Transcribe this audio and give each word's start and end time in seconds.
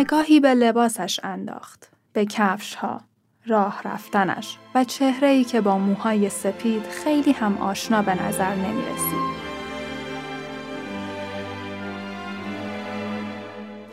نگاهی 0.00 0.40
به 0.40 0.54
لباسش 0.54 1.20
انداخت. 1.22 1.88
به 2.12 2.26
کفش 2.26 2.74
ها. 2.74 3.00
راه 3.46 3.82
رفتنش 3.84 4.58
و 4.74 4.84
چهره 4.84 5.28
ای 5.28 5.44
که 5.44 5.60
با 5.60 5.78
موهای 5.78 6.28
سپید 6.28 6.86
خیلی 6.86 7.32
هم 7.32 7.58
آشنا 7.58 8.02
به 8.02 8.22
نظر 8.22 8.54
نمی 8.54 8.82
رسید. 8.82 9.40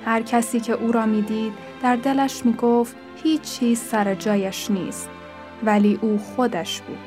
هر 0.06 0.22
کسی 0.22 0.60
که 0.60 0.74
او 0.74 0.92
را 0.92 1.06
می‌دید 1.06 1.54
در 1.82 1.96
دلش 1.96 2.46
می 2.46 2.54
گفت 2.54 2.96
هیچ 3.24 3.42
چیز 3.42 3.80
سر 3.80 4.16
جایش 4.16 4.72
نیست 4.72 5.10
ولی 5.64 6.00
او 6.02 6.18
خودش 6.18 6.82
بود 6.82 6.98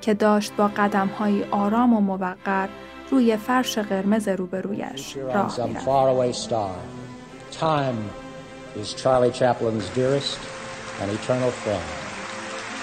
که 0.00 0.14
داشت 0.14 0.52
با 0.56 0.68
قدم 0.68 1.08
های 1.08 1.44
آرام 1.44 1.92
و 1.92 2.00
موقر 2.00 2.68
روی 3.10 3.36
فرش 3.36 3.78
قرمز 3.78 4.28
روبرویش 4.28 5.16
راه 5.16 5.66
می‌رفت. 5.66 5.88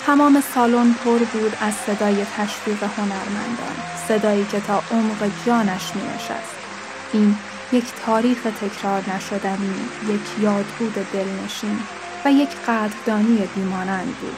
تمام 0.05 0.43
سالن 0.55 0.93
پر 0.93 1.17
بود 1.17 1.57
از 1.61 1.73
صدای 1.73 2.25
تشویق 2.25 2.84
هنرمندان 2.84 3.75
صدایی 4.07 4.45
که 4.45 4.59
تا 4.59 4.84
عمق 4.91 5.31
جانش 5.45 5.95
می. 5.95 6.01
این 7.13 7.35
یک 7.71 7.84
تاریخ 8.05 8.37
تکرار 8.43 9.03
نشدنی 9.15 9.75
یک 10.09 10.43
یادبود 10.43 10.93
دلنشین 11.13 11.79
و 12.25 12.31
یک 12.31 12.49
قدردانی 12.67 13.49
بیمانند 13.55 14.15
بود 14.21 14.35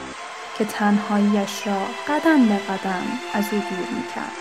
که 0.58 0.64
تنهاییش 0.64 1.66
را 1.66 1.80
قدم 2.08 2.48
به 2.48 2.56
قدم 2.56 3.02
از 3.34 3.44
او 3.52 3.58
دور 3.58 3.88
می 3.96 4.04
کرد. 4.14 4.36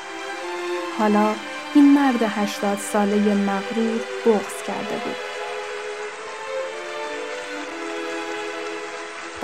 حالا 1.00 1.34
این 1.76 1.94
مرد 1.94 2.24
هشتاد 2.24 2.78
ساله 2.78 3.34
مغرور 3.34 4.00
بغز 4.26 4.64
کرده 4.68 4.96
بود. 5.06 5.35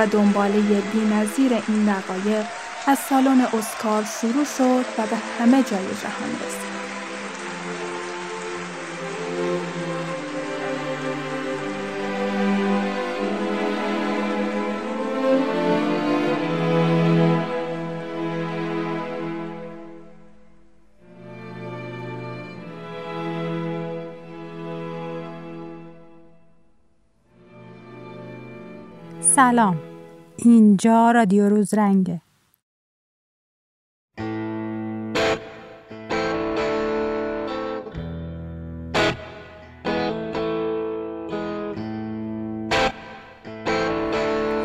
دنباله 0.06 0.82
نظیر 1.14 1.54
این 1.68 1.86
دقایق 1.86 2.46
از 2.88 3.00
سالن 3.00 3.42
اسکار 3.42 4.04
شروع 4.22 4.46
شد 4.46 4.86
و 4.98 5.08
به 5.08 5.18
همه 5.40 5.64
جای 5.64 5.86
جهان 5.86 6.30
رسید. 6.46 6.72
سلام 29.22 29.91
اینجا 30.46 31.12
رادیو 31.12 31.50
روز 31.50 31.74
رنگه. 31.74 32.22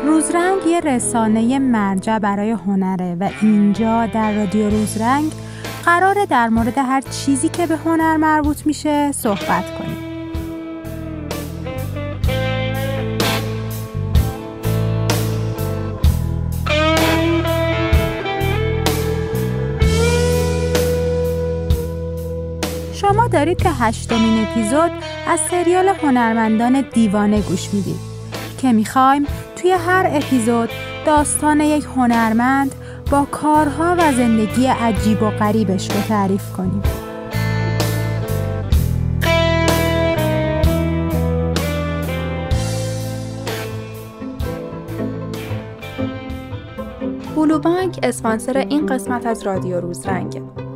روزرنگ 0.05 0.65
یه 0.67 0.79
رسانه 0.79 1.59
مرجع 1.59 2.19
برای 2.19 2.51
هنره 2.51 3.15
و 3.19 3.29
اینجا 3.41 4.05
در 4.05 4.35
رادیو 4.35 4.69
روزرنگ 4.69 5.31
قراره 5.85 6.25
در 6.25 6.49
مورد 6.49 6.77
هر 6.77 7.01
چیزی 7.01 7.49
که 7.49 7.67
به 7.67 7.75
هنر 7.75 8.17
مربوط 8.17 8.65
میشه 8.65 9.11
صحبت 9.11 9.77
کنیم. 9.77 9.96
دارید 23.27 23.63
به 23.63 23.69
هشتمین 23.69 24.43
اپیزود 24.43 24.91
از 25.27 25.39
سریال 25.39 25.87
هنرمندان 25.87 26.83
دیوانه 26.93 27.41
گوش 27.41 27.73
می‌دید 27.73 27.99
که 28.57 28.73
می‌خوایم 28.73 29.25
توی 29.55 29.71
هر 29.71 30.09
اپیزود 30.13 30.69
داستان 31.05 31.61
یک 31.61 31.83
هنرمند 31.95 32.75
با 33.11 33.27
کارها 33.31 33.95
و 33.97 34.11
زندگی 34.11 34.65
عجیب 34.65 35.23
و 35.23 35.29
غریبش 35.29 35.91
رو 35.91 36.01
تعریف 36.01 36.51
کنیم. 36.51 36.81
بلو 47.35 47.59
بانک 47.59 47.99
اسپانسر 48.03 48.57
این 48.57 48.85
قسمت 48.85 49.25
از 49.25 49.43
رادیو 49.43 49.81
روزرنگه. 49.81 50.66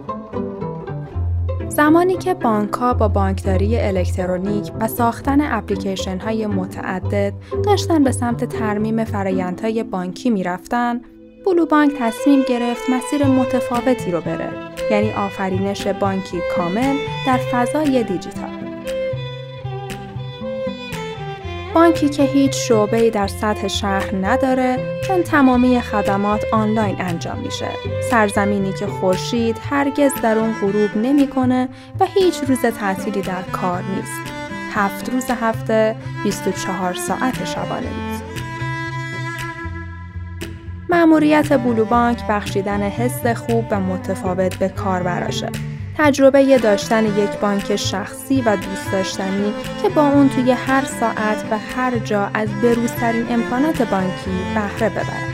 زمانی 1.72 2.18
که 2.18 2.34
بانک 2.34 2.74
ها 2.74 2.94
با 2.94 3.08
بانکداری 3.08 3.80
الکترونیک 3.80 4.72
و 4.80 4.88
ساختن 4.88 5.42
اپلیکیشن 5.42 6.18
های 6.18 6.48
متعدد 6.48 7.34
داشتن 7.66 8.04
به 8.04 8.12
سمت 8.12 8.46
ترمیم 8.46 9.04
فرایندهای 9.04 9.84
بانکی 9.84 10.30
می‌رفتن، 10.30 11.02
بلو 11.46 11.66
بانک 11.66 11.92
تصمیم 12.00 12.44
گرفت 12.50 12.90
مسیر 12.90 13.28
متفاوتی 13.28 14.12
رو 14.12 14.22
بره 14.22 14.50
یعنی 14.92 15.12
آفرینش 15.12 15.88
بانکی 15.88 16.38
کامل 16.56 16.96
در 17.28 17.38
فضای 17.38 18.04
دیجیتال. 18.04 18.61
بانکی 21.74 22.10
که 22.10 22.24
هیچ 22.24 22.56
شعبه‌ای 22.56 23.10
در 23.10 23.28
سطح 23.28 23.68
شهر 23.68 24.16
نداره 24.22 25.00
چون 25.08 25.24
تمامی 25.24 25.82
خدمات 25.82 26.44
آنلاین 26.54 26.96
انجام 27.00 27.38
میشه. 27.38 27.68
سرزمینی 28.10 28.74
که 28.74 28.88
خورشید 28.88 29.58
هرگز 29.70 30.12
در 30.24 30.38
اون 30.38 30.54
غروب 30.54 30.98
نمی‌کنه 30.98 31.70
و 32.00 32.06
هیچ 32.06 32.36
روز 32.48 32.62
تعطیلی 32.62 33.22
در 33.22 33.42
کار 33.42 33.84
نیست. 33.96 34.34
هفت 34.74 35.10
روز 35.10 35.26
هفته 35.42 35.96
24 36.24 36.94
ساعت 36.94 37.46
شبانه 37.46 37.80
روز. 37.80 38.22
مأموریت 40.90 41.54
بلو 41.54 41.86
بانک 41.86 42.28
بخشیدن 42.30 42.82
حس 42.82 43.28
خوب 43.28 43.66
و 43.72 43.80
متفاوت 43.80 44.56
به 44.56 44.70
کاربراشه. 44.70 45.50
تجربه 45.98 46.58
داشتن 46.58 47.06
یک 47.06 47.40
بانک 47.42 47.76
شخصی 47.76 48.42
و 48.42 48.56
دوست 48.56 48.92
داشتنی 48.92 49.54
که 49.84 49.90
با 49.90 50.08
اون 50.08 50.30
توی 50.30 50.52
هر 50.52 50.86
ساعت 50.86 51.46
و 51.52 51.58
هر 51.76 51.98
جا 51.98 52.30
از 52.34 52.50
بروزترین 52.62 53.26
امکانات 53.30 53.82
بانکی 53.82 54.32
بهره 54.56 54.90
ببرن. 54.90 55.32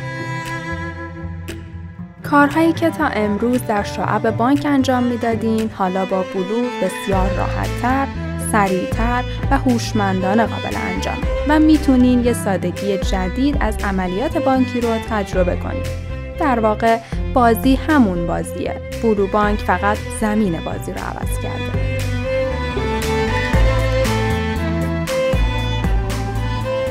کارهایی 2.24 2.74
که 2.74 2.90
تا 2.90 3.08
امروز 3.08 3.62
در 3.68 3.84
شعب 3.84 4.32
بانک 4.38 4.66
انجام 4.66 5.04
می‌دادین 5.04 5.70
حالا 5.74 6.06
با 6.06 6.24
بلو 6.34 6.70
بسیار 6.82 7.30
راحتتر، 7.30 8.08
سریعتر 8.52 9.24
و 9.52 9.58
هوشمندانه 9.58 10.46
قابل 10.46 10.78
انجام 10.78 11.18
و 11.50 11.60
می‌تونین 11.60 12.26
یه 12.26 12.34
سادگی 12.34 12.98
جدید 12.98 13.58
از 13.60 13.78
عملیات 13.84 14.38
بانکی 14.38 14.82
رو 14.82 14.90
تجربه 15.10 15.56
کنید. 15.56 16.07
در 16.40 16.60
واقع 16.60 16.98
بازی 17.34 17.76
همون 17.76 18.28
بازیه. 18.28 18.82
برو 19.04 19.28
بانک 19.28 19.60
فقط 19.60 19.98
زمین 20.22 20.60
بازی 20.66 20.92
رو 20.92 21.00
عوض 21.00 21.40
کرده. 21.40 21.98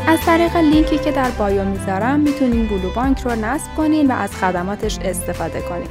از 0.08 0.20
طریق 0.26 0.56
لینکی 0.56 0.98
که 0.98 1.10
در 1.10 1.30
بایو 1.30 1.64
می‌ذارم 1.64 2.20
می‌تونین 2.20 2.66
بلو 2.66 2.90
بانک 2.94 3.20
رو 3.20 3.30
نصب 3.30 3.74
کنین 3.76 4.10
و 4.10 4.14
از 4.14 4.36
خدماتش 4.36 4.98
استفاده 4.98 5.60
کنین. 5.60 5.88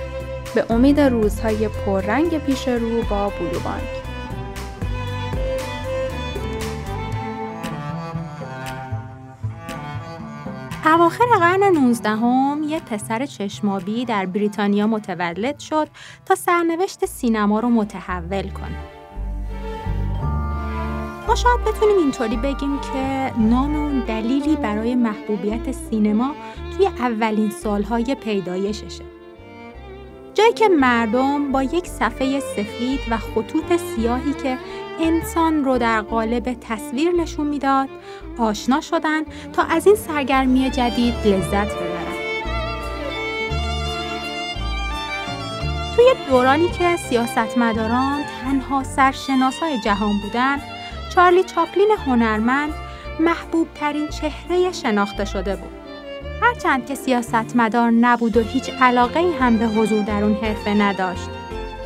به 0.56 0.66
امید 0.70 1.00
روزهای 1.00 1.68
پررنگ 1.68 2.38
پیش 2.38 2.68
رو 2.68 3.02
با 3.10 3.30
بلو 3.30 3.60
بانک. 3.60 4.05
اواخر 10.88 11.26
قرن 11.40 11.64
19 11.64 12.10
هم 12.10 12.66
یه 12.68 12.80
پسر 12.80 13.26
چشمابی 13.26 14.06
در 14.06 14.26
بریتانیا 14.26 14.88
متولد 14.88 15.60
شد 15.60 15.88
تا 16.26 16.36
سرنوشت 16.36 17.06
سینما 17.06 17.60
رو 17.60 17.70
متحول 17.70 18.50
کنه. 18.50 18.78
ما 21.28 21.36
شاید 21.36 21.60
بتونیم 21.64 21.98
اینطوری 21.98 22.38
بگیم 22.38 22.80
که 22.80 23.32
نام 23.38 23.76
اون 23.76 24.00
دلیلی 24.00 24.56
برای 24.56 24.96
محبوبیت 24.96 25.72
سینما 25.72 26.36
توی 26.78 26.88
اولین 26.88 27.50
سالهای 27.50 28.16
پیدایششه. 28.16 29.04
جایی 30.34 30.54
که 30.54 30.70
مردم 30.70 31.52
با 31.52 31.64
یک 31.64 31.88
صفحه 31.88 32.40
سفید 32.40 33.00
و 33.12 33.18
خطوط 33.18 33.78
سیاهی 33.78 34.34
که 34.34 34.58
انسان 35.00 35.64
رو 35.64 35.78
در 35.78 36.02
قالب 36.02 36.54
تصویر 36.62 37.12
نشون 37.12 37.48
می‌داد 37.48 37.90
آشنا 38.38 38.82
شدن 38.82 39.22
تا 39.54 39.64
از 39.64 39.88
این 39.88 39.96
سرگرمی 39.96 40.70
جدید 40.70 41.14
لذت 41.26 41.76
ببرن 41.76 42.16
توی 45.96 46.06
دورانی 46.30 46.68
که 46.68 46.96
سیاستمداران 46.98 48.22
تنها 48.44 48.84
سرشناسای 48.84 49.80
جهان 49.80 50.20
بودن 50.24 50.58
چارلی 51.16 51.44
چاپلین 51.44 51.92
هنرمند 52.06 52.74
محبوب 53.20 53.68
ترین 53.76 54.08
چهره 54.08 54.72
شناخته 54.72 55.26
شده 55.26 55.56
بود. 55.56 55.72
هرچند 56.42 56.86
که 56.86 56.96
سیاستمدار 56.96 57.92
نبود 57.92 58.38
و 58.38 58.42
هیچ 58.42 58.70
علاقه 58.82 59.32
هم 59.40 59.58
به 59.58 59.66
حضور 59.66 60.04
در 60.04 60.24
اون 60.24 60.34
حرفه 60.34 60.74
نداشت. 60.74 61.30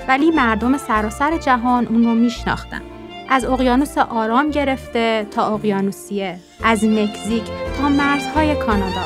ولی 0.08 0.32
مردم 0.32 0.78
سراسر 0.78 1.38
جهان 1.38 1.88
اون 1.88 2.04
رو 2.04 2.16
میشناختن. 2.16 2.82
از 3.32 3.46
اقیانوس 3.46 3.98
آرام 3.98 4.50
گرفته 4.50 5.28
تا 5.32 5.54
اقیانوسیه، 5.54 6.40
از 6.64 6.84
مکزیک 6.84 7.44
تا 7.78 7.90
مرزهای 7.90 8.56
کانادا 8.56 9.06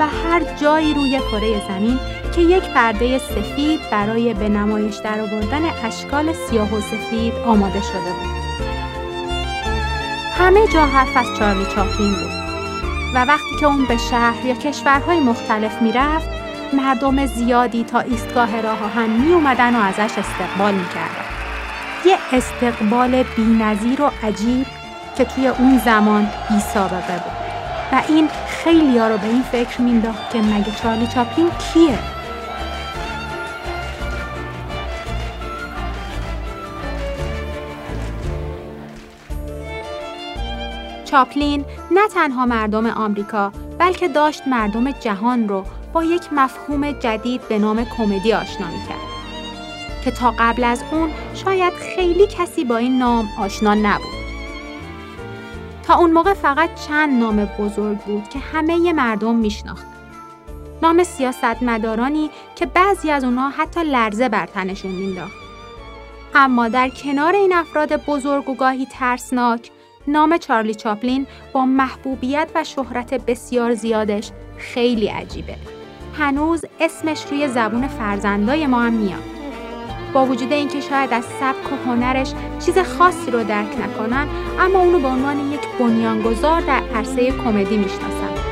و 0.00 0.06
هر 0.06 0.42
جایی 0.60 0.94
روی 0.94 1.20
کره 1.30 1.68
زمین 1.68 1.98
که 2.34 2.40
یک 2.40 2.62
پرده 2.62 3.18
سفید 3.18 3.80
برای 3.90 4.34
به 4.34 4.48
نمایش 4.48 4.96
درآوردن 4.96 5.62
اشکال 5.84 6.32
سیاه 6.32 6.74
و 6.74 6.80
سفید 6.80 7.32
آماده 7.46 7.80
شده 7.80 8.00
بود. 8.00 8.34
همه 10.38 10.68
جا 10.68 10.86
حرف 10.86 11.16
از 11.16 11.38
چارلی 11.38 11.64
چاپلین 11.64 12.12
بود 12.12 12.34
و 13.14 13.24
وقتی 13.24 13.56
که 13.60 13.66
اون 13.66 13.86
به 13.86 13.96
شهر 13.96 14.46
یا 14.46 14.54
کشورهای 14.54 15.20
مختلف 15.20 15.82
می‌رفت 15.82 16.28
مردم 16.72 17.26
زیادی 17.26 17.84
تا 17.84 18.00
ایستگاه 18.00 18.60
راه 18.60 18.84
آهن 18.84 19.10
می 19.10 19.34
و 19.34 19.46
ازش 19.58 20.18
استقبال 20.18 20.74
می‌کردن. 20.74 21.23
یه 22.06 22.18
استقبال 22.32 23.22
بینظیر 23.22 24.02
و 24.02 24.10
عجیب 24.22 24.66
که 25.16 25.24
توی 25.24 25.48
اون 25.48 25.78
زمان 25.78 26.30
بی 26.50 26.60
سابقه 26.60 27.12
بود 27.12 27.32
و 27.92 28.02
این 28.08 28.28
خیلی 28.48 28.98
ها 28.98 29.08
رو 29.08 29.18
به 29.18 29.26
این 29.26 29.42
فکر 29.42 29.80
مینداخت 29.80 30.30
که 30.32 30.38
مگه 30.38 30.74
چارلی 30.82 31.06
چاپلین 31.06 31.50
کیه؟ 31.50 31.98
چاپلین 41.04 41.64
نه 41.90 42.08
تنها 42.08 42.46
مردم 42.46 42.86
آمریکا 42.86 43.52
بلکه 43.78 44.08
داشت 44.08 44.42
مردم 44.46 44.90
جهان 44.90 45.48
رو 45.48 45.64
با 45.92 46.04
یک 46.04 46.32
مفهوم 46.32 46.92
جدید 46.92 47.48
به 47.48 47.58
نام 47.58 47.84
کمدی 47.84 48.32
آشنا 48.32 48.66
کرد 48.88 49.13
که 50.04 50.10
تا 50.10 50.34
قبل 50.38 50.64
از 50.64 50.84
اون 50.92 51.10
شاید 51.34 51.72
خیلی 51.72 52.26
کسی 52.26 52.64
با 52.64 52.76
این 52.76 52.98
نام 52.98 53.28
آشنا 53.38 53.74
نبود. 53.74 54.14
تا 55.82 55.94
اون 55.94 56.12
موقع 56.12 56.34
فقط 56.34 56.70
چند 56.88 57.20
نام 57.20 57.44
بزرگ 57.44 57.98
بود 57.98 58.28
که 58.28 58.38
همه 58.38 58.92
مردم 58.92 59.34
میشناختن. 59.34 59.94
نام 60.82 61.04
سیاستمدارانی 61.04 62.30
که 62.56 62.66
بعضی 62.66 63.10
از 63.10 63.24
اونها 63.24 63.50
حتی 63.50 63.84
لرزه 63.84 64.28
بر 64.28 64.46
تنشون 64.46 64.90
مینداخت. 64.90 65.44
اما 66.34 66.68
در 66.68 66.88
کنار 66.88 67.32
این 67.32 67.52
افراد 67.52 68.04
بزرگ 68.06 68.48
و 68.48 68.54
گاهی 68.54 68.86
ترسناک 68.86 69.70
نام 70.06 70.38
چارلی 70.38 70.74
چاپلین 70.74 71.26
با 71.52 71.66
محبوبیت 71.66 72.48
و 72.54 72.64
شهرت 72.64 73.14
بسیار 73.14 73.74
زیادش 73.74 74.30
خیلی 74.58 75.06
عجیبه. 75.06 75.56
هنوز 76.18 76.64
اسمش 76.80 77.24
روی 77.30 77.48
زبون 77.48 77.88
فرزندای 77.88 78.66
ما 78.66 78.80
هم 78.80 78.92
میاد. 78.92 79.33
با 80.14 80.26
وجود 80.26 80.52
اینکه 80.52 80.80
شاید 80.80 81.12
از 81.12 81.24
سبک 81.24 81.72
و 81.72 81.90
هنرش 81.90 82.32
چیز 82.66 82.78
خاصی 82.78 83.30
رو 83.30 83.44
درک 83.44 83.78
نکنن 83.82 84.28
اما 84.60 84.78
اونو 84.78 84.98
به 84.98 85.08
عنوان 85.08 85.52
یک 85.52 85.60
بنیانگذار 85.78 86.60
در 86.60 86.82
عرصه 86.94 87.30
کمدی 87.30 87.76
می‌شناسن. 87.76 88.43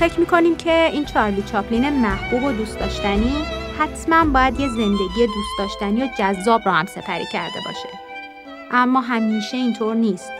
فکر 0.00 0.20
می‌کنیم 0.20 0.56
که 0.56 0.90
این 0.92 1.04
چارلی 1.04 1.42
چاپلین 1.42 1.88
محبوب 1.88 2.42
و 2.42 2.52
دوست 2.52 2.78
داشتنی 2.78 3.32
حتما 3.78 4.24
باید 4.24 4.60
یه 4.60 4.68
زندگی 4.68 5.26
دوست 5.26 5.58
داشتنی 5.58 6.02
و 6.02 6.08
جذاب 6.18 6.60
رو 6.64 6.70
هم 6.70 6.86
سپری 6.86 7.24
کرده 7.32 7.58
باشه. 7.66 7.88
اما 8.70 9.00
همیشه 9.00 9.56
اینطور 9.56 9.94
نیست. 9.94 10.30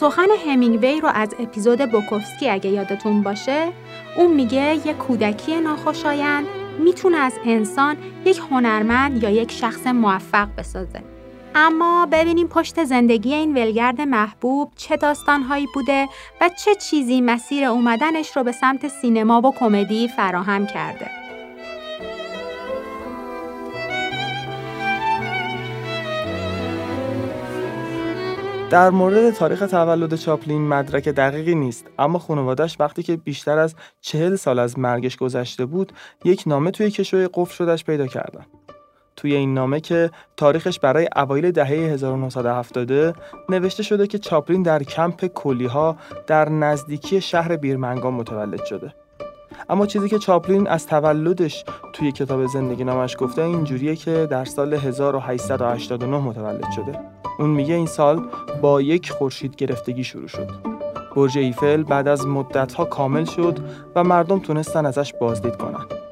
سخن 0.00 0.26
همینگوی 0.46 1.00
رو 1.00 1.08
از 1.14 1.34
اپیزود 1.40 1.90
بوکوفسکی 1.90 2.50
اگه 2.50 2.70
یادتون 2.70 3.22
باشه 3.22 3.68
اون 4.16 4.34
میگه 4.34 4.86
یه 4.86 4.94
کودکی 4.94 5.60
ناخوشایند 5.60 6.46
می‌تونه 6.78 7.16
از 7.16 7.32
انسان 7.44 7.96
یک 8.24 8.40
هنرمند 8.50 9.22
یا 9.22 9.30
یک 9.30 9.52
شخص 9.52 9.86
موفق 9.86 10.48
بسازه. 10.58 11.02
اما 11.54 12.08
ببینیم 12.12 12.48
پشت 12.48 12.84
زندگی 12.84 13.34
این 13.34 13.52
ولگرد 13.52 14.00
محبوب 14.00 14.72
چه 14.76 14.96
داستانهایی 14.96 15.66
بوده 15.74 16.08
و 16.40 16.50
چه 16.64 16.74
چیزی 16.74 17.20
مسیر 17.20 17.64
اومدنش 17.64 18.36
رو 18.36 18.44
به 18.44 18.52
سمت 18.52 18.88
سینما 18.88 19.40
و 19.40 19.54
کمدی 19.58 20.08
فراهم 20.08 20.66
کرده. 20.66 21.10
در 28.70 28.90
مورد 28.90 29.30
تاریخ 29.30 29.58
تولد 29.60 30.14
چاپلین 30.14 30.68
مدرک 30.68 31.08
دقیقی 31.08 31.54
نیست 31.54 31.86
اما 31.98 32.18
خانوادش 32.18 32.76
وقتی 32.80 33.02
که 33.02 33.16
بیشتر 33.16 33.58
از 33.58 33.74
چهل 34.00 34.36
سال 34.36 34.58
از 34.58 34.78
مرگش 34.78 35.16
گذشته 35.16 35.66
بود 35.66 35.92
یک 36.24 36.42
نامه 36.46 36.70
توی 36.70 36.90
کشوی 36.90 37.28
قفل 37.34 37.54
شدش 37.54 37.84
پیدا 37.84 38.06
کردن 38.06 38.46
توی 39.18 39.34
این 39.34 39.54
نامه 39.54 39.80
که 39.80 40.10
تاریخش 40.36 40.78
برای 40.78 41.08
اوایل 41.16 41.50
دهه 41.50 41.68
1970 41.68 43.16
نوشته 43.48 43.82
شده 43.82 44.06
که 44.06 44.18
چاپلین 44.18 44.62
در 44.62 44.82
کمپ 44.82 45.26
کلیها 45.26 45.96
در 46.26 46.48
نزدیکی 46.48 47.20
شهر 47.20 47.56
بیرمنگام 47.56 48.14
متولد 48.14 48.64
شده. 48.64 48.94
اما 49.68 49.86
چیزی 49.86 50.08
که 50.08 50.18
چاپلین 50.18 50.66
از 50.66 50.86
تولدش 50.86 51.64
توی 51.92 52.12
کتاب 52.12 52.46
زندگی 52.46 52.84
نامش 52.84 53.16
گفته 53.18 53.42
اینجوریه 53.42 53.96
که 53.96 54.26
در 54.30 54.44
سال 54.44 54.74
1889 54.74 56.18
متولد 56.18 56.70
شده. 56.76 56.98
اون 57.38 57.50
میگه 57.50 57.74
این 57.74 57.86
سال 57.86 58.28
با 58.62 58.80
یک 58.80 59.10
خورشید 59.10 59.56
گرفتگی 59.56 60.04
شروع 60.04 60.28
شد. 60.28 60.50
برج 61.16 61.38
ایفل 61.38 61.82
بعد 61.82 62.08
از 62.08 62.26
مدتها 62.26 62.84
کامل 62.84 63.24
شد 63.24 63.58
و 63.94 64.04
مردم 64.04 64.38
تونستن 64.38 64.86
ازش 64.86 65.12
بازدید 65.20 65.56
کنن. 65.56 66.07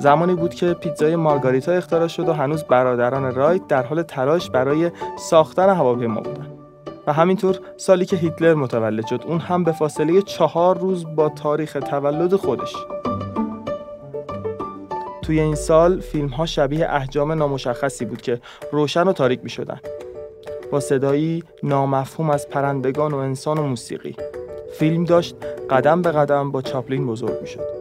زمانی 0.00 0.34
بود 0.34 0.54
که 0.54 0.74
پیتزای 0.74 1.16
مارگاریتا 1.16 1.72
اختراع 1.72 2.08
شد 2.08 2.28
و 2.28 2.32
هنوز 2.32 2.64
برادران 2.64 3.34
رایت 3.34 3.66
در 3.66 3.82
حال 3.82 4.02
تلاش 4.02 4.50
برای 4.50 4.90
ساختن 5.18 5.68
هواپیما 5.68 6.20
بودن 6.20 6.46
و 7.06 7.12
همینطور 7.12 7.58
سالی 7.76 8.04
که 8.04 8.16
هیتلر 8.16 8.54
متولد 8.54 9.06
شد 9.06 9.22
اون 9.26 9.38
هم 9.38 9.64
به 9.64 9.72
فاصله 9.72 10.22
چهار 10.22 10.78
روز 10.78 11.06
با 11.16 11.28
تاریخ 11.28 11.72
تولد 11.72 12.36
خودش 12.36 12.76
توی 15.22 15.40
این 15.40 15.54
سال 15.54 16.00
فیلم 16.00 16.28
ها 16.28 16.46
شبیه 16.46 16.94
احجام 16.94 17.32
نامشخصی 17.32 18.04
بود 18.04 18.22
که 18.22 18.40
روشن 18.72 19.08
و 19.08 19.12
تاریک 19.12 19.40
می 19.42 19.50
شدن. 19.50 19.80
با 20.70 20.80
صدایی 20.80 21.44
نامفهوم 21.62 22.30
از 22.30 22.48
پرندگان 22.48 23.12
و 23.12 23.16
انسان 23.16 23.58
و 23.58 23.62
موسیقی 23.62 24.16
فیلم 24.78 25.04
داشت 25.04 25.36
قدم 25.70 26.02
به 26.02 26.10
قدم 26.10 26.50
با 26.50 26.62
چاپلین 26.62 27.06
بزرگ 27.06 27.40
می 27.40 27.46
شد. 27.46 27.79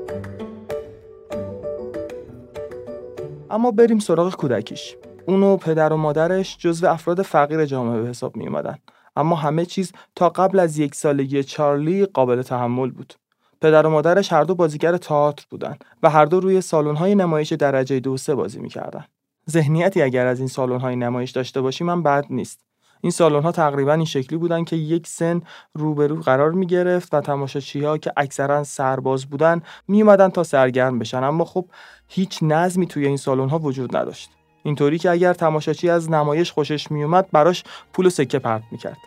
اما 3.51 3.71
بریم 3.71 3.99
سراغ 3.99 4.35
کودکیش 4.35 4.95
اون 5.25 5.43
و 5.43 5.57
پدر 5.57 5.93
و 5.93 5.97
مادرش 5.97 6.57
جزو 6.57 6.87
افراد 6.87 7.21
فقیر 7.21 7.65
جامعه 7.65 8.01
به 8.01 8.09
حساب 8.09 8.35
می 8.35 8.47
اومدن. 8.47 8.77
اما 9.15 9.35
همه 9.35 9.65
چیز 9.65 9.91
تا 10.15 10.29
قبل 10.29 10.59
از 10.59 10.77
یک 10.77 10.95
سالگی 10.95 11.43
چارلی 11.43 12.05
قابل 12.05 12.41
تحمل 12.41 12.91
بود. 12.91 13.13
پدر 13.61 13.87
و 13.87 13.89
مادرش 13.89 14.33
هر 14.33 14.43
دو 14.43 14.55
بازیگر 14.55 14.97
تئاتر 14.97 15.45
بودن 15.49 15.77
و 16.03 16.09
هر 16.09 16.25
دو 16.25 16.39
روی 16.39 16.61
سالن‌های 16.61 17.15
نمایش 17.15 17.53
درجه 17.53 17.99
دو 17.99 18.17
سه 18.17 18.35
بازی 18.35 18.59
می‌کردن. 18.59 19.05
ذهنیتی 19.49 20.01
اگر 20.01 20.27
از 20.27 20.39
این 20.39 20.47
سالن‌های 20.47 20.95
نمایش 20.95 21.31
داشته 21.31 21.61
باشیم 21.61 21.87
من 21.87 22.03
بد 22.03 22.25
نیست. 22.29 22.69
این 23.01 23.11
سالن 23.11 23.43
ها 23.43 23.51
تقریبا 23.51 23.93
این 23.93 24.05
شکلی 24.05 24.37
بودن 24.39 24.63
که 24.63 24.75
یک 24.75 25.07
سن 25.07 25.41
روبرو 25.73 26.21
قرار 26.21 26.51
می 26.51 26.67
گرفت 26.67 27.13
و 27.13 27.21
تماشاچی 27.21 27.83
ها 27.83 27.97
که 27.97 28.13
اکثرا 28.17 28.63
سرباز 28.63 29.25
بودن 29.25 29.61
می 29.87 30.01
اومدن 30.01 30.29
تا 30.29 30.43
سرگرم 30.43 30.99
بشن 30.99 31.23
اما 31.23 31.45
خب 31.45 31.65
هیچ 32.09 32.39
نظمی 32.41 32.87
توی 32.87 33.07
این 33.07 33.17
سالن 33.17 33.49
ها 33.49 33.59
وجود 33.59 33.97
نداشت. 33.97 34.29
اینطوری 34.63 34.97
که 34.97 35.09
اگر 35.09 35.33
تماشاچی 35.33 35.89
از 35.89 36.11
نمایش 36.11 36.51
خوشش 36.51 36.91
می 36.91 37.03
اومد 37.03 37.31
براش 37.31 37.63
پول 37.93 38.05
و 38.05 38.09
سکه 38.09 38.39
پرت 38.39 38.63
می‌کرد. 38.71 38.97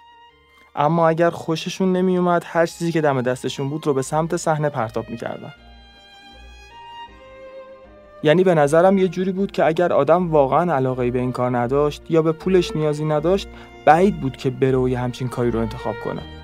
اما 0.77 1.09
اگر 1.09 1.31
خوششون 1.31 1.93
نمی 1.93 2.19
اومد 2.19 2.43
هر 2.47 2.67
چیزی 2.67 2.93
که 2.93 3.01
دم 3.01 3.23
دستشون 3.23 3.69
بود 3.69 3.87
رو 3.87 3.95
به 3.95 4.03
سمت 4.03 4.37
صحنه 4.37 4.69
پرتاب 4.69 5.11
می‌کردن. 5.11 5.53
یعنی 8.23 8.45
به 8.45 8.55
نظرم 8.55 8.99
یه 8.99 9.09
جوری 9.09 9.33
بود 9.33 9.53
که 9.53 9.65
اگر 9.65 9.93
آدم 9.93 10.31
واقعا 10.31 10.75
علاقه 10.75 11.11
به 11.11 11.19
این 11.19 11.33
کار 11.33 11.59
نداشت 11.59 12.03
یا 12.09 12.23
به 12.23 12.33
پولش 12.33 12.77
نیازی 12.77 13.05
نداشت 13.05 13.49
بعید 13.85 14.21
بود 14.21 14.37
که 14.37 14.51
بره 14.51 14.79
و 14.79 14.89
یه 14.89 14.99
همچین 14.99 15.29
کاری 15.29 15.51
رو 15.51 15.61
انتخاب 15.61 15.95
کنه. 16.05 16.42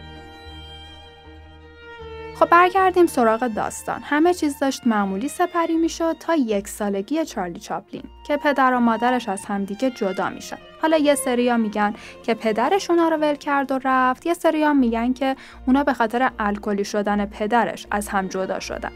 خب 2.38 2.48
برگردیم 2.50 3.06
سراغ 3.06 3.46
داستان. 3.46 4.00
همه 4.02 4.34
چیز 4.34 4.58
داشت 4.58 4.86
معمولی 4.86 5.28
سپری 5.28 5.76
می‌شد 5.76 6.16
تا 6.20 6.34
یک 6.34 6.68
سالگی 6.68 7.24
چارلی 7.24 7.60
چاپلین 7.60 8.02
که 8.26 8.36
پدر 8.36 8.74
و 8.74 8.80
مادرش 8.80 9.28
از 9.28 9.44
همدیگه 9.44 9.90
جدا 9.90 10.30
میشن. 10.30 10.56
حالا 10.82 10.96
یه 10.96 11.14
سریا 11.14 11.56
میگن 11.56 11.94
که 12.22 12.34
پدرش 12.34 12.90
اونا 12.90 13.08
رو 13.08 13.16
ول 13.16 13.34
کرد 13.34 13.72
و 13.72 13.78
رفت. 13.84 14.26
یه 14.26 14.34
سریا 14.34 14.72
میگن 14.72 15.12
که 15.12 15.36
اونا 15.66 15.84
به 15.84 15.92
خاطر 15.92 16.30
الکلی 16.38 16.84
شدن 16.84 17.26
پدرش 17.26 17.86
از 17.90 18.08
هم 18.08 18.28
جدا 18.28 18.60
شدن. 18.60 18.92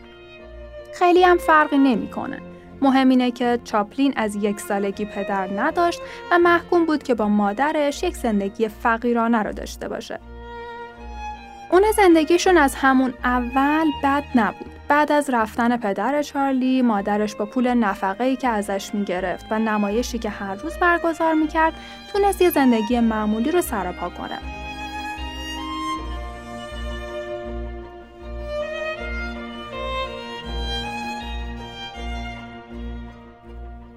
خیلی 0.94 1.22
هم 1.22 1.38
فرقی 1.38 1.78
نمی‌کنه. 1.78 2.40
مهم 2.82 3.08
اینه 3.08 3.30
که 3.30 3.58
چاپلین 3.64 4.12
از 4.16 4.36
یک 4.36 4.60
سالگی 4.60 5.04
پدر 5.04 5.60
نداشت 5.60 6.00
و 6.30 6.38
محکوم 6.38 6.86
بود 6.86 7.02
که 7.02 7.14
با 7.14 7.28
مادرش 7.28 8.02
یک 8.02 8.16
زندگی 8.16 8.68
فقیرانه 8.68 9.42
رو 9.42 9.52
داشته 9.52 9.88
باشه. 9.88 10.20
اون 11.72 11.82
زندگیشون 11.96 12.58
از 12.58 12.74
همون 12.74 13.14
اول 13.24 13.86
بد 14.02 14.24
نبود. 14.34 14.70
بعد 14.88 15.12
از 15.12 15.30
رفتن 15.30 15.76
پدر 15.76 16.22
چارلی، 16.22 16.82
مادرش 16.82 17.34
با 17.34 17.46
پول 17.46 17.74
نفقه 17.74 18.24
ای 18.24 18.36
که 18.36 18.48
ازش 18.48 18.94
می‌گرفت 18.94 19.46
و 19.50 19.58
نمایشی 19.58 20.18
که 20.18 20.28
هر 20.30 20.54
روز 20.54 20.76
برگزار 20.76 21.34
می‌کرد، 21.34 21.72
تونست 22.12 22.42
یه 22.42 22.50
زندگی 22.50 23.00
معمولی 23.00 23.50
رو 23.50 23.60
سرپا 23.60 24.08
کنه. 24.08 24.38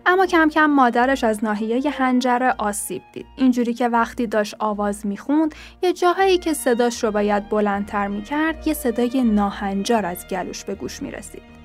اما 0.08 0.26
کم 0.26 0.50
کم 0.50 0.66
مادرش 0.66 1.24
از 1.24 1.44
ناحیه 1.44 1.92
هنجره 1.92 2.56
آسیب 2.58 3.02
دید. 3.12 3.26
اینجوری 3.36 3.74
که 3.74 3.88
وقتی 3.88 4.28
داشت 4.28 4.56
آواز 4.60 5.06
می‌خوند 5.06 5.56
یه 5.82 5.94
جاهایی 5.94 6.38
که 6.38 6.54
صداش 6.54 7.04
رو 7.04 7.12
باید 7.12 7.50
بلندتر 7.50 8.08
می‌کرد 8.08 8.68
یه 8.68 8.74
صدای 8.74 9.24
ناهنجار 9.24 10.06
از 10.06 10.28
گلوش 10.28 10.64
به 10.64 10.76
گوش 10.76 11.02
می‌رسید. 11.02 11.56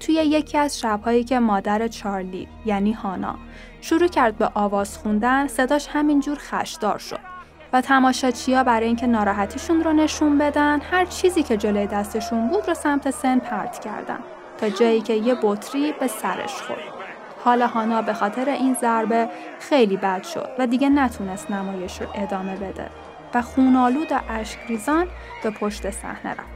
توی 0.00 0.14
یکی 0.14 0.58
از 0.58 0.80
شبهایی 0.80 1.24
که 1.24 1.38
مادر 1.38 1.88
چارلی 1.88 2.48
یعنی 2.66 2.92
هانا 2.92 3.36
شروع 3.80 4.08
کرد 4.08 4.38
به 4.38 4.50
آواز 4.54 4.98
خوندن 4.98 5.46
صداش 5.46 5.88
همینجور 5.92 6.38
خشدار 6.40 6.98
شد 6.98 7.20
و 7.72 7.80
تماشاچیا 7.80 8.64
برای 8.64 8.86
اینکه 8.86 9.06
ناراحتیشون 9.06 9.84
رو 9.84 9.92
نشون 9.92 10.38
بدن 10.38 10.80
هر 10.80 11.04
چیزی 11.04 11.42
که 11.42 11.56
جلوی 11.56 11.86
دستشون 11.86 12.48
بود 12.48 12.68
رو 12.68 12.74
سمت 12.74 13.10
سن 13.10 13.38
پرت 13.38 13.78
کردن 13.78 14.18
تا 14.58 14.68
جایی 14.68 15.00
که 15.00 15.14
یه 15.14 15.36
بطری 15.42 15.92
به 16.00 16.06
سرش 16.06 16.62
خورد. 16.62 16.80
حالا 17.44 17.66
هانا 17.66 18.02
به 18.02 18.14
خاطر 18.14 18.48
این 18.48 18.74
ضربه 18.74 19.28
خیلی 19.60 19.96
بد 19.96 20.22
شد 20.22 20.48
و 20.58 20.66
دیگه 20.66 20.88
نتونست 20.88 21.50
نمایش 21.50 22.00
رو 22.00 22.06
ادامه 22.14 22.56
بده 22.56 22.86
و 23.34 23.42
خونالود 23.42 24.12
و 24.12 24.20
اشکریزان 24.28 25.06
به 25.42 25.50
پشت 25.50 25.90
صحنه 25.90 26.30
رفت. 26.30 26.54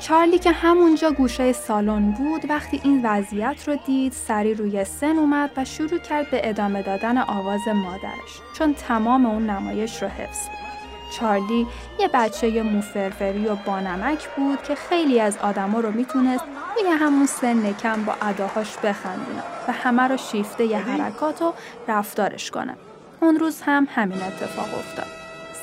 چارلی 0.00 0.38
که 0.38 0.50
همونجا 0.50 1.10
گوشه 1.10 1.52
سالن 1.52 2.10
بود 2.10 2.50
وقتی 2.50 2.80
این 2.84 3.00
وضعیت 3.04 3.68
رو 3.68 3.76
دید 3.86 4.12
سری 4.12 4.54
روی 4.54 4.84
سن 4.84 5.16
اومد 5.16 5.50
و 5.56 5.64
شروع 5.64 5.98
کرد 5.98 6.30
به 6.30 6.48
ادامه 6.48 6.82
دادن 6.82 7.18
آواز 7.18 7.68
مادرش 7.68 8.40
چون 8.58 8.74
تمام 8.74 9.26
اون 9.26 9.50
نمایش 9.50 10.02
رو 10.02 10.08
حفظ 10.08 10.48
بود. 10.48 10.69
چارلی 11.10 11.66
یه 11.98 12.08
بچه 12.14 12.62
موفرفری 12.62 13.46
و 13.46 13.54
بانمک 13.54 14.28
بود 14.36 14.62
که 14.62 14.74
خیلی 14.74 15.20
از 15.20 15.38
آدما 15.38 15.80
رو 15.80 15.90
می‌تونست 15.90 16.44
روی 16.76 16.90
همون 16.90 17.26
سن 17.26 17.72
کم 17.72 18.04
با 18.04 18.14
اداهاش 18.22 18.76
بخندونه 18.76 19.42
و 19.68 19.72
همه 19.72 20.02
رو 20.02 20.16
شیفته 20.16 20.66
ی 20.66 20.74
حرکات 20.74 21.42
و 21.42 21.54
رفتارش 21.88 22.50
کنه. 22.50 22.76
اون 23.20 23.38
روز 23.38 23.62
هم 23.62 23.88
همین 23.94 24.22
اتفاق 24.22 24.78
افتاد. 24.78 25.06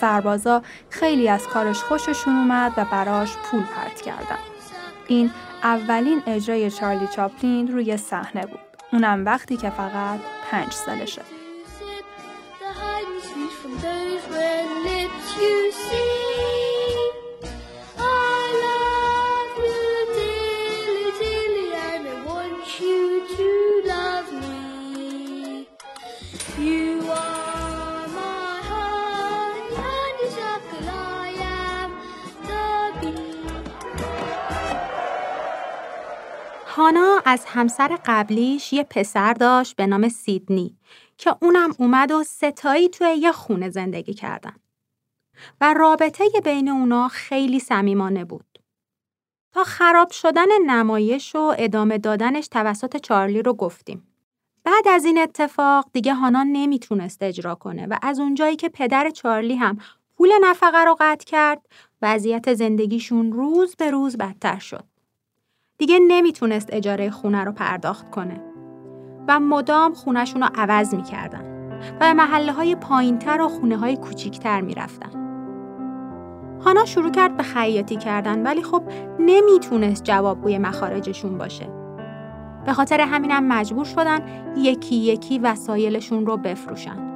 سربازا 0.02 0.62
خیلی 0.90 1.30
از 1.30 1.48
کارش 1.48 1.84
خوششون 1.84 2.36
اومد 2.36 2.74
و 2.78 2.86
براش 2.92 3.38
پول 3.38 3.64
پرت 3.64 4.02
کردن. 4.02 4.40
این 5.08 5.32
اولین 5.64 6.22
اجرای 6.28 6.72
چارلی 6.72 7.08
چاپلین 7.08 7.68
روی 7.68 7.98
صحنه 7.98 8.46
بود. 8.46 8.60
اونم 8.94 9.26
وقتی 9.26 9.58
که 9.58 9.70
فقط 9.70 10.20
پنج 10.52 10.72
سالشه. 10.72 11.22
هانا 36.78 37.22
از 37.26 37.46
همسر 37.46 37.98
قبلیش 38.06 38.74
یه 38.74 38.84
پسر 38.84 39.34
داشت 39.34 39.76
به 39.76 39.88
نام 39.88 40.10
سیدنی. 40.10 40.78
که 41.18 41.36
اونم 41.42 41.74
اومد 41.80 42.12
و 42.12 42.24
ستایی 42.24 42.90
توی 42.90 43.08
یه 43.08 43.32
خونه 43.32 43.70
زندگی 43.70 44.14
کردن. 44.14 44.56
و 45.62 45.74
رابطه 45.74 46.24
بین 46.44 46.70
اونا 46.70 47.08
خیلی 47.08 47.60
صمیمانه 47.60 48.26
بود. 48.26 48.60
تا 49.52 49.64
خراب 49.64 50.12
شدن 50.12 50.62
نمایش 50.66 51.36
و 51.36 51.56
ادامه 51.58 51.98
دادنش 51.98 52.48
توسط 52.48 52.98
چارلی 52.98 53.42
رو 53.42 53.54
گفتیم. 53.54 54.08
بعد 54.64 54.88
از 54.88 55.06
این 55.06 55.18
اتفاق 55.18 55.90
دیگه 55.94 56.14
هانا 56.14 56.44
نمی‌تونست 56.44 57.24
اجرا 57.24 57.56
کنه 57.56 57.88
و 57.88 57.98
از 58.02 58.20
اونجایی 58.20 58.56
که 58.56 58.70
پدر 58.70 59.10
چارلی 59.10 59.56
هم 59.56 59.78
پول 60.18 60.30
نفقه 60.42 60.84
رو 60.84 60.96
قطع 61.00 61.26
کرد 61.26 61.66
وضعیت 62.02 62.54
زندگیشون 62.54 63.32
روز 63.32 63.76
به 63.76 63.92
روز 63.92 64.18
بدتر 64.18 64.60
شد. 64.60 64.84
دیگه 65.78 66.00
نمی‌تونست 66.00 66.70
اجاره 66.72 67.10
خونه 67.10 67.44
رو 67.44 67.52
پرداخت 67.52 68.12
کنه 68.12 68.47
و 69.28 69.40
مدام 69.40 69.94
خونهشون 69.94 70.42
رو 70.42 70.50
عوض 70.56 70.96
می‌کردن 70.96 71.42
و 71.96 72.00
به 72.00 72.14
محله 72.14 72.52
های 72.52 72.76
پایینتر 72.76 73.42
و 73.42 73.48
خونه 73.48 73.78
های 73.78 73.98
کوچیکتر 73.98 74.62
می‌رفتن. 74.62 75.28
هانا 76.66 76.86
شروع 76.86 77.12
کرد 77.12 77.38
به 77.38 77.44
خیاطی 77.44 77.96
کردن 77.96 78.44
ولی 78.44 78.64
خب 78.64 78.84
نمی‌تونست 79.20 80.04
جوابگوی 80.04 80.58
مخارجشون 80.58 81.38
باشه. 81.38 81.70
به 82.66 82.74
خاطر 82.74 83.02
همینم 83.02 83.48
مجبور 83.48 83.86
شدن 83.86 84.20
یکی 84.58 84.96
یکی 84.96 85.40
وسایلشون 85.40 86.26
رو 86.26 86.38
بفروشن. 86.38 87.08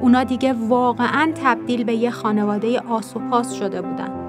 اونا 0.00 0.24
دیگه 0.24 0.52
واقعا 0.52 1.32
تبدیل 1.44 1.84
به 1.84 1.94
یه 1.94 2.10
خانواده 2.10 2.80
آسوپاس 2.80 3.52
شده 3.52 3.82
بودن. 3.82 4.27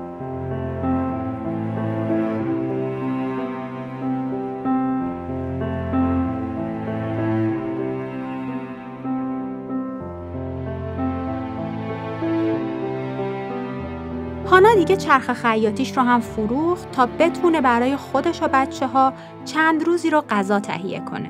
دیگه 14.75 14.97
چرخ 14.97 15.33
خیاطیش 15.33 15.97
رو 15.97 16.03
هم 16.03 16.19
فروخت 16.19 16.91
تا 16.91 17.05
بتونه 17.05 17.61
برای 17.61 17.95
خودش 17.95 18.43
و 18.43 18.47
بچه 18.53 18.87
ها 18.87 19.13
چند 19.45 19.83
روزی 19.83 20.09
رو 20.09 20.23
غذا 20.29 20.59
تهیه 20.59 20.99
کنه. 20.99 21.29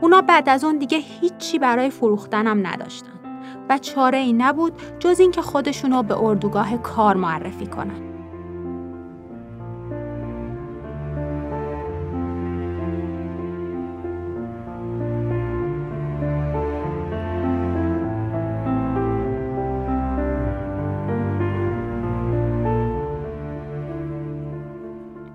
اونا 0.00 0.20
بعد 0.20 0.48
از 0.48 0.64
اون 0.64 0.78
دیگه 0.78 0.98
هیچی 0.98 1.58
برای 1.58 1.90
فروختن 1.90 2.46
هم 2.46 2.66
نداشتن 2.66 3.20
و 3.68 3.78
چاره 3.78 4.18
ای 4.18 4.32
نبود 4.32 4.72
جز 4.98 5.20
اینکه 5.20 5.42
خودشونو 5.42 6.02
به 6.02 6.22
اردوگاه 6.22 6.76
کار 6.76 7.16
معرفی 7.16 7.66
کنن. 7.66 8.09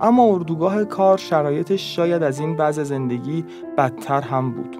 اما 0.05 0.23
اردوگاه 0.23 0.85
کار 0.85 1.17
شرایطش 1.17 1.95
شاید 1.95 2.23
از 2.23 2.39
این 2.39 2.55
وضع 2.55 2.83
زندگی 2.83 3.45
بدتر 3.77 4.21
هم 4.21 4.51
بود. 4.51 4.77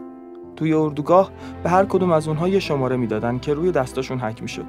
توی 0.56 0.74
اردوگاه 0.74 1.32
به 1.64 1.70
هر 1.70 1.86
کدوم 1.86 2.12
از 2.12 2.28
اونها 2.28 2.48
یه 2.48 2.60
شماره 2.60 2.96
می‌دادن 2.96 3.40
که 3.40 3.54
روی 3.54 3.72
دستاشون 3.72 4.20
حک 4.20 4.42
می‌شد. 4.42 4.66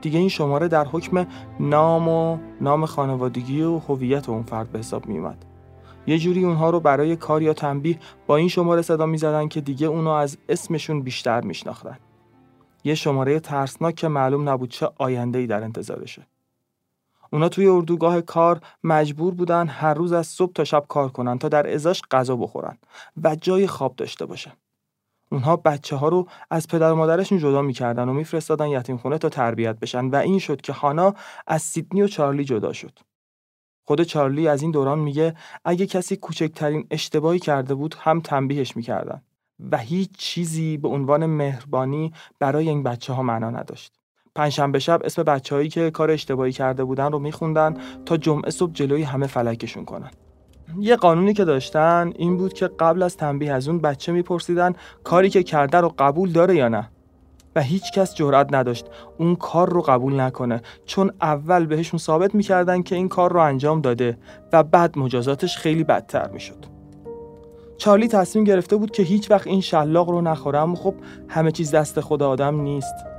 دیگه 0.00 0.18
این 0.18 0.28
شماره 0.28 0.68
در 0.68 0.84
حکم 0.84 1.26
نام 1.60 2.08
و 2.08 2.38
نام 2.60 2.86
خانوادگی 2.86 3.62
و 3.62 3.78
هویت 3.78 4.28
اون 4.28 4.42
فرد 4.42 4.72
به 4.72 4.78
حساب 4.78 5.06
میومد. 5.06 5.44
یه 6.06 6.18
جوری 6.18 6.44
اونها 6.44 6.70
رو 6.70 6.80
برای 6.80 7.16
کار 7.16 7.42
یا 7.42 7.52
تنبیه 7.52 7.98
با 8.26 8.36
این 8.36 8.48
شماره 8.48 8.82
صدا 8.82 9.06
می‌زدن 9.06 9.48
که 9.48 9.60
دیگه 9.60 9.86
اونو 9.86 10.10
از 10.10 10.38
اسمشون 10.48 11.02
بیشتر 11.02 11.40
میشناختن. 11.40 11.98
یه 12.84 12.94
شماره 12.94 13.40
ترسناک 13.40 13.94
که 13.94 14.08
معلوم 14.08 14.48
نبود 14.48 14.70
چه 14.70 14.88
آینده‌ای 14.98 15.46
در 15.46 15.62
انتظارشه. 15.62 16.26
اونا 17.36 17.48
توی 17.48 17.66
اردوگاه 17.66 18.20
کار 18.20 18.60
مجبور 18.84 19.34
بودن 19.34 19.68
هر 19.68 19.94
روز 19.94 20.12
از 20.12 20.26
صبح 20.26 20.52
تا 20.52 20.64
شب 20.64 20.84
کار 20.88 21.08
کنن 21.08 21.38
تا 21.38 21.48
در 21.48 21.74
ازاش 21.74 22.02
غذا 22.10 22.36
بخورن 22.36 22.78
و 23.22 23.36
جای 23.40 23.66
خواب 23.66 23.96
داشته 23.96 24.26
باشن. 24.26 24.52
اونها 25.32 25.56
بچه 25.56 25.96
ها 25.96 26.08
رو 26.08 26.28
از 26.50 26.68
پدر 26.68 26.92
و 26.92 26.96
مادرشون 26.96 27.38
جدا 27.38 27.62
می‌کردن 27.62 28.08
و 28.08 28.12
میفرستادن 28.12 28.66
یتیم 28.66 28.96
خونه 28.96 29.18
تا 29.18 29.28
تربیت 29.28 29.78
بشن 29.78 30.04
و 30.04 30.16
این 30.16 30.38
شد 30.38 30.60
که 30.60 30.72
هانا 30.72 31.14
از 31.46 31.62
سیدنی 31.62 32.02
و 32.02 32.08
چارلی 32.08 32.44
جدا 32.44 32.72
شد. 32.72 32.98
خود 33.84 34.02
چارلی 34.02 34.48
از 34.48 34.62
این 34.62 34.70
دوران 34.70 34.98
میگه 34.98 35.34
اگه 35.64 35.86
کسی 35.86 36.16
کوچکترین 36.16 36.86
اشتباهی 36.90 37.38
کرده 37.38 37.74
بود 37.74 37.96
هم 37.98 38.20
تنبیهش 38.20 38.76
می‌کردن 38.76 39.22
و 39.72 39.78
هیچ 39.78 40.10
چیزی 40.18 40.76
به 40.76 40.88
عنوان 40.88 41.26
مهربانی 41.26 42.12
برای 42.38 42.68
این 42.68 42.82
بچه 42.82 43.12
ها 43.12 43.22
معنا 43.22 43.50
نداشت. 43.50 43.95
پنجشنبه 44.36 44.78
شب 44.78 45.00
اسم 45.04 45.22
بچههایی 45.22 45.68
که 45.68 45.90
کار 45.90 46.10
اشتباهی 46.10 46.52
کرده 46.52 46.84
بودن 46.84 47.12
رو 47.12 47.18
میخوندن 47.18 47.74
تا 48.06 48.16
جمعه 48.16 48.50
صبح 48.50 48.72
جلوی 48.72 49.02
همه 49.02 49.26
فلکشون 49.26 49.84
کنن. 49.84 50.10
یه 50.78 50.96
قانونی 50.96 51.34
که 51.34 51.44
داشتن 51.44 52.12
این 52.16 52.36
بود 52.36 52.52
که 52.52 52.70
قبل 52.78 53.02
از 53.02 53.16
تنبیه 53.16 53.52
از 53.52 53.68
اون 53.68 53.78
بچه 53.78 54.12
میپرسیدن 54.12 54.72
کاری 55.04 55.30
که 55.30 55.42
کرده 55.42 55.78
رو 55.78 55.94
قبول 55.98 56.32
داره 56.32 56.56
یا 56.56 56.68
نه 56.68 56.88
و 57.56 57.60
هیچ 57.60 57.92
کس 57.92 58.14
جرأت 58.14 58.54
نداشت 58.54 58.86
اون 59.18 59.36
کار 59.36 59.70
رو 59.70 59.82
قبول 59.82 60.20
نکنه 60.20 60.62
چون 60.86 61.10
اول 61.20 61.66
بهشون 61.66 61.98
ثابت 61.98 62.34
می‌کردن 62.34 62.82
که 62.82 62.94
این 62.94 63.08
کار 63.08 63.32
رو 63.32 63.40
انجام 63.40 63.80
داده 63.80 64.18
و 64.52 64.62
بعد 64.62 64.98
مجازاتش 64.98 65.56
خیلی 65.56 65.84
بدتر 65.84 66.28
می‌شد. 66.28 66.76
چارلی 67.78 68.08
تصمیم 68.08 68.44
گرفته 68.44 68.76
بود 68.76 68.90
که 68.90 69.02
هیچ 69.02 69.30
وقت 69.30 69.46
این 69.46 69.60
شلاق 69.60 70.10
رو 70.10 70.20
نخوره 70.20 70.58
اما 70.58 70.74
خب 70.74 70.94
همه 71.28 71.50
چیز 71.50 71.74
دست 71.74 72.00
خود 72.00 72.22
آدم 72.22 72.60
نیست 72.60 73.15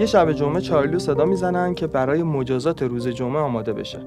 یه 0.00 0.06
شب 0.06 0.32
جمعه 0.32 0.60
چارلی 0.60 0.98
صدا 0.98 1.24
می‌زنن 1.24 1.74
که 1.74 1.86
برای 1.86 2.22
مجازات 2.22 2.82
روز 2.82 3.08
جمعه 3.08 3.42
آماده 3.42 3.72
بشه. 3.72 3.98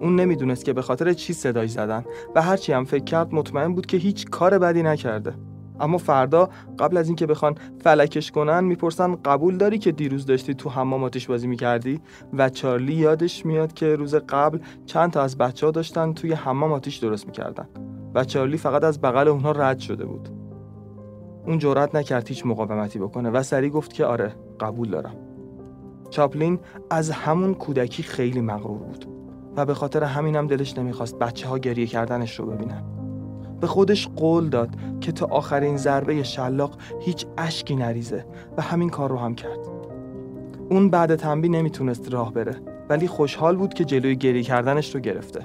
اون 0.00 0.20
نمی‌دونست 0.20 0.64
که 0.64 0.72
به 0.72 0.82
خاطر 0.82 1.12
چی 1.12 1.32
صدای 1.32 1.68
زدن 1.68 2.04
و 2.34 2.42
هرچی 2.42 2.72
هم 2.72 2.84
فکر 2.84 3.04
کرد 3.04 3.34
مطمئن 3.34 3.74
بود 3.74 3.86
که 3.86 3.96
هیچ 3.96 4.30
کار 4.30 4.58
بدی 4.58 4.82
نکرده. 4.82 5.34
اما 5.80 5.98
فردا 5.98 6.48
قبل 6.78 6.96
از 6.96 7.06
اینکه 7.06 7.26
بخوان 7.26 7.54
فلکش 7.84 8.30
کنن 8.30 8.64
می‌پرسن 8.64 9.14
قبول 9.24 9.56
داری 9.56 9.78
که 9.78 9.92
دیروز 9.92 10.26
داشتی 10.26 10.54
تو 10.54 10.70
حمام 10.70 11.04
آتیش 11.04 11.26
بازی 11.26 11.46
می‌کردی 11.46 12.00
و 12.32 12.48
چارلی 12.48 12.94
یادش 12.94 13.46
میاد 13.46 13.72
که 13.72 13.96
روز 13.96 14.14
قبل 14.14 14.58
چند 14.86 15.10
تا 15.10 15.22
از 15.22 15.38
بچه 15.38 15.66
ها 15.66 15.72
داشتن 15.72 16.12
توی 16.12 16.32
حمام 16.32 16.72
آتیش 16.72 16.96
درست 16.96 17.26
می‌کردن 17.26 17.68
و 18.14 18.24
چارلی 18.24 18.56
فقط 18.56 18.84
از 18.84 19.00
بغل 19.00 19.28
اونها 19.28 19.52
رد 19.52 19.78
شده 19.78 20.04
بود 20.04 20.28
اون 21.46 21.58
جرأت 21.58 21.94
نکرد 21.94 22.28
هیچ 22.28 22.46
مقاومتی 22.46 22.98
بکنه 22.98 23.30
و 23.30 23.42
سری 23.42 23.70
گفت 23.70 23.92
که 23.92 24.04
آره 24.04 24.32
قبول 24.60 24.90
دارم 24.90 25.25
چاپلین 26.10 26.58
از 26.90 27.10
همون 27.10 27.54
کودکی 27.54 28.02
خیلی 28.02 28.40
مغرور 28.40 28.78
بود 28.78 29.06
و 29.56 29.66
به 29.66 29.74
خاطر 29.74 30.04
همینم 30.04 30.46
دلش 30.46 30.78
نمی‌خواست 30.78 31.18
بچه 31.18 31.48
ها 31.48 31.58
گریه 31.58 31.86
کردنش 31.86 32.38
رو 32.38 32.46
ببینن. 32.46 32.82
به 33.60 33.66
خودش 33.66 34.08
قول 34.08 34.48
داد 34.48 34.68
که 35.00 35.12
تا 35.12 35.26
آخرین 35.26 35.76
ضربه 35.76 36.22
شلاق 36.22 36.76
هیچ 37.00 37.26
اشکی 37.38 37.76
نریزه 37.76 38.26
و 38.56 38.62
همین 38.62 38.88
کار 38.88 39.10
رو 39.10 39.16
هم 39.16 39.34
کرد. 39.34 39.58
اون 40.70 40.90
بعد 40.90 41.16
تنبی 41.16 41.48
نمی‌تونست 41.48 42.12
راه 42.12 42.32
بره 42.32 42.56
ولی 42.88 43.08
خوشحال 43.08 43.56
بود 43.56 43.74
که 43.74 43.84
جلوی 43.84 44.16
گریه 44.16 44.42
کردنش 44.42 44.94
رو 44.94 45.00
گرفته. 45.00 45.40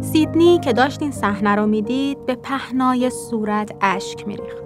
سیدنی 0.00 0.58
که 0.58 0.72
داشت 0.72 1.02
این 1.02 1.10
صحنه 1.10 1.54
رو 1.54 1.66
می‌دید 1.66 2.26
به 2.26 2.34
پهنای 2.34 3.10
صورت 3.10 3.74
اشک 3.80 4.26
میریخت. 4.26 4.63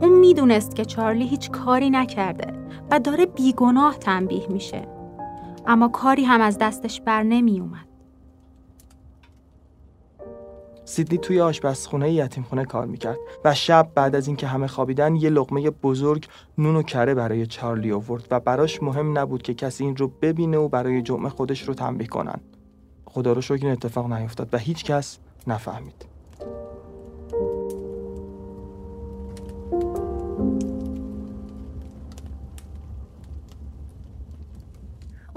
اون 0.00 0.18
می‌دونست 0.18 0.74
که 0.74 0.84
چارلی 0.84 1.26
هیچ 1.26 1.50
کاری 1.50 1.90
نکرده 1.90 2.52
و 2.90 3.00
داره 3.00 3.26
بیگناه 3.26 3.98
تنبیه 3.98 4.46
میشه 4.48 4.88
اما 5.66 5.88
کاری 5.88 6.24
هم 6.24 6.40
از 6.40 6.58
دستش 6.58 7.00
بر 7.00 7.22
نمی 7.22 7.60
اومد. 7.60 7.88
سیدنی 10.84 11.18
توی 11.18 11.40
آشپزخونه 11.40 12.12
یتیمخونه 12.12 12.64
کار 12.64 12.86
می‌کرد 12.86 13.18
و 13.44 13.54
شب 13.54 13.88
بعد 13.94 14.16
از 14.16 14.26
اینکه 14.26 14.46
همه 14.46 14.66
خوابیدن 14.66 15.16
یه 15.16 15.30
لقمه 15.30 15.70
بزرگ 15.70 16.26
نون 16.58 16.76
و 16.76 16.82
کره 16.82 17.14
برای 17.14 17.46
چارلی 17.46 17.92
آورد 17.92 18.26
و 18.30 18.40
براش 18.40 18.82
مهم 18.82 19.18
نبود 19.18 19.42
که 19.42 19.54
کسی 19.54 19.84
این 19.84 19.96
رو 19.96 20.12
ببینه 20.22 20.58
و 20.58 20.68
برای 20.68 21.02
جمعه 21.02 21.28
خودش 21.28 21.62
رو 21.68 21.74
تنبیه 21.74 22.06
کنن. 22.06 22.40
خدا 23.04 23.32
رو 23.32 23.40
شکر 23.40 23.66
این 23.66 23.72
اتفاق 23.72 24.12
نیفتاد 24.12 24.48
و 24.52 24.58
هیچ 24.58 24.84
کس 24.84 25.18
نفهمید. 25.46 26.07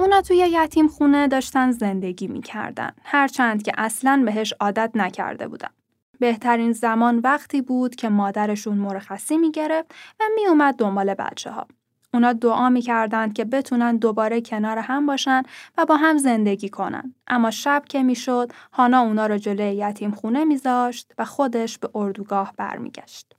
اونا 0.01 0.21
توی 0.21 0.37
یتیم 0.37 0.87
خونه 0.87 1.27
داشتن 1.27 1.71
زندگی 1.71 2.27
می‌کردن. 2.27 2.91
هرچند 3.03 3.63
که 3.63 3.71
اصلا 3.77 4.21
بهش 4.25 4.53
عادت 4.59 4.91
نکرده 4.95 5.47
بودن. 5.47 5.69
بهترین 6.19 6.71
زمان 6.71 7.19
وقتی 7.19 7.61
بود 7.61 7.95
که 7.95 8.09
مادرشون 8.09 8.77
مرخصی 8.77 9.37
می‌گرفت 9.37 9.91
و 10.19 10.23
میومد 10.35 10.75
دنبال 10.75 11.13
بچه 11.13 11.51
ها. 11.51 11.67
اونا 12.13 12.33
دعا 12.33 12.69
می‌کردند 12.69 13.33
که 13.33 13.45
بتونن 13.45 13.97
دوباره 13.97 14.41
کنار 14.41 14.77
هم 14.77 15.05
باشن 15.05 15.43
و 15.77 15.85
با 15.85 15.95
هم 15.95 16.17
زندگی 16.17 16.69
کنن. 16.69 17.15
اما 17.27 17.51
شب 17.51 17.83
که 17.89 18.03
می‌شد، 18.03 18.51
هانا 18.73 18.99
اونا 18.99 19.25
رو 19.25 19.37
جلوی 19.37 19.75
یتیم 19.75 20.11
خونه 20.11 20.45
میذاشت 20.45 21.13
و 21.17 21.25
خودش 21.25 21.77
به 21.77 21.89
اردوگاه 21.95 22.53
برمیگشت. 22.57 23.35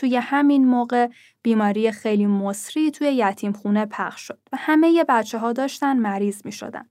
توی 0.00 0.16
همین 0.16 0.66
موقع 0.66 1.08
بیماری 1.42 1.90
خیلی 1.90 2.26
مصری 2.26 2.90
توی 2.90 3.08
یتیم 3.12 3.52
خونه 3.52 3.86
پخش 3.86 4.20
شد 4.20 4.38
و 4.52 4.56
همه 4.60 5.04
بچه 5.08 5.38
ها 5.38 5.52
داشتن 5.52 5.96
مریض 5.96 6.46
می 6.46 6.52
شدن. 6.52 6.88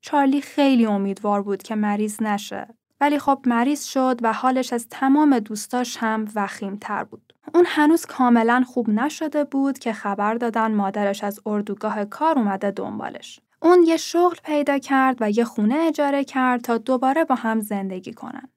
چارلی 0.00 0.40
خیلی 0.40 0.86
امیدوار 0.86 1.42
بود 1.42 1.62
که 1.62 1.74
مریض 1.74 2.22
نشه. 2.22 2.74
ولی 3.00 3.18
خب 3.18 3.42
مریض 3.46 3.84
شد 3.84 4.18
و 4.22 4.32
حالش 4.32 4.72
از 4.72 4.88
تمام 4.88 5.38
دوستاش 5.38 5.96
هم 5.96 6.28
وخیم 6.34 6.76
تر 6.76 7.04
بود. 7.04 7.34
اون 7.54 7.64
هنوز 7.66 8.06
کاملا 8.06 8.64
خوب 8.66 8.90
نشده 8.90 9.44
بود 9.44 9.78
که 9.78 9.92
خبر 9.92 10.34
دادن 10.34 10.74
مادرش 10.74 11.24
از 11.24 11.40
اردوگاه 11.46 12.04
کار 12.04 12.38
اومده 12.38 12.70
دنبالش. 12.70 13.40
اون 13.62 13.82
یه 13.82 13.96
شغل 13.96 14.36
پیدا 14.44 14.78
کرد 14.78 15.16
و 15.20 15.30
یه 15.30 15.44
خونه 15.44 15.74
اجاره 15.74 16.24
کرد 16.24 16.60
تا 16.60 16.78
دوباره 16.78 17.24
با 17.24 17.34
هم 17.34 17.60
زندگی 17.60 18.12
کنن. 18.12 18.48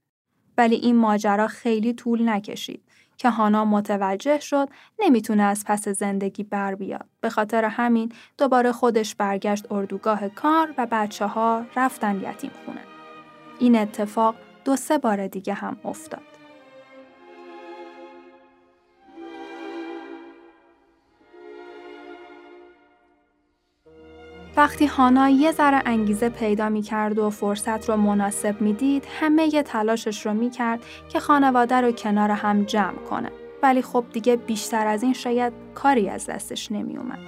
ولی 0.57 0.75
این 0.75 0.95
ماجرا 0.95 1.47
خیلی 1.47 1.93
طول 1.93 2.29
نکشید. 2.29 2.82
که 3.17 3.29
هانا 3.29 3.65
متوجه 3.65 4.39
شد 4.39 4.69
نمی‌تونه 4.99 5.43
از 5.43 5.63
پس 5.67 5.87
زندگی 5.87 6.43
بر 6.43 6.75
بیاد. 6.75 7.05
به 7.21 7.29
خاطر 7.29 7.65
همین 7.65 8.11
دوباره 8.37 8.71
خودش 8.71 9.15
برگشت 9.15 9.71
اردوگاه 9.71 10.29
کار 10.29 10.73
و 10.77 10.87
بچه 10.91 11.25
ها 11.25 11.65
رفتن 11.75 12.15
یتیم 12.15 12.51
خونه. 12.65 12.81
این 13.59 13.75
اتفاق 13.75 14.35
دو 14.65 14.75
سه 14.75 14.97
بار 14.97 15.27
دیگه 15.27 15.53
هم 15.53 15.77
افتاد. 15.85 16.32
وقتی 24.57 24.85
هانا 24.85 25.29
یه 25.29 25.51
ذره 25.51 25.81
انگیزه 25.85 26.29
پیدا 26.29 26.69
می 26.69 26.81
کرد 26.81 27.19
و 27.19 27.29
فرصت 27.29 27.89
رو 27.89 27.97
مناسب 27.97 28.61
می 28.61 28.73
دید، 28.73 29.07
همه 29.19 29.53
یه 29.53 29.63
تلاشش 29.63 30.25
رو 30.25 30.33
می 30.33 30.49
کرد 30.49 30.79
که 31.09 31.19
خانواده 31.19 31.81
رو 31.81 31.91
کنار 31.91 32.31
هم 32.31 32.63
جمع 32.63 32.97
کنه. 33.09 33.31
ولی 33.63 33.81
خب 33.81 34.05
دیگه 34.13 34.35
بیشتر 34.35 34.87
از 34.87 35.03
این 35.03 35.13
شاید 35.13 35.53
کاری 35.75 36.09
از 36.09 36.25
دستش 36.25 36.71
نمی 36.71 36.97
اومد. 36.97 37.19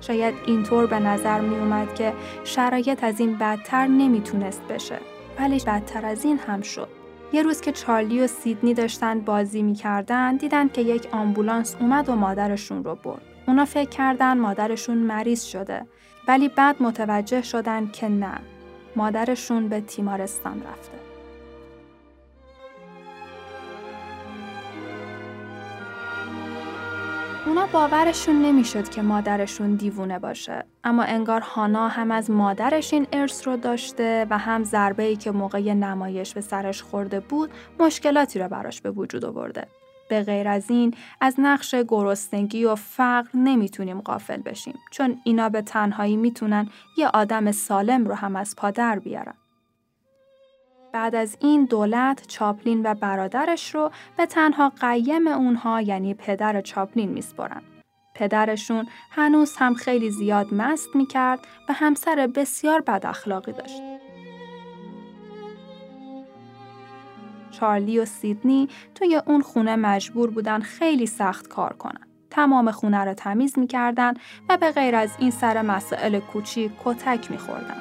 شاید 0.00 0.34
اینطور 0.46 0.86
به 0.86 0.98
نظر 0.98 1.40
می 1.40 1.56
اومد 1.56 1.94
که 1.94 2.12
شرایط 2.44 3.04
از 3.04 3.20
این 3.20 3.38
بدتر 3.38 3.86
نمی‌تونست 3.86 4.62
بشه. 4.62 4.98
ولی 5.38 5.58
بدتر 5.66 6.06
از 6.06 6.24
این 6.24 6.38
هم 6.38 6.60
شد. 6.60 6.88
یه 7.32 7.42
روز 7.42 7.60
که 7.60 7.72
چارلی 7.72 8.20
و 8.20 8.26
سیدنی 8.26 8.74
داشتن 8.74 9.20
بازی 9.20 9.62
می‌کردن 9.62 10.36
دیدن 10.36 10.68
که 10.68 10.80
یک 10.80 11.08
آمبولانس 11.12 11.76
اومد 11.80 12.08
و 12.08 12.16
مادرشون 12.16 12.84
رو 12.84 12.94
برد. 12.94 13.29
اونا 13.50 13.64
فکر 13.64 13.88
کردن 13.88 14.38
مادرشون 14.38 14.98
مریض 14.98 15.42
شده 15.44 15.86
ولی 16.28 16.48
بعد 16.48 16.82
متوجه 16.82 17.42
شدن 17.42 17.86
که 17.86 18.08
نه 18.08 18.40
مادرشون 18.96 19.68
به 19.68 19.80
تیمارستان 19.80 20.62
رفته. 20.62 20.98
اونا 27.46 27.66
باورشون 27.66 28.42
نمی‌شد 28.42 28.88
که 28.88 29.02
مادرشون 29.02 29.74
دیوونه 29.74 30.18
باشه 30.18 30.64
اما 30.84 31.02
انگار 31.02 31.40
هانا 31.40 31.88
هم 31.88 32.10
از 32.10 32.30
مادرش 32.30 32.92
این 32.92 33.06
ارث 33.12 33.48
رو 33.48 33.56
داشته 33.56 34.26
و 34.30 34.38
هم 34.38 34.64
ضربه 34.64 35.02
ای 35.02 35.16
که 35.16 35.30
موقع 35.30 35.72
نمایش 35.72 36.34
به 36.34 36.40
سرش 36.40 36.82
خورده 36.82 37.20
بود 37.20 37.50
مشکلاتی 37.80 38.38
رو 38.38 38.48
براش 38.48 38.80
به 38.80 38.90
وجود 38.90 39.24
آورده. 39.24 39.66
به 40.10 40.22
غیر 40.22 40.48
از 40.48 40.70
این 40.70 40.94
از 41.20 41.34
نقش 41.38 41.74
گرسنگی 41.88 42.64
و 42.64 42.74
فقر 42.74 43.28
نمی‌تونیم 43.34 44.00
غافل 44.00 44.42
بشیم 44.42 44.74
چون 44.90 45.20
اینا 45.24 45.48
به 45.48 45.62
تنهایی 45.62 46.16
می‌تونن 46.16 46.68
یه 46.96 47.08
آدم 47.08 47.52
سالم 47.52 48.04
رو 48.04 48.14
هم 48.14 48.36
از 48.36 48.56
پادر 48.56 48.98
بیارن. 48.98 49.34
بعد 50.92 51.14
از 51.14 51.36
این 51.40 51.64
دولت 51.64 52.26
چاپلین 52.28 52.82
و 52.84 52.94
برادرش 52.94 53.74
رو 53.74 53.90
به 54.16 54.26
تنها 54.26 54.72
قیم 54.80 55.26
اونها 55.26 55.80
یعنی 55.80 56.14
پدر 56.14 56.60
چاپلین 56.60 57.08
میسپرن. 57.08 57.62
پدرشون 58.14 58.86
هنوز 59.10 59.56
هم 59.56 59.74
خیلی 59.74 60.10
زیاد 60.10 60.54
مست 60.54 60.88
می‌کرد 60.94 61.40
و 61.68 61.72
همسر 61.72 62.26
بسیار 62.34 62.80
بد 62.80 63.06
اخلاقی 63.06 63.52
داشت. 63.52 63.99
چارلی 67.60 67.98
و 67.98 68.04
سیدنی 68.04 68.68
توی 68.94 69.20
اون 69.26 69.42
خونه 69.42 69.76
مجبور 69.76 70.30
بودن 70.30 70.60
خیلی 70.60 71.06
سخت 71.06 71.48
کار 71.48 71.72
کنن. 71.72 72.06
تمام 72.30 72.70
خونه 72.70 73.04
رو 73.04 73.14
تمیز 73.14 73.58
می‌کردن 73.58 74.14
و 74.48 74.56
به 74.56 74.70
غیر 74.70 74.96
از 74.96 75.10
این 75.18 75.30
سر 75.30 75.62
مسائل 75.62 76.20
کوچیک 76.20 76.72
کتک 76.84 77.30
میخوردن. 77.30 77.76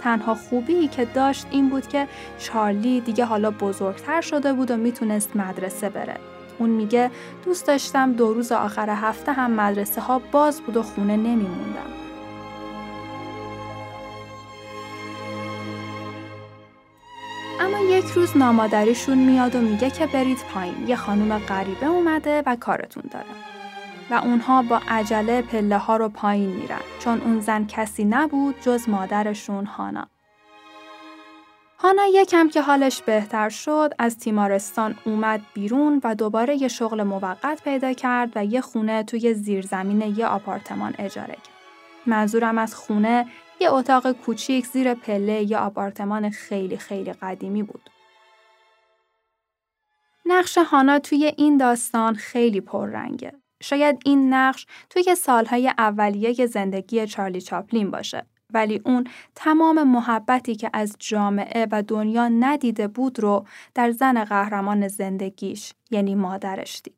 تنها 0.00 0.34
خوبی 0.34 0.88
که 0.88 1.04
داشت 1.04 1.46
این 1.50 1.68
بود 1.68 1.88
که 1.88 2.08
چارلی 2.38 3.00
دیگه 3.00 3.24
حالا 3.24 3.50
بزرگتر 3.50 4.20
شده 4.20 4.52
بود 4.52 4.70
و 4.70 4.76
می‌تونست 4.76 5.36
مدرسه 5.36 5.88
بره. 5.88 6.16
اون 6.58 6.70
میگه 6.70 7.10
دوست 7.44 7.66
داشتم 7.66 8.12
دو 8.12 8.34
روز 8.34 8.52
آخر 8.52 8.90
هفته 8.90 9.32
هم 9.32 9.50
مدرسه 9.50 10.00
ها 10.00 10.18
باز 10.18 10.60
بود 10.60 10.76
و 10.76 10.82
خونه 10.82 11.16
نمیموندم. 11.16 11.97
یک 18.08 18.14
روز 18.14 18.36
نامادریشون 18.36 19.18
میاد 19.18 19.56
و 19.56 19.60
میگه 19.60 19.90
که 19.90 20.06
برید 20.06 20.38
پایین 20.54 20.88
یه 20.88 20.96
خانم 20.96 21.38
غریبه 21.38 21.86
اومده 21.86 22.42
و 22.46 22.56
کارتون 22.56 23.02
داره. 23.10 23.26
و 24.10 24.14
اونها 24.14 24.62
با 24.62 24.80
عجله 24.88 25.42
پله 25.42 25.78
ها 25.78 25.96
رو 25.96 26.08
پایین 26.08 26.50
میرن 26.50 26.80
چون 26.98 27.20
اون 27.20 27.40
زن 27.40 27.66
کسی 27.66 28.04
نبود 28.04 28.54
جز 28.60 28.88
مادرشون 28.88 29.64
هانا. 29.64 30.06
هانا 31.78 32.02
یکم 32.12 32.48
که 32.48 32.62
حالش 32.62 33.02
بهتر 33.02 33.48
شد 33.48 33.92
از 33.98 34.18
تیمارستان 34.18 34.94
اومد 35.04 35.40
بیرون 35.54 36.00
و 36.04 36.14
دوباره 36.14 36.62
یه 36.62 36.68
شغل 36.68 37.02
موقت 37.02 37.62
پیدا 37.64 37.92
کرد 37.92 38.32
و 38.36 38.44
یه 38.44 38.60
خونه 38.60 39.02
توی 39.02 39.34
زیرزمین 39.34 40.00
یه 40.00 40.26
آپارتمان 40.26 40.94
اجاره 40.98 41.34
کرد. 41.34 41.58
منظورم 42.06 42.58
از 42.58 42.74
خونه 42.74 43.26
یه 43.60 43.72
اتاق 43.72 44.12
کوچیک 44.12 44.66
زیر 44.66 44.94
پله 44.94 45.42
یه 45.42 45.58
آپارتمان 45.58 46.30
خیلی 46.30 46.76
خیلی 46.76 47.12
قدیمی 47.12 47.62
بود. 47.62 47.90
نقش 50.28 50.58
هانا 50.58 50.98
توی 50.98 51.32
این 51.36 51.56
داستان 51.56 52.14
خیلی 52.14 52.60
پررنگه. 52.60 53.32
شاید 53.62 53.98
این 54.04 54.34
نقش 54.34 54.66
توی 54.90 55.14
سالهای 55.14 55.72
اولیه 55.78 56.46
زندگی 56.46 57.06
چارلی 57.06 57.40
چاپلین 57.40 57.90
باشه 57.90 58.26
ولی 58.54 58.80
اون 58.84 59.04
تمام 59.34 59.82
محبتی 59.82 60.54
که 60.54 60.70
از 60.72 60.96
جامعه 60.98 61.66
و 61.72 61.82
دنیا 61.82 62.28
ندیده 62.28 62.88
بود 62.88 63.20
رو 63.20 63.46
در 63.74 63.90
زن 63.90 64.24
قهرمان 64.24 64.88
زندگیش 64.88 65.72
یعنی 65.90 66.14
مادرش 66.14 66.80
دید. 66.84 66.94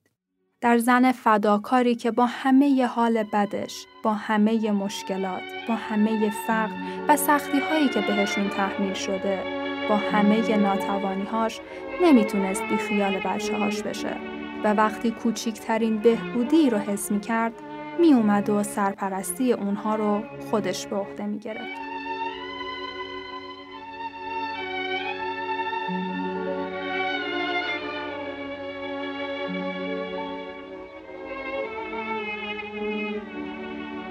در 0.60 0.78
زن 0.78 1.12
فداکاری 1.12 1.94
که 1.94 2.10
با 2.10 2.26
همه 2.26 2.86
حال 2.86 3.22
بدش، 3.22 3.86
با 4.02 4.14
همه 4.14 4.70
مشکلات، 4.70 5.42
با 5.68 5.74
همه 5.74 6.30
فقر 6.46 6.74
و 7.08 7.16
سختی 7.16 7.58
هایی 7.58 7.88
که 7.88 8.00
بهشون 8.00 8.48
تحمیل 8.48 8.94
شده، 8.94 9.69
با 9.90 9.96
همه 9.96 10.56
ناتوانیهاش 10.56 11.60
نمی‌تونست 12.02 12.62
بی 12.62 12.76
خیال 12.76 13.18
بچه 13.18 13.56
هاش 13.56 13.82
بشه. 13.82 14.16
و 14.64 14.74
وقتی 14.74 15.10
کوچیکترین 15.10 15.98
بهبودی 15.98 16.70
رو 16.70 16.78
حس 16.78 17.12
می 17.12 17.20
کرد 17.20 17.52
می 18.00 18.12
اومد 18.12 18.50
و 18.50 18.62
سرپرستی 18.62 19.52
اونها 19.52 19.94
رو 19.94 20.22
خودش 20.50 20.86
به 20.86 20.96
عهده 20.96 21.26
می 21.26 21.38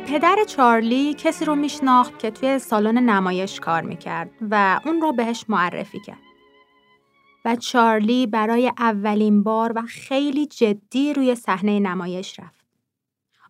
پدر 0.09 0.37
چارلی 0.47 1.13
کسی 1.13 1.45
رو 1.45 1.55
میشناخت 1.55 2.19
که 2.19 2.31
توی 2.31 2.59
سالن 2.59 2.97
نمایش 2.97 3.59
کار 3.59 3.81
می‌کرد 3.81 4.29
و 4.51 4.79
اون 4.85 5.01
رو 5.01 5.13
بهش 5.13 5.45
معرفی 5.49 5.99
کرد. 5.99 6.19
و 7.45 7.55
چارلی 7.55 8.27
برای 8.27 8.71
اولین 8.77 9.43
بار 9.43 9.73
و 9.75 9.81
خیلی 9.81 10.45
جدی 10.45 11.13
روی 11.13 11.35
صحنه 11.35 11.79
نمایش 11.79 12.39
رفت. 12.39 12.65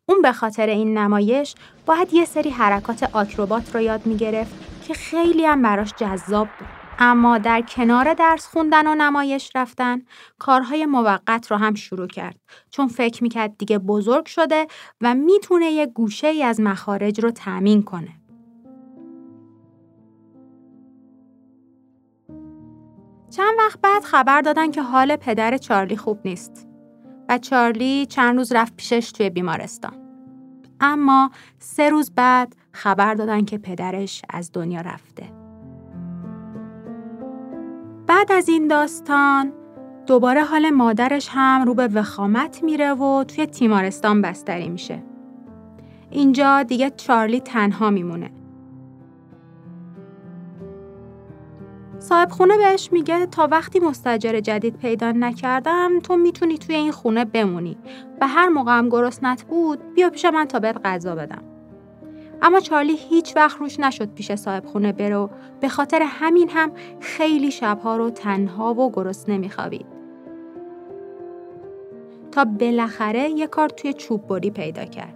اون 0.06 0.22
به 0.22 0.32
خاطر 0.32 0.67
این 0.67 0.98
نمایش 0.98 1.56
باید 1.86 2.13
یه 2.13 2.26
سری 2.26 2.50
حرکات 2.50 3.10
آکروبات 3.13 3.76
رو 3.76 3.82
یاد 3.82 4.06
می‌گرفت 4.06 4.54
که 4.88 4.93
خیلی 4.93 5.45
هم 5.45 5.62
براش 5.62 5.93
جذاب 5.98 6.48
بود. 6.60 6.79
اما 7.01 7.38
در 7.38 7.62
کنار 7.62 8.13
درس 8.13 8.47
خوندن 8.47 8.88
و 8.88 8.95
نمایش 8.95 9.51
رفتن 9.55 10.01
کارهای 10.39 10.85
موقت 10.85 11.51
رو 11.51 11.57
هم 11.57 11.75
شروع 11.75 12.07
کرد 12.07 12.35
چون 12.69 12.88
فکر 12.88 13.23
می‌کرد 13.23 13.57
دیگه 13.57 13.79
بزرگ 13.79 14.25
شده 14.25 14.67
و 15.01 15.15
می‌تونه 15.15 15.65
یه 15.65 15.85
گوشه 15.85 16.27
ای 16.27 16.43
از 16.43 16.59
مخارج 16.59 17.23
رو 17.23 17.31
تأمین 17.31 17.83
کنه. 17.83 18.09
چند 23.29 23.53
وقت 23.57 23.81
بعد 23.81 24.03
خبر 24.03 24.41
دادن 24.41 24.71
که 24.71 24.81
حال 24.81 25.15
پدر 25.15 25.57
چارلی 25.57 25.97
خوب 25.97 26.19
نیست 26.25 26.67
و 27.29 27.38
چارلی 27.38 28.05
چند 28.05 28.38
روز 28.38 28.51
رفت 28.51 28.75
پیشش 28.75 29.12
توی 29.12 29.29
بیمارستان. 29.29 29.93
اما 30.79 31.31
سه 31.59 31.89
روز 31.89 32.12
بعد 32.12 32.55
خبر 32.71 33.13
دادن 33.13 33.45
که 33.45 33.57
پدرش 33.57 34.21
از 34.29 34.51
دنیا 34.53 34.81
رفته. 34.81 35.38
بعد 38.10 38.32
از 38.32 38.50
این 38.50 38.67
داستان 38.67 39.54
دوباره 40.08 40.43
حال 40.43 40.69
مادرش 40.69 41.30
هم 41.32 41.63
رو 41.65 41.74
به 41.74 41.88
وخامت 41.88 42.63
میره 42.63 42.93
و 42.93 43.24
توی 43.24 43.45
تیمارستان 43.45 44.22
بستری 44.22 44.69
میشه. 44.69 45.04
اینجا 46.10 46.63
دیگه 46.63 46.89
چارلی 46.89 47.39
تنها 47.39 47.89
میمونه. 47.89 48.32
صاحب 52.00 52.30
خونه 52.30 52.58
بهش 52.58 52.89
میگه 52.91 53.26
تا 53.26 53.48
وقتی 53.52 53.80
مستجر 53.80 54.39
جدید 54.39 54.78
پیدا 54.78 55.12
نکردم 55.12 56.00
تو 56.00 56.17
می‌تونی 56.17 56.58
توی 56.58 56.76
این 56.76 56.91
خونه 56.91 57.26
بمونی 57.26 57.78
و 58.22 58.28
هر 58.28 58.48
موقع 58.50 58.78
هم 58.78 58.89
گرسنت 58.89 59.43
بود 59.43 59.93
بیا 59.95 60.10
پیش 60.10 60.26
من 60.26 60.45
تا 60.45 60.60
بهت 60.60 60.78
غذا 60.86 61.15
بدم. 61.15 61.43
اما 62.41 62.60
چارلی 62.60 62.97
هیچ 62.97 63.36
وقت 63.36 63.58
روش 63.58 63.80
نشد 63.80 64.13
پیش 64.13 64.36
صاحب 64.36 64.65
خونه 64.65 64.91
برو 64.91 65.30
به 65.62 65.69
خاطر 65.69 66.02
همین 66.06 66.49
هم 66.49 66.71
خیلی 66.99 67.52
شبها 67.52 67.97
رو 67.97 68.10
تنها 68.10 68.73
و 68.73 68.91
گرسنه 68.91 69.38
میخوابید. 69.38 69.86
تا 72.32 72.45
بالاخره 72.45 73.30
یه 73.30 73.47
کار 73.47 73.69
توی 73.69 73.93
چوب 73.93 74.28
بری 74.28 74.52
پیدا 74.52 74.86
کرد. 74.86 75.15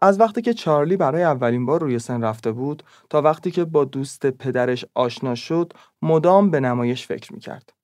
از 0.00 0.20
وقتی 0.20 0.42
که 0.42 0.54
چارلی 0.54 0.96
برای 0.96 1.22
اولین 1.22 1.66
بار 1.66 1.80
روی 1.80 1.98
سن 1.98 2.24
رفته 2.24 2.52
بود 2.52 2.82
تا 3.10 3.22
وقتی 3.22 3.50
که 3.50 3.64
با 3.64 3.84
دوست 3.84 4.26
پدرش 4.26 4.84
آشنا 4.94 5.34
شد 5.34 5.72
مدام 6.02 6.50
به 6.50 6.60
نمایش 6.60 7.06
فکر 7.06 7.32
می‌کرد. 7.32 7.77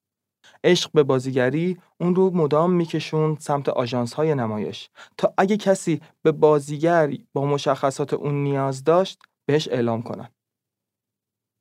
عشق 0.65 0.91
به 0.95 1.03
بازیگری 1.03 1.79
اون 2.01 2.15
رو 2.15 2.31
مدام 2.31 2.73
میکشوند 2.73 3.39
سمت 3.41 3.69
آژانس 3.69 4.15
های 4.15 4.35
نمایش 4.35 4.91
تا 5.19 5.35
اگه 5.39 5.57
کسی 5.57 6.01
به 6.23 6.33
بازیگر 6.33 7.13
با 7.33 7.47
مشخصات 7.47 8.15
اون 8.15 8.43
نیاز 8.43 8.85
داشت 8.85 9.23
بهش 9.47 9.69
اعلام 9.69 10.03
کنن. 10.03 10.29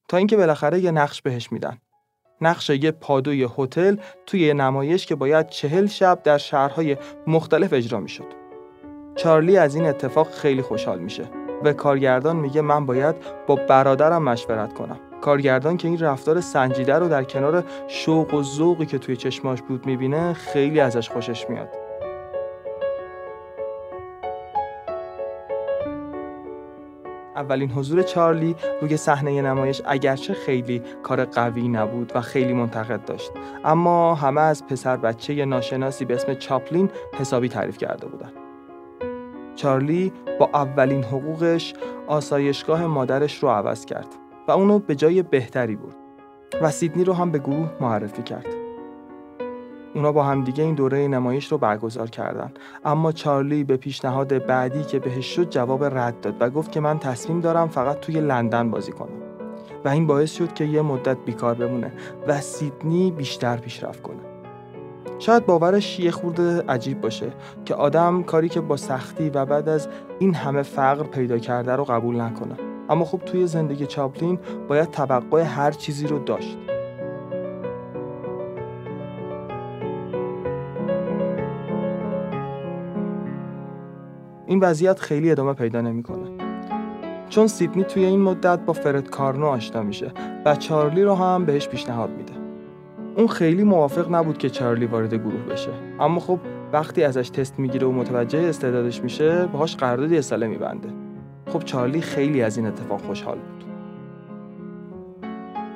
تا 0.10 0.18
اینکه 0.18 0.38
بالاخره 0.38 0.80
یه 0.80 0.92
نقش 0.92 1.22
بهش 1.22 1.52
میدن. 1.52 1.78
نقش 2.42 2.70
یه 2.70 2.92
پادوی 2.92 3.50
هتل 3.58 3.98
توی 4.26 4.54
نمایش 4.54 5.06
که 5.06 5.16
باید 5.16 5.50
چهل 5.50 5.88
شب 5.88 6.24
در 6.24 6.38
شهرهای 6.38 6.98
مختلف 7.28 7.74
اجرا 7.74 8.00
می‌شد. 8.00 8.28
چارلی 9.16 9.58
از 9.58 9.76
این 9.76 9.86
اتفاق 9.86 10.32
خیلی 10.32 10.62
خوشحال 10.62 11.00
میشه 11.00 11.30
و 11.63 11.74
کارگردان 11.74 12.36
میگه 12.36 12.62
من 12.62 12.86
باید 12.86 13.16
با 13.48 13.56
برادرم 13.56 14.24
مشورت 14.24 14.74
کنم 14.74 15.12
کارگردان 15.24 15.78
که 15.78 15.88
این 15.88 16.00
رفتار 16.00 16.42
سنجیده 16.42 16.96
رو 16.96 17.10
در 17.10 17.24
کنار 17.24 17.64
شوق 17.88 18.34
و 18.34 18.44
ذوقی 18.44 18.86
که 18.86 18.98
توی 18.98 19.18
چشماش 19.18 19.62
بود 19.62 19.86
می‌بینه 19.86 20.34
خیلی 20.34 20.80
ازش 20.80 21.10
خوشش 21.10 21.50
میاد. 21.50 21.70
اولین 27.36 27.72
حضور 27.72 28.04
چارلی 28.04 28.56
روی 28.82 28.98
صحنه 28.98 29.42
نمایش 29.42 29.82
اگرچه 29.86 30.34
خیلی 30.34 30.82
کار 31.04 31.26
قوی 31.26 31.68
نبود 31.68 32.12
و 32.16 32.22
خیلی 32.22 32.54
منتقد 32.54 33.06
داشت 33.06 33.32
اما 33.66 34.16
همه 34.16 34.42
از 34.42 34.68
پسر 34.68 34.98
بچه 34.98 35.46
ناشناسی 35.46 36.06
به 36.06 36.14
اسم 36.14 36.34
چاپلین 36.34 36.90
حسابی 37.20 37.50
تعریف 37.50 37.78
کرده 37.78 38.08
بودن. 38.08 38.32
چارلی 39.56 40.14
با 40.40 40.50
اولین 40.54 41.04
حقوقش 41.04 41.74
آسایشگاه 42.08 42.88
مادرش 42.88 43.44
رو 43.44 43.50
عوض 43.50 43.86
کرد. 43.86 44.23
و 44.48 44.52
اونو 44.52 44.80
به 44.80 44.96
جای 44.96 45.24
بهتری 45.24 45.76
برد 45.76 45.96
و 46.62 46.72
سیدنی 46.72 47.04
رو 47.04 47.14
هم 47.14 47.32
به 47.32 47.40
گروه 47.40 47.70
معرفی 47.82 48.24
کرد. 48.24 48.46
اونا 49.96 50.12
با 50.12 50.24
همدیگه 50.24 50.64
این 50.64 50.76
دوره 50.76 51.08
نمایش 51.08 51.52
رو 51.52 51.58
برگزار 51.58 52.10
کردن. 52.10 52.52
اما 52.86 53.12
چارلی 53.12 53.64
به 53.64 53.78
پیشنهاد 53.78 54.46
بعدی 54.46 54.84
که 54.84 55.00
بهش 55.00 55.36
شد 55.36 55.50
جواب 55.50 55.84
رد 55.84 56.22
داد 56.22 56.36
و 56.40 56.50
گفت 56.50 56.72
که 56.72 56.80
من 56.80 57.00
تصمیم 57.00 57.40
دارم 57.40 57.68
فقط 57.68 58.00
توی 58.00 58.22
لندن 58.22 58.72
بازی 58.72 58.92
کنم. 58.92 59.24
و 59.86 59.90
این 59.90 60.08
باعث 60.08 60.32
شد 60.32 60.54
که 60.54 60.66
یه 60.66 60.82
مدت 60.82 61.18
بیکار 61.26 61.54
بمونه 61.54 61.92
و 62.28 62.42
سیدنی 62.42 63.12
بیشتر 63.12 63.58
پیشرفت 63.58 64.02
کنه. 64.02 64.20
شاید 65.20 65.46
باورش 65.46 66.00
یه 66.00 66.12
خورده 66.12 66.62
عجیب 66.62 67.02
باشه 67.02 67.34
که 67.66 67.76
آدم 67.76 68.24
کاری 68.24 68.50
که 68.50 68.62
با 68.62 68.78
سختی 68.78 69.30
و 69.30 69.46
بعد 69.46 69.70
از 69.70 69.88
این 70.20 70.34
همه 70.34 70.62
فقر 70.62 71.04
پیدا 71.04 71.38
کرده 71.38 71.76
رو 71.76 71.84
قبول 71.84 72.22
نکنه. 72.22 72.73
اما 72.89 73.06
خب 73.06 73.17
توی 73.17 73.48
زندگی 73.48 73.86
چاپلین 73.86 74.39
باید 74.67 74.91
توقع 74.91 75.41
هر 75.41 75.72
چیزی 75.72 76.08
رو 76.08 76.19
داشت. 76.19 76.58
این 84.48 84.60
وضعیت 84.60 85.00
خیلی 85.00 85.32
ادامه 85.32 85.54
پیدا 85.54 85.82
نمی‌کنه. 85.82 86.30
چون 87.30 87.48
سیدنی 87.48 87.84
توی 87.84 88.06
این 88.06 88.22
مدت 88.22 88.60
با 88.60 88.74
فرد 88.74 89.10
کارنو 89.10 89.46
آشنا 89.46 89.84
میشه 89.84 90.12
و 90.46 90.56
چارلی 90.56 91.04
رو 91.04 91.15
هم 91.15 91.46
بهش 91.46 91.67
پیشنهاد 91.67 92.10
میده. 92.10 92.34
اون 93.17 93.28
خیلی 93.28 93.63
موافق 93.63 94.15
نبود 94.15 94.38
که 94.38 94.50
چارلی 94.50 94.86
وارد 94.86 95.13
گروه 95.13 95.41
بشه. 95.52 95.69
اما 96.00 96.19
خب 96.19 96.39
وقتی 96.74 97.04
ازش 97.04 97.30
تست 97.30 97.60
می‌گیره 97.60 97.88
و 97.88 97.91
متوجه 97.91 98.39
استعدادش 98.39 99.04
میشه 99.04 99.46
باهاش 99.46 99.76
قرارداد 99.76 100.12
یه 100.12 100.22
ساله 100.22 100.48
میبنده 100.48 101.03
خب 101.54 101.63
چارلی 101.63 102.02
خیلی 102.02 102.42
از 102.42 102.58
این 102.58 102.66
اتفاق 102.66 103.02
خوشحال 103.02 103.38
بود 103.38 103.63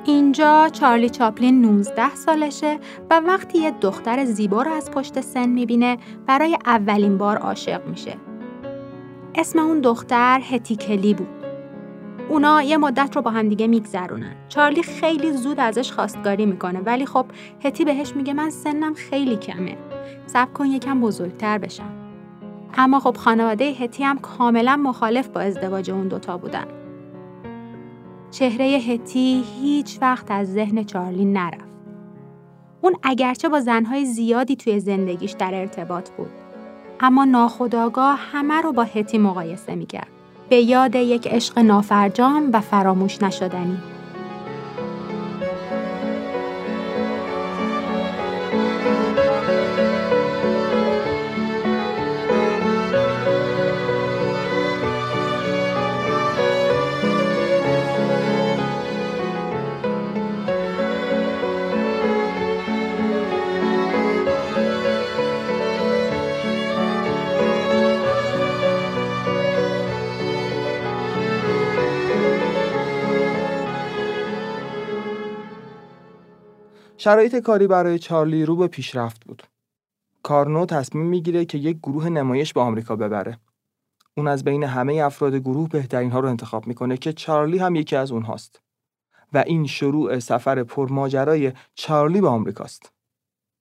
اینجا 0.04 0.68
چارلی 0.72 1.10
چاپلین 1.10 1.60
19 1.60 2.14
سالشه 2.14 2.78
و 3.10 3.20
وقتی 3.20 3.58
یه 3.58 3.70
دختر 3.70 4.24
زیبا 4.24 4.62
رو 4.62 4.72
از 4.72 4.90
پشت 4.90 5.20
سن 5.20 5.48
می‌بینه 5.48 5.98
برای 6.26 6.58
اولین 6.66 7.18
بار 7.18 7.36
عاشق 7.36 7.86
میشه. 7.86 8.14
اسم 9.34 9.58
اون 9.58 9.80
دختر 9.80 10.40
هتی 10.50 10.76
کلی 10.76 11.14
بود. 11.14 11.28
اونا 12.28 12.62
یه 12.62 12.76
مدت 12.76 13.16
رو 13.16 13.22
با 13.22 13.30
همدیگه 13.30 13.66
میگذرونن. 13.66 14.36
چارلی 14.48 14.82
خیلی 14.82 15.32
زود 15.32 15.60
ازش 15.60 15.92
خواستگاری 15.92 16.46
می‌کنه 16.46 16.80
ولی 16.80 17.06
خب 17.06 17.26
هتی 17.64 17.84
بهش 17.84 18.16
میگه 18.16 18.34
من 18.34 18.50
سنم 18.50 18.94
خیلی 18.94 19.36
کمه. 19.36 19.76
صبر 20.26 20.52
کن 20.52 20.66
یکم 20.66 21.00
بزرگتر 21.00 21.58
بشم. 21.58 21.97
اما 22.74 23.00
خب 23.00 23.16
خانواده 23.16 23.64
هتی 23.64 24.04
هم 24.04 24.18
کاملا 24.18 24.76
مخالف 24.76 25.28
با 25.28 25.40
ازدواج 25.40 25.90
اون 25.90 26.08
دوتا 26.08 26.36
بودن. 26.38 26.66
چهره 28.30 28.64
هتی 28.64 29.44
هیچ 29.60 29.98
وقت 30.02 30.30
از 30.30 30.52
ذهن 30.52 30.84
چارلی 30.84 31.24
نرفت. 31.24 31.68
اون 32.80 32.96
اگرچه 33.02 33.48
با 33.48 33.60
زنهای 33.60 34.04
زیادی 34.04 34.56
توی 34.56 34.80
زندگیش 34.80 35.32
در 35.32 35.54
ارتباط 35.54 36.10
بود. 36.10 36.30
اما 37.00 37.24
ناخداگاه 37.24 38.18
همه 38.32 38.60
رو 38.60 38.72
با 38.72 38.82
هتی 38.82 39.18
مقایسه 39.18 39.74
می‌کرد. 39.74 40.08
به 40.48 40.56
یاد 40.56 40.94
یک 40.94 41.26
عشق 41.26 41.58
نافرجام 41.58 42.50
و 42.52 42.60
فراموش 42.60 43.22
نشدنی. 43.22 43.78
شرایط 77.00 77.36
کاری 77.36 77.66
برای 77.66 77.98
چارلی 77.98 78.44
رو 78.44 78.56
به 78.56 78.66
پیشرفت 78.66 79.24
بود. 79.24 79.42
کارنو 80.22 80.66
تصمیم 80.66 81.06
می‌گیره 81.06 81.44
که 81.44 81.58
یک 81.58 81.78
گروه 81.78 82.08
نمایش 82.08 82.52
به 82.52 82.60
آمریکا 82.60 82.96
ببره. 82.96 83.38
اون 84.16 84.28
از 84.28 84.44
بین 84.44 84.64
همه 84.64 84.94
افراد 84.94 85.34
گروه 85.34 85.68
بهترین 85.68 86.10
ها 86.10 86.20
رو 86.20 86.28
انتخاب 86.28 86.66
می‌کنه 86.66 86.96
که 86.96 87.12
چارلی 87.12 87.58
هم 87.58 87.74
یکی 87.74 87.96
از 87.96 88.12
اونهاست. 88.12 88.60
و 89.32 89.44
این 89.46 89.66
شروع 89.66 90.18
سفر 90.18 90.62
پرماجرای 90.62 91.52
چارلی 91.74 92.20
به 92.20 92.28
آمریکاست. 92.28 92.92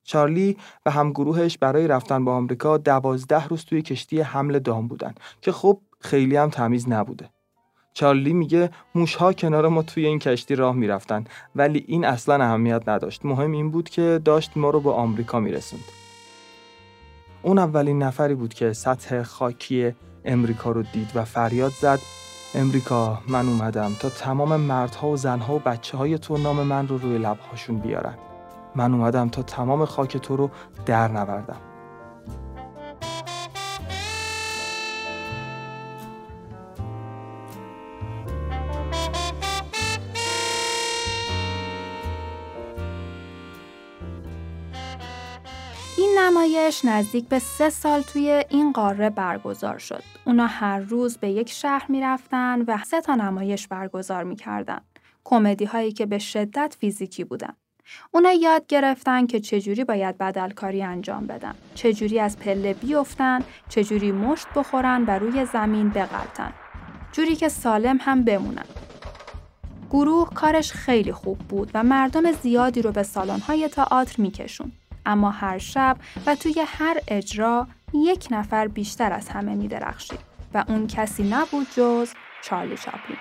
چارلی 0.03 0.57
و 0.85 0.91
همگروهش 0.91 1.57
برای 1.57 1.87
رفتن 1.87 2.25
به 2.25 2.31
آمریکا 2.31 2.77
دوازده 2.77 3.47
روز 3.47 3.65
توی 3.65 3.81
کشتی 3.81 4.21
حمل 4.21 4.59
دام 4.59 4.87
بودن 4.87 5.13
که 5.41 5.51
خب 5.51 5.81
خیلی 5.99 6.35
هم 6.35 6.49
تمیز 6.49 6.89
نبوده. 6.89 7.29
چارلی 7.97 8.33
میگه 8.33 8.69
موشها 8.95 9.33
کنار 9.33 9.67
ما 9.67 9.83
توی 9.83 10.05
این 10.05 10.19
کشتی 10.19 10.55
راه 10.55 10.75
می‌رفتن 10.75 11.25
ولی 11.55 11.85
این 11.87 12.05
اصلا 12.05 12.43
اهمیت 12.43 12.89
نداشت. 12.89 13.25
مهم 13.25 13.51
این 13.51 13.71
بود 13.71 13.89
که 13.89 14.21
داشت 14.25 14.51
ما 14.55 14.69
رو 14.69 14.79
به 14.79 14.91
آمریکا 14.91 15.39
میرسوند. 15.39 15.83
اون 17.41 17.57
اولین 17.57 18.03
نفری 18.03 18.35
بود 18.35 18.53
که 18.53 18.73
سطح 18.73 19.23
خاکی 19.23 19.93
امریکا 20.25 20.71
رو 20.71 20.83
دید 20.83 21.11
و 21.15 21.25
فریاد 21.25 21.71
زد. 21.71 21.99
امریکا 22.55 23.21
من 23.27 23.47
اومدم 23.47 23.93
تا 23.99 24.09
تمام 24.09 24.55
مردها 24.55 25.07
و 25.07 25.17
زنها 25.17 25.55
و 25.55 25.59
بچه 25.59 25.97
های 25.97 26.17
تو 26.17 26.37
نام 26.37 26.63
من 26.63 26.87
رو 26.87 26.97
روی 26.97 27.17
لبهاشون 27.17 27.79
بیارن. 27.79 28.17
من 28.75 28.93
اومدم 28.93 29.29
تا 29.29 29.41
تمام 29.41 29.85
خاک 29.85 30.17
تو 30.17 30.35
رو 30.35 30.49
در 30.85 31.07
نوردم. 31.07 31.66
نمایش 46.57 46.85
نزدیک 46.85 47.27
به 47.27 47.39
سه 47.39 47.69
سال 47.69 48.01
توی 48.01 48.43
این 48.49 48.71
قاره 48.71 49.09
برگزار 49.09 49.77
شد. 49.77 50.03
اونا 50.25 50.47
هر 50.47 50.79
روز 50.79 51.17
به 51.17 51.29
یک 51.29 51.49
شهر 51.49 51.85
می‌رفتن 51.89 52.61
و 52.61 52.77
سه 52.85 53.01
تا 53.01 53.15
نمایش 53.15 53.67
برگزار 53.67 54.23
می‌کردن. 54.23 54.81
کمدی 55.23 55.65
هایی 55.65 55.91
که 55.91 56.05
به 56.05 56.17
شدت 56.17 56.75
فیزیکی 56.79 57.23
بودن. 57.23 57.53
اونا 58.11 58.31
یاد 58.31 58.67
گرفتن 58.67 59.25
که 59.25 59.39
چجوری 59.39 59.83
باید 59.83 60.17
بدلکاری 60.17 60.83
انجام 60.83 61.27
بدن. 61.27 61.55
چجوری 61.75 62.19
از 62.19 62.39
پله 62.39 62.73
بیفتن، 62.73 63.39
چجوری 63.69 64.11
مشت 64.11 64.47
بخورن 64.55 65.05
و 65.07 65.19
روی 65.19 65.45
زمین 65.45 65.89
بغلتن. 65.89 66.53
جوری 67.11 67.35
که 67.35 67.49
سالم 67.49 67.97
هم 68.01 68.23
بمونن. 68.23 68.65
گروه 69.89 70.29
کارش 70.33 70.71
خیلی 70.71 71.11
خوب 71.11 71.37
بود 71.37 71.71
و 71.73 71.83
مردم 71.83 72.31
زیادی 72.31 72.81
رو 72.81 72.91
به 72.91 73.03
سالن‌های 73.03 73.67
تئاتر 73.67 74.21
میکشون. 74.21 74.71
اما 75.07 75.31
هر 75.31 75.57
شب 75.57 75.97
و 76.25 76.35
توی 76.35 76.65
هر 76.67 76.97
اجرا 77.07 77.67
یک 77.93 78.27
نفر 78.31 78.67
بیشتر 78.67 79.13
از 79.13 79.29
همه 79.29 79.55
می 79.55 79.67
درخشید 79.67 80.19
و 80.53 80.63
اون 80.67 80.87
کسی 80.87 81.29
نبود 81.29 81.67
جز 81.75 82.13
چارلی 82.41 82.77
چاپلین. 82.77 83.17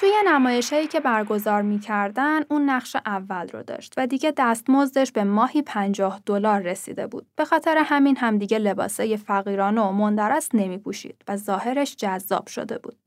توی 0.00 0.12
نمایش 0.26 0.72
هایی 0.72 0.86
که 0.86 1.00
برگزار 1.00 1.62
می‌کردن 1.62 2.40
اون 2.48 2.70
نقش 2.70 2.96
اول 3.06 3.48
رو 3.48 3.62
داشت 3.62 3.94
و 3.96 4.06
دیگه 4.06 4.32
دستمزدش 4.36 5.12
به 5.12 5.24
ماهی 5.24 5.62
50 5.62 6.20
دلار 6.26 6.60
رسیده 6.60 7.06
بود. 7.06 7.26
به 7.36 7.44
خاطر 7.44 7.82
همین 7.86 8.16
هم 8.16 8.38
دیگه 8.38 8.58
لباسای 8.58 9.16
فقیرانه 9.16 9.80
و 9.80 9.92
مندرس 9.92 10.48
نمی 10.54 10.78
پوشید 10.78 11.24
و 11.28 11.36
ظاهرش 11.36 11.96
جذاب 11.96 12.46
شده 12.46 12.78
بود. 12.78 12.99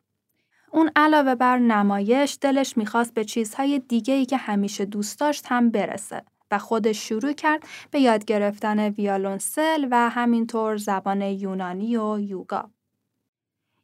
اون 0.73 0.91
علاوه 0.95 1.35
بر 1.35 1.57
نمایش 1.57 2.37
دلش 2.41 2.77
می‌خواست 2.77 3.13
به 3.13 3.25
چیزهای 3.25 3.79
دیگه 3.79 4.13
ای 4.13 4.25
که 4.25 4.37
همیشه 4.37 4.85
دوست 4.85 5.19
داشت 5.19 5.45
هم 5.49 5.69
برسه 5.69 6.23
و 6.51 6.57
خودش 6.57 6.97
شروع 7.09 7.33
کرد 7.33 7.63
به 7.91 7.99
یاد 7.99 8.25
گرفتن 8.25 8.79
ویالونسل 8.79 9.87
و 9.91 10.09
همینطور 10.09 10.77
زبان 10.77 11.21
یونانی 11.21 11.97
و 11.97 12.19
یوگا. 12.19 12.69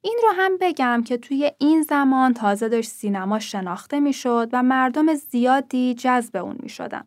این 0.01 0.19
رو 0.23 0.29
هم 0.35 0.57
بگم 0.61 1.03
که 1.05 1.17
توی 1.17 1.51
این 1.57 1.81
زمان 1.81 2.33
تازه 2.33 2.69
داشت 2.69 2.89
سینما 2.89 3.39
شناخته 3.39 3.99
می‌شد 3.99 4.49
و 4.53 4.63
مردم 4.63 5.13
زیادی 5.13 5.93
جذب 5.93 6.37
اون 6.37 6.55
می 6.59 6.69
شدن. 6.69 7.03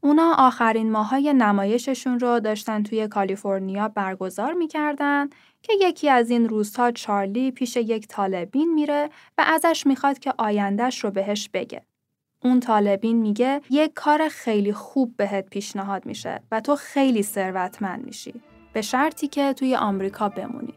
اونا 0.00 0.34
آخرین 0.38 0.90
ماهای 0.90 1.32
نمایششون 1.32 2.20
رو 2.20 2.40
داشتن 2.40 2.82
توی 2.82 3.08
کالیفرنیا 3.08 3.88
برگزار 3.88 4.52
می‌کردن 4.52 5.28
که 5.64 5.72
یکی 5.80 6.08
از 6.08 6.30
این 6.30 6.48
روزها 6.48 6.90
چارلی 6.90 7.50
پیش 7.50 7.76
یک 7.76 8.08
طالبین 8.08 8.74
میره 8.74 9.10
و 9.38 9.44
ازش 9.46 9.86
می‌خواد 9.86 10.18
که 10.18 10.34
آیندهش 10.38 11.04
رو 11.04 11.10
بهش 11.10 11.48
بگه. 11.52 11.82
اون 12.42 12.60
طالبین 12.60 13.16
میگه 13.16 13.60
یک 13.70 13.92
کار 13.94 14.28
خیلی 14.28 14.72
خوب 14.72 15.14
بهت 15.16 15.50
پیشنهاد 15.50 16.06
میشه 16.06 16.42
و 16.52 16.60
تو 16.60 16.76
خیلی 16.76 17.22
ثروتمند 17.22 18.04
میشی 18.04 18.34
به 18.72 18.82
شرطی 18.82 19.28
که 19.28 19.52
توی 19.52 19.76
آمریکا 19.76 20.28
بمونی. 20.28 20.74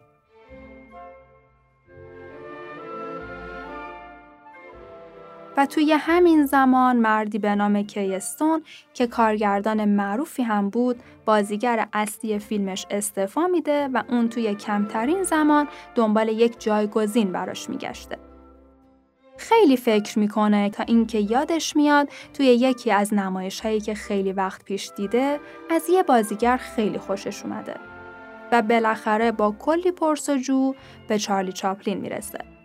و 5.58 5.66
توی 5.66 5.94
همین 5.94 6.46
زمان 6.46 6.98
مردی 6.98 7.40
به 7.40 7.56
نام 7.56 7.84
کیستون 7.84 8.64
که 8.94 9.08
کارگردان 9.08 9.86
معروفی 9.86 10.44
هم 10.44 10.70
بود 10.70 11.00
بازیگر 11.26 11.88
اصلی 11.94 12.40
فیلمش 12.40 12.86
استعفا 12.90 13.48
میده 13.48 13.88
و 13.88 14.04
اون 14.10 14.30
توی 14.30 14.56
کمترین 14.56 15.24
زمان 15.24 15.68
دنبال 15.96 16.30
یک 16.30 16.60
جایگزین 16.60 17.32
براش 17.32 17.70
میگشته. 17.70 18.18
خیلی 19.38 19.78
فکر 19.78 20.20
می‌کنه 20.20 20.70
تا 20.70 20.84
اینکه 20.84 21.20
یادش 21.20 21.76
میاد 21.76 22.10
توی 22.34 22.46
یکی 22.46 22.92
از 22.92 23.14
نمایش 23.14 23.60
هایی 23.60 23.82
که 23.82 23.94
خیلی 23.94 24.34
وقت 24.34 24.64
پیش 24.64 24.92
دیده 24.96 25.40
از 25.70 25.90
یه 25.90 26.04
بازیگر 26.04 26.58
خیلی 26.58 26.98
خوشش 26.98 27.44
اومده 27.44 27.76
و 28.52 28.62
بالاخره 28.62 29.32
با 29.32 29.56
کلی 29.60 29.92
پرسجو 29.92 30.74
به 31.08 31.20
چارلی 31.20 31.52
چاپلین 31.52 31.98
می‌رسه. 31.98 32.57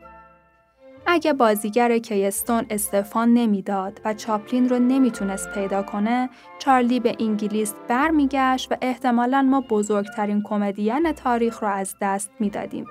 اگه 1.07 1.33
بازیگر 1.33 1.99
کیستون 1.99 2.67
استفان 2.71 3.35
نمی‌داد 3.35 4.01
و 4.05 4.15
چاپلین 4.15 4.69
رو 4.69 4.79
نمی‌تونست 4.79 5.51
پیدا 5.55 5.83
کنه، 5.83 6.31
چارلی 6.59 7.01
به 7.01 7.17
انگلیس 7.21 7.75
برمیگشت 7.88 8.73
و 8.73 8.77
احتمالا 8.83 9.43
ما 9.43 9.61
بزرگترین 9.61 10.43
کمدین 10.43 11.12
تاریخ 11.12 11.62
رو 11.62 11.69
از 11.69 11.95
دست 12.01 12.31
می‌دادیم. 12.41 12.87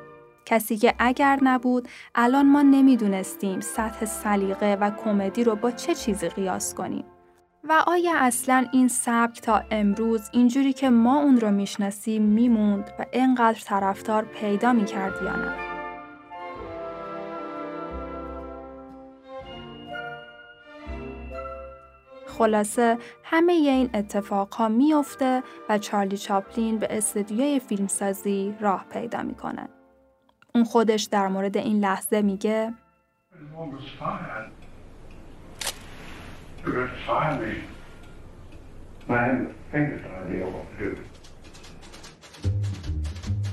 کسی 0.46 0.78
که 0.78 0.94
اگر 1.00 1.40
نبود 1.42 1.88
الان 2.16 2.46
ما 2.46 2.62
نمی‌دونستیم 2.62 3.60
سطح 3.60 4.06
سلیقه 4.06 4.78
و 4.82 4.92
کمدی 5.04 5.44
رو 5.44 5.56
با 5.56 5.72
چه 5.72 5.96
چیزی 5.96 6.30
قیاس 6.30 6.74
کنیم. 6.74 7.06
و 7.64 7.84
آیا 7.88 8.12
اصلا 8.16 8.66
این 8.72 8.88
سبک 8.88 9.42
تا 9.42 9.64
امروز 9.72 10.30
اینجوری 10.34 10.74
که 10.74 10.90
ما 10.90 11.22
اون 11.22 11.40
رو 11.40 11.52
می‌شناسیم 11.52 12.22
میموند 12.22 12.92
و 13.00 13.06
اینقدر 13.14 13.60
طرفدار 13.60 14.26
پیدا 14.26 14.74
می‌کرد 14.74 15.14
یا 15.26 15.36
نه؟ 15.36 15.71
خلاصه 22.42 22.98
همه 23.24 23.54
این 23.54 23.90
اتفاقها 23.94 24.68
میافته 24.68 25.44
و 25.70 25.78
چارلی 25.78 26.18
چاپلین 26.18 26.78
به 26.78 26.88
استدیوی 26.90 27.60
فیلمسازی 27.60 28.56
راه 28.60 28.86
پیدا 28.92 29.24
می‌کنه. 29.24 29.70
اون 30.56 30.64
خودش 30.64 31.04
در 31.04 31.28
مورد 31.28 31.58
این 31.58 31.80
لحظه 31.80 32.22
میگه 32.22 32.74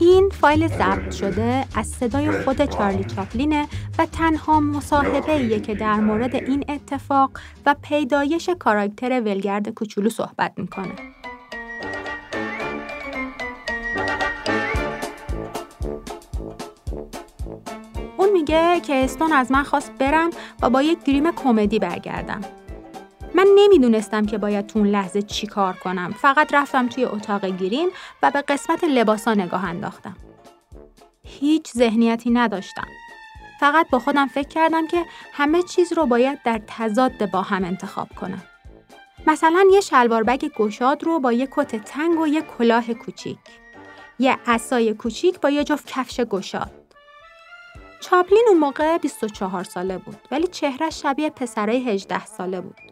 این 0.01 0.29
فایل 0.41 0.69
ضبط 0.69 1.15
شده 1.15 1.65
از 1.75 1.87
صدای 1.87 2.31
خود 2.31 2.65
چارلی 2.65 3.05
چاپلینه 3.05 3.69
و 3.99 4.07
تنها 4.07 4.61
مصاحبه 4.61 5.61
که 5.61 5.75
در 5.75 5.95
مورد 5.95 6.35
این 6.35 6.65
اتفاق 6.69 7.31
و 7.67 7.75
پیدایش 7.83 8.51
کاراکتر 8.59 9.21
ولگرد 9.21 9.69
کوچولو 9.69 10.11
صحبت 10.11 10.53
می‌کنه. 10.57 10.95
اون 18.17 18.33
میگه 18.33 18.81
که 18.81 19.05
استون 19.05 19.33
از 19.33 19.53
من 19.53 19.63
خواست 19.63 19.93
برم 19.99 20.31
و 20.63 20.71
با 20.71 20.83
یک 20.83 21.05
گریم 21.05 21.33
کمدی 21.33 21.79
برگردم. 21.79 22.41
من 23.35 23.47
نمی‌دونستم 23.57 24.27
که 24.27 24.39
باید 24.39 24.67
تو 24.67 24.79
اون 24.79 24.89
لحظه 24.89 25.23
چی 25.23 25.47
کار 25.47 25.73
کنم. 25.73 26.13
فقط 26.13 26.55
رفتم 26.55 26.89
توی 26.89 27.05
اتاق 27.05 27.45
گیریم 27.45 27.89
و 28.23 28.31
به 28.31 28.43
قسمت 28.43 28.85
لباسا 28.85 29.35
نگاه 29.35 29.65
انداختم. 29.65 30.17
هیچ 31.23 31.73
ذهنیتی 31.73 32.31
نداشتم. 32.31 32.87
فقط 33.61 33.91
با 33.91 33.99
خودم 33.99 34.27
فکر 34.27 34.49
کردم 34.49 34.87
که 34.87 35.05
همه 35.33 35.63
چیز 35.63 35.93
رو 35.93 36.07
باید 36.07 36.43
در 36.43 36.61
تضاد 36.67 37.31
با 37.31 37.43
هم 37.43 37.65
انتخاب 37.65 38.09
کنم. 38.21 38.43
مثلا 39.27 39.65
یه 39.73 39.81
شلوار 39.81 40.23
بگ 40.23 40.49
گشاد 40.57 41.05
رو 41.05 41.21
با 41.21 41.33
یه 41.33 41.49
کت 41.51 41.77
تنگ 41.77 42.21
و 42.21 42.27
یه 42.27 42.43
کلاه 42.43 42.95
کوچیک. 42.95 43.39
یه 44.19 44.39
عصای 44.47 44.95
کوچیک 44.95 45.41
با 45.41 45.51
یه 45.51 45.65
جفت 45.65 45.87
کفش 45.87 46.21
گشاد. 46.21 46.71
چاپلین 48.01 48.45
اون 48.49 48.59
موقع 48.59 48.99
24 48.99 49.65
ساله 49.65 49.99
بود 49.99 50.19
ولی 50.31 50.47
چهره 50.47 50.91
شبیه 50.91 51.31
پسرای 51.31 51.91
18 51.91 52.27
ساله 52.27 52.61
بود. 52.61 52.88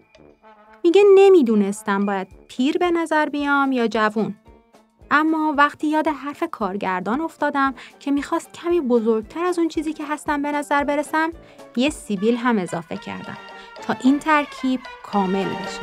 میگه 0.86 1.02
نمی‌دونستم 1.14 2.06
باید 2.06 2.28
پیر 2.48 2.78
به 2.78 2.90
نظر 2.90 3.28
بیام 3.28 3.72
یا 3.72 3.86
جوون. 3.86 4.34
اما 5.10 5.54
وقتی 5.58 5.86
یاد 5.86 6.08
حرف 6.08 6.42
کارگردان 6.50 7.20
افتادم 7.20 7.74
که 8.00 8.10
می‌خواست 8.10 8.52
کمی 8.52 8.80
بزرگتر 8.80 9.44
از 9.44 9.58
اون 9.58 9.68
چیزی 9.68 9.92
که 9.92 10.04
هستم 10.04 10.42
به 10.42 10.52
نظر 10.52 10.84
برسم 10.84 11.30
یه 11.76 11.90
سیبیل 11.90 12.36
هم 12.36 12.58
اضافه 12.58 12.96
کردم 12.96 13.36
تا 13.82 13.96
این 14.02 14.18
ترکیب 14.18 14.80
کامل 15.02 15.44
بشه. 15.44 15.80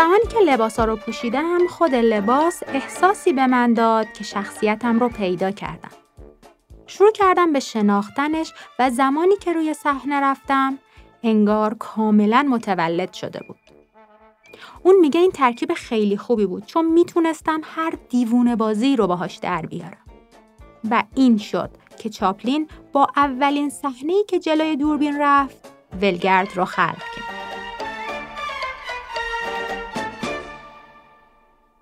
زمانی 0.00 0.24
که 0.32 0.38
لباسا 0.38 0.84
رو 0.84 0.96
پوشیدم 0.96 1.66
خود 1.66 1.94
لباس 1.94 2.62
احساسی 2.66 3.32
به 3.32 3.46
من 3.46 3.74
داد 3.74 4.12
که 4.12 4.24
شخصیتم 4.24 5.00
رو 5.00 5.08
پیدا 5.08 5.50
کردم. 5.50 5.90
شروع 6.86 7.12
کردم 7.12 7.52
به 7.52 7.60
شناختنش 7.60 8.52
و 8.78 8.90
زمانی 8.90 9.36
که 9.36 9.52
روی 9.52 9.74
صحنه 9.74 10.20
رفتم 10.20 10.78
انگار 11.22 11.74
کاملا 11.74 12.46
متولد 12.50 13.12
شده 13.12 13.40
بود. 13.48 13.58
اون 14.82 14.96
میگه 15.00 15.20
این 15.20 15.30
ترکیب 15.30 15.74
خیلی 15.74 16.16
خوبی 16.16 16.46
بود 16.46 16.66
چون 16.66 16.84
می‌تونستم 16.84 17.60
هر 17.64 17.92
دیوونه 18.08 18.56
بازی 18.56 18.96
رو 18.96 19.06
باهاش 19.06 19.36
در 19.36 19.66
بیارم. 19.66 20.04
و 20.90 21.02
این 21.14 21.38
شد 21.38 21.70
که 21.98 22.08
چاپلین 22.10 22.68
با 22.92 23.06
اولین 23.16 23.70
صحنه‌ای 23.70 24.24
که 24.28 24.38
جلوی 24.38 24.76
دوربین 24.76 25.16
رفت 25.20 25.72
ولگرد 26.02 26.56
رو 26.56 26.64
خلق 26.64 27.02
کرد. 27.16 27.39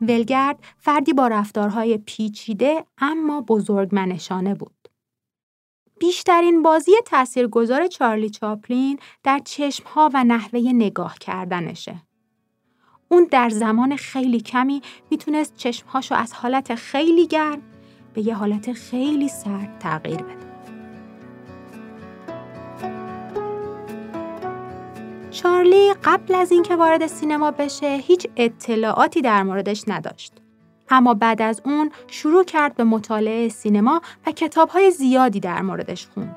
ولگرد 0.00 0.58
فردی 0.78 1.12
با 1.12 1.28
رفتارهای 1.28 1.98
پیچیده 1.98 2.84
اما 2.98 3.40
بزرگمنشانه 3.40 4.54
بود. 4.54 4.88
بیشترین 5.98 6.62
بازی 6.62 6.92
تاثیرگذار 7.06 7.86
چارلی 7.86 8.30
چاپلین 8.30 8.98
در 9.22 9.40
چشمها 9.44 10.10
و 10.14 10.24
نحوه 10.24 10.60
نگاه 10.60 11.14
کردنشه. 11.20 12.02
اون 13.08 13.28
در 13.30 13.48
زمان 13.48 13.96
خیلی 13.96 14.40
کمی 14.40 14.82
می‌تونست 15.10 15.56
چشمهاشو 15.56 16.14
از 16.14 16.32
حالت 16.32 16.74
خیلی 16.74 17.26
گرم 17.26 17.62
به 18.14 18.26
یه 18.26 18.34
حالت 18.34 18.72
خیلی 18.72 19.28
سرد 19.28 19.78
تغییر 19.78 20.22
بده. 20.22 20.47
چارلی 25.30 25.94
قبل 26.04 26.34
از 26.34 26.52
اینکه 26.52 26.76
وارد 26.76 27.06
سینما 27.06 27.50
بشه 27.50 27.86
هیچ 27.86 28.26
اطلاعاتی 28.36 29.22
در 29.22 29.42
موردش 29.42 29.84
نداشت. 29.86 30.32
اما 30.90 31.14
بعد 31.14 31.42
از 31.42 31.62
اون 31.64 31.90
شروع 32.06 32.44
کرد 32.44 32.74
به 32.74 32.84
مطالعه 32.84 33.48
سینما 33.48 34.00
و 34.26 34.32
کتابهای 34.32 34.90
زیادی 34.90 35.40
در 35.40 35.62
موردش 35.62 36.06
خوند. 36.06 36.36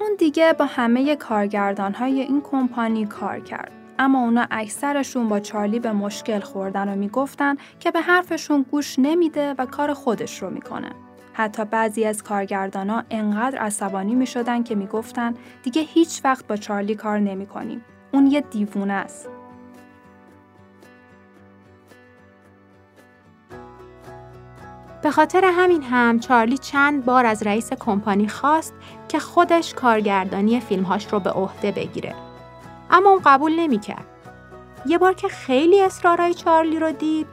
اون 0.00 0.10
دیگه 0.18 0.52
با 0.52 0.64
همه 0.64 1.16
کارگردانهای 1.16 2.20
این 2.20 2.40
کمپانی 2.40 3.06
کار 3.06 3.40
کرد. 3.40 3.72
اما 3.98 4.20
اونا 4.20 4.46
اکثرشون 4.50 5.28
با 5.28 5.40
چارلی 5.40 5.78
به 5.78 5.92
مشکل 5.92 6.40
خوردن 6.40 6.92
و 6.92 6.96
می‌گفتن 6.96 7.56
که 7.80 7.90
به 7.90 8.00
حرفشون 8.00 8.66
گوش 8.70 8.98
نمیده 8.98 9.54
و 9.58 9.66
کار 9.66 9.94
خودش 9.94 10.42
رو 10.42 10.50
می‌کنه. 10.50 10.90
حتی 11.38 11.64
بعضی 11.64 12.04
از 12.04 12.22
کارگردانا 12.22 13.04
انقدر 13.10 13.58
عصبانی 13.58 14.14
می 14.14 14.26
شدن 14.26 14.62
که 14.62 14.74
می 14.74 14.86
گفتن 14.86 15.34
دیگه 15.62 15.82
هیچ 15.82 16.20
وقت 16.24 16.46
با 16.46 16.56
چارلی 16.56 16.94
کار 16.94 17.18
نمی 17.18 17.46
کنیم. 17.46 17.84
اون 18.12 18.26
یه 18.26 18.40
دیوونه 18.40 18.92
است. 18.92 19.28
به 25.02 25.10
خاطر 25.10 25.44
همین 25.44 25.82
هم 25.82 26.20
چارلی 26.20 26.58
چند 26.58 27.04
بار 27.04 27.26
از 27.26 27.42
رئیس 27.42 27.72
کمپانی 27.72 28.28
خواست 28.28 28.74
که 29.08 29.18
خودش 29.18 29.74
کارگردانی 29.74 30.60
فیلمهاش 30.60 31.12
رو 31.12 31.20
به 31.20 31.30
عهده 31.30 31.72
بگیره. 31.72 32.14
اما 32.90 33.10
اون 33.10 33.20
قبول 33.24 33.52
نمی‌کرد. 33.60 34.06
یه 34.86 34.98
بار 34.98 35.14
که 35.14 35.28
خیلی 35.28 35.80
اصرارای 35.80 36.34
چارلی 36.34 36.78
رو 36.78 36.92
دید 36.92 37.26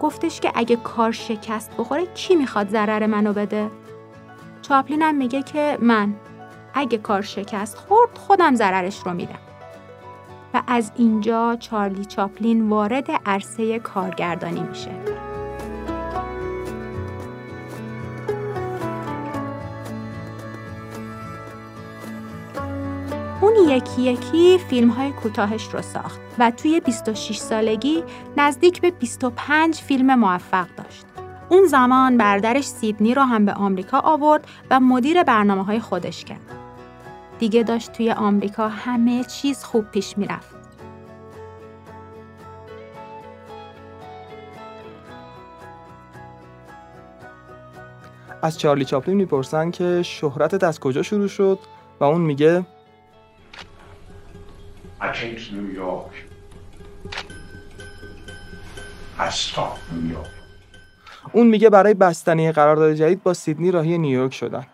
گفتش 0.00 0.40
که 0.40 0.52
اگه 0.54 0.76
کار 0.76 1.12
شکست 1.12 1.70
بخوره 1.78 2.06
کی 2.06 2.36
می‌خواد 2.36 2.68
ضرر 2.68 3.06
منو 3.06 3.32
بده؟ 3.32 3.70
چاپلین 4.62 5.02
هم 5.02 5.14
میگه 5.14 5.42
که 5.42 5.78
من 5.80 6.14
اگه 6.74 6.98
کار 6.98 7.22
شکست 7.22 7.76
خورد 7.76 8.18
خودم 8.18 8.54
ضررش 8.54 8.98
رو 8.98 9.14
میدم. 9.14 9.38
و 10.54 10.62
از 10.66 10.92
اینجا 10.96 11.56
چارلی 11.60 12.04
چاپلین 12.04 12.68
وارد 12.68 13.10
عرصه 13.26 13.78
کارگردانی 13.78 14.60
میشه. 14.60 14.90
اون 23.40 23.52
یکی 23.68 24.02
یکی 24.02 24.58
فیلم 24.58 24.88
های 24.88 25.10
کوتاهش 25.10 25.68
رو 25.72 25.82
ساخت 25.82 26.20
و 26.38 26.50
توی 26.50 26.80
26 26.80 27.36
سالگی 27.36 28.04
نزدیک 28.36 28.80
به 28.80 28.90
25 28.90 29.74
فیلم 29.74 30.14
موفق 30.14 30.66
داشت. 30.76 31.06
اون 31.48 31.66
زمان 31.66 32.16
برادرش 32.16 32.64
سیدنی 32.64 33.14
رو 33.14 33.22
هم 33.22 33.44
به 33.44 33.52
آمریکا 33.52 34.00
آورد 34.00 34.46
و 34.70 34.80
مدیر 34.80 35.22
برنامه 35.22 35.64
های 35.64 35.80
خودش 35.80 36.24
کرد. 36.24 36.40
دیگه 37.38 37.62
داشت 37.62 37.92
توی 37.92 38.10
آمریکا 38.10 38.68
همه 38.68 39.24
چیز 39.24 39.64
خوب 39.64 39.84
پیش 39.84 40.18
می‌رفت. 40.18 40.54
از 48.42 48.58
چارلی 48.58 48.84
چاپلین 48.84 49.16
می‌پرسن 49.16 49.70
که 49.70 50.02
شهرتت 50.02 50.64
از 50.64 50.80
کجا 50.80 51.02
شروع 51.02 51.28
شد 51.28 51.58
و 52.00 52.04
اون 52.04 52.20
میگه 52.20 52.64
اون 61.32 61.46
میگه 61.46 61.70
برای 61.70 61.94
بستنی 61.94 62.52
قرارداد 62.52 62.94
جدید 62.94 63.22
با 63.22 63.34
سیدنی 63.34 63.70
راهی 63.70 63.98
نیویورک 63.98 64.34
شدن. 64.34 64.66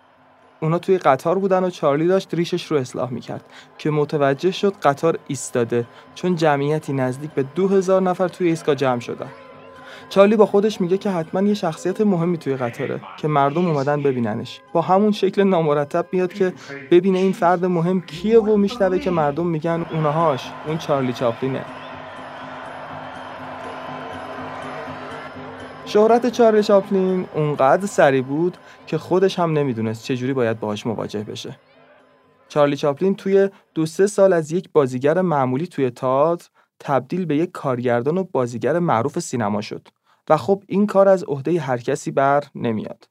اونا 0.60 0.78
توی 0.78 0.98
قطار 0.98 1.38
بودن 1.38 1.64
و 1.64 1.70
چارلی 1.70 2.06
داشت 2.06 2.34
ریشش 2.34 2.66
رو 2.66 2.76
اصلاح 2.76 3.12
می‌کرد 3.12 3.44
که 3.78 3.90
متوجه 3.90 4.50
شد 4.50 4.74
قطار 4.82 5.18
ایستاده 5.26 5.86
چون 6.14 6.36
جمعیتی 6.36 6.92
نزدیک 6.92 7.30
به 7.30 7.42
دو 7.42 7.68
هزار 7.68 8.02
نفر 8.02 8.28
توی 8.28 8.48
ایستگاه 8.48 8.74
جمع 8.74 9.00
شدن. 9.00 9.28
چارلی 10.08 10.36
با 10.36 10.46
خودش 10.46 10.80
میگه 10.80 10.98
که 10.98 11.10
حتما 11.10 11.42
یه 11.42 11.54
شخصیت 11.54 12.00
مهمی 12.00 12.38
توی 12.38 12.56
قطاره 12.56 13.00
که 13.16 13.28
مردم 13.28 13.66
اومدن 13.66 14.02
ببیننش 14.02 14.60
با 14.72 14.80
همون 14.80 15.12
شکل 15.12 15.42
نامرتب 15.42 16.06
میاد 16.12 16.32
که 16.32 16.52
ببینه 16.90 17.18
این 17.18 17.32
فرد 17.32 17.64
مهم 17.64 18.00
کیه 18.00 18.40
و 18.40 18.56
میشنوه 18.56 18.98
که 18.98 19.10
مردم 19.10 19.46
میگن 19.46 19.86
اونهاش 19.92 20.50
اون 20.66 20.78
چارلی 20.78 21.12
چاپلینه 21.12 21.64
شهرت 25.84 26.26
چارلی 26.26 26.62
چاپلین 26.62 27.26
اونقدر 27.34 27.86
سری 27.86 28.22
بود 28.22 28.56
که 28.86 28.98
خودش 28.98 29.38
هم 29.38 29.52
نمی‌دونست 29.52 30.04
چجوری 30.04 30.32
باید 30.32 30.60
باهاش 30.60 30.86
مواجه 30.86 31.22
بشه. 31.22 31.56
چارلی 32.48 32.76
چاپلین 32.76 33.14
توی 33.14 33.48
دو 33.74 33.86
سه 33.86 34.06
سال 34.06 34.32
از 34.32 34.52
یک 34.52 34.68
بازیگر 34.72 35.20
معمولی 35.20 35.66
توی 35.66 35.90
تئاتر 35.90 36.48
تبدیل 36.80 37.24
به 37.24 37.36
یک 37.36 37.50
کارگردان 37.52 38.18
و 38.18 38.24
بازیگر 38.24 38.78
معروف 38.78 39.18
سینما 39.18 39.60
شد 39.60 39.88
و 40.28 40.36
خب 40.36 40.62
این 40.66 40.86
کار 40.86 41.08
از 41.08 41.24
عهده 41.24 41.60
هر 41.60 41.78
کسی 41.78 42.10
بر 42.10 42.44
نمیاد. 42.54 43.08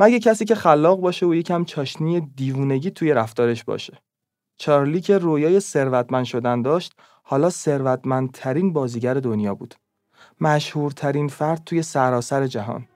مگه 0.00 0.20
کسی 0.20 0.44
که 0.44 0.54
خلاق 0.54 1.00
باشه 1.00 1.26
و 1.26 1.34
یکم 1.34 1.64
چاشنی 1.64 2.20
دیوونگی 2.20 2.90
توی 2.90 3.12
رفتارش 3.12 3.64
باشه. 3.64 3.98
چارلی 4.56 5.00
که 5.00 5.18
رویای 5.18 5.60
ثروتمند 5.60 6.24
شدن 6.24 6.62
داشت، 6.62 6.92
حالا 7.22 7.50
ثروتمندترین 7.50 8.72
بازیگر 8.72 9.14
دنیا 9.14 9.54
بود. 9.54 9.74
مشهورترین 10.40 11.28
فرد 11.28 11.64
توی 11.64 11.82
سراسر 11.82 12.46
جهان 12.46 12.86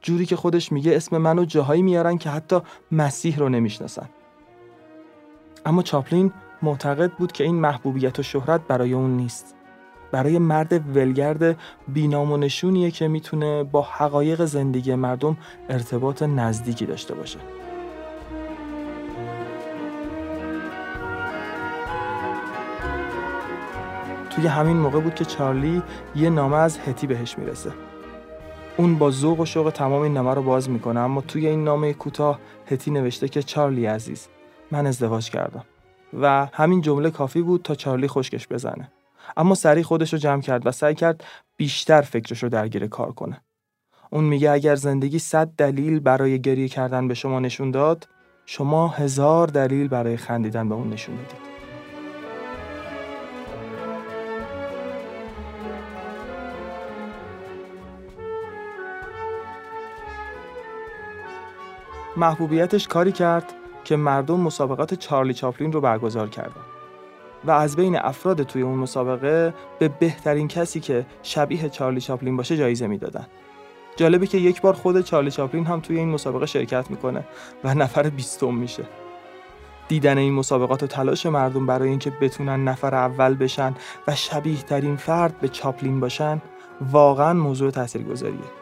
جوری 0.00 0.26
که 0.26 0.36
خودش 0.36 0.72
میگه 0.72 0.96
اسم 0.96 1.18
منو 1.18 1.44
جاهایی 1.44 1.82
میارن 1.82 2.18
که 2.18 2.30
حتی 2.30 2.60
مسیح 2.92 3.38
رو 3.38 3.48
نمی‌شناسن 3.48 4.08
اما 5.66 5.82
چاپلین 5.82 6.32
معتقد 6.62 7.12
بود 7.12 7.32
که 7.32 7.44
این 7.44 7.54
محبوبیت 7.54 8.18
و 8.18 8.22
شهرت 8.22 8.60
برای 8.68 8.92
اون 8.92 9.16
نیست. 9.16 9.54
برای 10.12 10.38
مرد 10.38 10.96
ولگرد 10.96 11.56
بینام 11.88 12.32
و 12.32 12.36
نشونیه 12.36 12.90
که 12.90 13.08
می‌تونه 13.08 13.64
با 13.64 13.82
حقایق 13.82 14.44
زندگی 14.44 14.94
مردم 14.94 15.36
ارتباط 15.68 16.22
نزدیکی 16.22 16.86
داشته 16.86 17.14
باشه. 17.14 17.38
توی 24.30 24.46
همین 24.46 24.76
موقع 24.76 25.00
بود 25.00 25.14
که 25.14 25.24
چارلی 25.24 25.82
یه 26.16 26.30
نامه 26.30 26.56
از 26.56 26.78
هتی 26.78 27.06
بهش 27.06 27.38
می‌رسه. 27.38 27.72
اون 28.76 28.94
با 28.98 29.10
ذوق 29.10 29.40
و 29.40 29.44
شوق 29.44 29.70
تمام 29.70 30.02
این 30.02 30.14
نامه 30.14 30.34
رو 30.34 30.42
باز 30.42 30.70
می‌کنه 30.70 31.00
اما 31.00 31.20
توی 31.20 31.46
این 31.46 31.64
نامه 31.64 31.92
کوتاه 31.92 32.38
هتی 32.66 32.90
نوشته 32.90 33.28
که 33.28 33.42
چارلی 33.42 33.86
عزیز 33.86 34.28
من 34.70 34.86
ازدواج 34.86 35.30
کردم. 35.30 35.64
و 36.20 36.48
همین 36.52 36.80
جمله 36.80 37.10
کافی 37.10 37.42
بود 37.42 37.62
تا 37.62 37.74
چارلی 37.74 38.08
خشکش 38.08 38.48
بزنه. 38.48 38.90
اما 39.36 39.54
سریع 39.54 39.82
خودش 39.82 40.12
رو 40.12 40.18
جمع 40.18 40.40
کرد 40.42 40.66
و 40.66 40.72
سعی 40.72 40.94
کرد 40.94 41.24
بیشتر 41.56 42.02
فکرش 42.02 42.42
رو 42.42 42.48
درگیر 42.48 42.86
کار 42.86 43.12
کنه. 43.12 43.40
اون 44.10 44.24
میگه 44.24 44.50
اگر 44.50 44.74
زندگی 44.74 45.18
صد 45.18 45.48
دلیل 45.56 46.00
برای 46.00 46.40
گریه 46.40 46.68
کردن 46.68 47.08
به 47.08 47.14
شما 47.14 47.40
نشون 47.40 47.70
داد 47.70 48.08
شما 48.46 48.88
هزار 48.88 49.46
دلیل 49.46 49.88
برای 49.88 50.16
خندیدن 50.16 50.68
به 50.68 50.74
اون 50.74 50.90
نشون 50.90 51.16
دادید. 51.16 51.50
محبوبیتش 62.16 62.88
کاری 62.88 63.12
کرد 63.12 63.59
که 63.84 63.96
مردم 63.96 64.40
مسابقات 64.40 64.94
چارلی 64.94 65.34
چاپلین 65.34 65.72
رو 65.72 65.80
برگزار 65.80 66.28
کردن 66.28 66.60
و 67.44 67.50
از 67.50 67.76
بین 67.76 67.96
افراد 67.96 68.42
توی 68.42 68.62
اون 68.62 68.78
مسابقه 68.78 69.54
به 69.78 69.88
بهترین 69.88 70.48
کسی 70.48 70.80
که 70.80 71.06
شبیه 71.22 71.68
چارلی 71.68 72.00
چاپلین 72.00 72.36
باشه 72.36 72.56
جایزه 72.56 72.86
می‌دادن. 72.86 73.26
جالبه 73.96 74.26
که 74.26 74.38
یک 74.38 74.60
بار 74.60 74.72
خود 74.72 75.00
چارلی 75.00 75.30
چاپلین 75.30 75.66
هم 75.66 75.80
توی 75.80 75.98
این 75.98 76.08
مسابقه 76.08 76.46
شرکت 76.46 76.90
می‌کنه 76.90 77.24
و 77.64 77.74
نفر 77.74 78.10
بیستم 78.10 78.54
میشه. 78.54 78.84
دیدن 79.88 80.18
این 80.18 80.32
مسابقات 80.32 80.82
و 80.82 80.86
تلاش 80.86 81.26
مردم 81.26 81.66
برای 81.66 81.88
اینکه 81.88 82.12
بتونن 82.20 82.64
نفر 82.64 82.94
اول 82.94 83.34
بشن 83.34 83.74
و 84.06 84.14
شبیه 84.14 84.62
ترین 84.62 84.96
فرد 84.96 85.38
به 85.40 85.48
چاپلین 85.48 86.00
باشن 86.00 86.42
واقعا 86.92 87.32
موضوع 87.32 87.70
تاثیرگذاریه. 87.70 88.59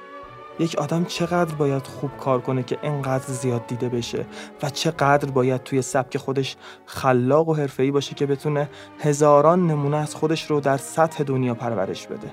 یک 0.59 0.75
آدم 0.79 1.05
چقدر 1.05 1.55
باید 1.55 1.87
خوب 1.87 2.17
کار 2.17 2.41
کنه 2.41 2.63
که 2.63 2.79
انقدر 2.83 3.25
زیاد 3.27 3.67
دیده 3.67 3.89
بشه 3.89 4.27
و 4.63 4.71
چقدر 4.71 5.31
باید 5.31 5.63
توی 5.63 5.83
سبک 5.83 6.17
خودش 6.17 6.57
خلاق 6.87 7.49
و 7.49 7.55
حرفه‌ای 7.55 7.91
باشه 7.91 8.15
که 8.15 8.27
بتونه 8.27 8.69
هزاران 9.01 9.67
نمونه 9.67 9.97
از 9.97 10.15
خودش 10.15 10.51
رو 10.51 10.61
در 10.61 10.77
سطح 10.77 11.25
دنیا 11.25 11.55
پرورش 11.55 12.07
بده. 12.07 12.33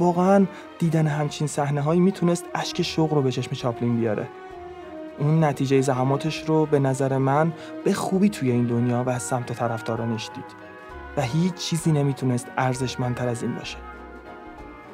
واقعا 0.00 0.46
دیدن 0.78 1.06
همچین 1.06 1.46
صحنه 1.46 1.80
هایی 1.80 2.00
می‌تونست 2.00 2.44
اشک 2.54 2.82
شوق 2.82 3.12
رو 3.12 3.22
به 3.22 3.32
چشم 3.32 3.52
چاپلین 3.52 4.00
بیاره. 4.00 4.28
اون 5.18 5.44
نتیجه 5.44 5.80
زحماتش 5.80 6.44
رو 6.44 6.66
به 6.66 6.78
نظر 6.78 7.18
من 7.18 7.52
به 7.84 7.92
خوبی 7.92 8.28
توی 8.28 8.50
این 8.50 8.66
دنیا 8.66 9.04
و 9.04 9.10
از 9.10 9.22
سمت 9.22 9.52
طرفدارانش 9.52 10.30
دید. 10.34 10.68
و 11.16 11.22
هیچ 11.22 11.54
چیزی 11.54 11.92
نمی‌تونست 11.92 12.46
ارزشمندتر 12.56 13.28
از 13.28 13.42
این 13.42 13.54
باشه. 13.54 13.76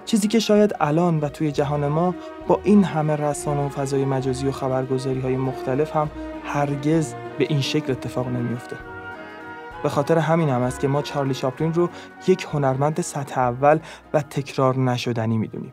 چیزی 0.04 0.28
که 0.28 0.38
شاید 0.38 0.74
الان 0.80 1.20
و 1.20 1.28
توی 1.28 1.52
جهان 1.52 1.88
ما 1.88 2.14
با 2.48 2.60
این 2.64 2.84
همه 2.84 3.16
رسانه 3.16 3.66
و 3.66 3.68
فضای 3.68 4.04
مجازی 4.04 4.46
و 4.46 4.52
خبرگزاری 4.52 5.20
های 5.20 5.36
مختلف 5.36 5.96
هم 5.96 6.10
هرگز 6.44 7.14
به 7.38 7.46
این 7.48 7.60
شکل 7.60 7.92
اتفاق 7.92 8.28
نمیفته. 8.28 8.76
به 9.82 9.88
خاطر 9.88 10.18
همین 10.18 10.48
هم 10.48 10.62
است 10.62 10.80
که 10.80 10.88
ما 10.88 11.02
چارلی 11.02 11.34
شاپلین 11.34 11.74
رو 11.74 11.90
یک 12.26 12.46
هنرمند 12.52 13.00
سطح 13.00 13.40
اول 13.40 13.78
و 14.14 14.22
تکرار 14.22 14.78
نشدنی 14.78 15.38
می‌دونیم. 15.38 15.72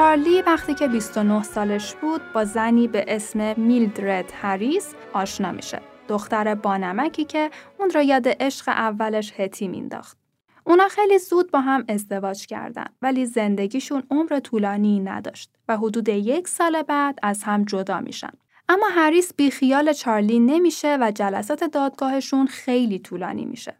چارلی 0.00 0.42
وقتی 0.42 0.74
که 0.74 0.88
29 0.88 1.42
سالش 1.42 1.94
بود 1.94 2.20
با 2.34 2.44
زنی 2.44 2.88
به 2.88 3.04
اسم 3.08 3.60
میلدرد 3.60 4.32
هریس 4.42 4.94
آشنا 5.12 5.52
میشه. 5.52 5.80
دختر 6.08 6.54
بانمکی 6.54 7.24
که 7.24 7.50
اون 7.78 7.90
را 7.90 8.02
یاد 8.02 8.28
عشق 8.28 8.68
اولش 8.68 9.32
هتی 9.36 9.68
مینداخت. 9.68 10.18
اونا 10.64 10.88
خیلی 10.88 11.18
زود 11.18 11.50
با 11.50 11.60
هم 11.60 11.84
ازدواج 11.88 12.46
کردن 12.46 12.84
ولی 13.02 13.26
زندگیشون 13.26 14.02
عمر 14.10 14.40
طولانی 14.40 15.00
نداشت 15.00 15.50
و 15.68 15.76
حدود 15.76 16.08
یک 16.08 16.48
سال 16.48 16.82
بعد 16.82 17.18
از 17.22 17.42
هم 17.42 17.64
جدا 17.64 18.00
میشن. 18.00 18.32
اما 18.68 18.86
هریس 18.90 19.34
بیخیال 19.34 19.92
چارلی 19.92 20.38
نمیشه 20.38 20.98
و 21.00 21.12
جلسات 21.14 21.64
دادگاهشون 21.64 22.46
خیلی 22.46 22.98
طولانی 22.98 23.44
میشه. 23.44 23.79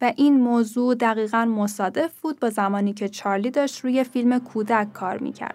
و 0.00 0.12
این 0.16 0.40
موضوع 0.40 0.94
دقیقا 0.94 1.44
مصادف 1.44 2.20
بود 2.20 2.40
با 2.40 2.50
زمانی 2.50 2.92
که 2.92 3.08
چارلی 3.08 3.50
داشت 3.50 3.84
روی 3.84 4.04
فیلم 4.04 4.38
کودک 4.38 4.92
کار 4.92 5.18
می‌کرد. 5.18 5.54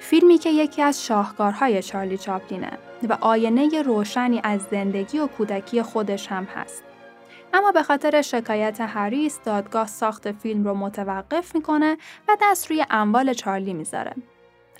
فیلمی 0.00 0.38
که 0.38 0.50
یکی 0.50 0.82
از 0.82 1.06
شاهکارهای 1.06 1.82
چارلی 1.82 2.18
چاپلینه 2.18 2.78
و 3.08 3.18
آینه 3.20 3.82
روشنی 3.82 4.40
از 4.44 4.60
زندگی 4.70 5.18
و 5.18 5.26
کودکی 5.26 5.82
خودش 5.82 6.26
هم 6.26 6.44
هست. 6.44 6.84
اما 7.54 7.72
به 7.72 7.82
خاطر 7.82 8.22
شکایت 8.22 8.80
هریس 8.80 9.40
دادگاه 9.44 9.86
ساخت 9.86 10.32
فیلم 10.32 10.64
رو 10.64 10.74
متوقف 10.74 11.54
می‌کنه 11.54 11.96
و 12.28 12.36
دست 12.42 12.70
روی 12.70 12.86
اموال 12.90 13.32
چارلی 13.32 13.74
می‌ذاره. 13.74 14.12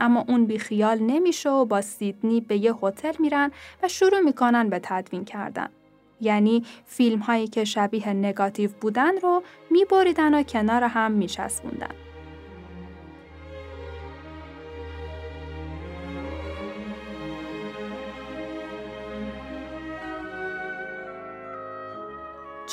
اما 0.01 0.24
اون 0.28 0.47
بیخیال 0.47 0.99
نمیشه 0.99 1.51
و 1.51 1.64
با 1.64 1.80
سیدنی 1.80 2.40
به 2.40 2.57
یه 2.57 2.74
هتل 2.82 3.12
میرن 3.18 3.51
و 3.82 3.88
شروع 3.88 4.20
می‌کنن 4.20 4.68
به 4.68 4.80
تدوین 4.82 5.24
کردن. 5.24 5.68
یعنی 6.23 6.64
فیلم 6.87 7.18
هایی 7.18 7.49
که 7.49 7.64
شبیه 7.64 8.09
نگاتیو 8.09 8.70
بودن 8.81 9.18
رو 9.18 9.43
میبریدن 9.70 10.35
و 10.35 10.43
کنار 10.43 10.85
هم 10.85 11.12
میچسبوندن. 11.12 11.95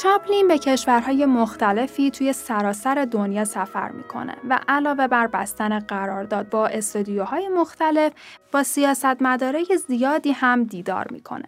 چاپلین 0.04 0.48
به 0.48 0.58
کشورهای 0.58 1.26
مختلفی 1.26 2.12
توی 2.12 2.34
سراسر 2.34 3.08
دنیا 3.12 3.46
سفر 3.46 3.92
می‌کنه 3.92 4.36
و 4.50 4.60
علاوه 4.68 5.08
بر 5.08 5.28
بستن 5.28 5.80
قرارداد 5.80 6.50
با 6.50 6.68
استودیوهای 6.68 7.50
مختلف 7.50 8.12
با 8.52 8.64
سیاستمدارای 8.64 9.80
زیادی 9.88 10.32
هم 10.32 10.64
دیدار 10.64 11.08
می‌کنه 11.12 11.46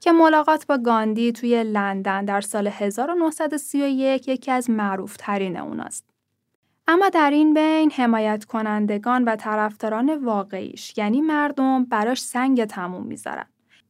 که 0.00 0.12
ملاقات 0.12 0.66
با 0.66 0.78
گاندی 0.78 1.32
توی 1.32 1.64
لندن 1.64 2.24
در 2.24 2.40
سال 2.40 2.66
1931 2.66 4.28
یکی 4.28 4.50
از 4.50 4.70
معروفترین 4.70 5.56
اوناست. 5.56 6.04
اما 6.88 7.08
در 7.08 7.30
این 7.30 7.54
بین 7.54 7.90
حمایت 7.90 8.44
کنندگان 8.44 9.24
و 9.24 9.36
طرفداران 9.36 10.24
واقعیش 10.24 10.98
یعنی 10.98 11.20
مردم 11.20 11.84
براش 11.84 12.22
سنگ 12.22 12.64
تموم 12.64 13.06
می‌ذارن. 13.06 13.46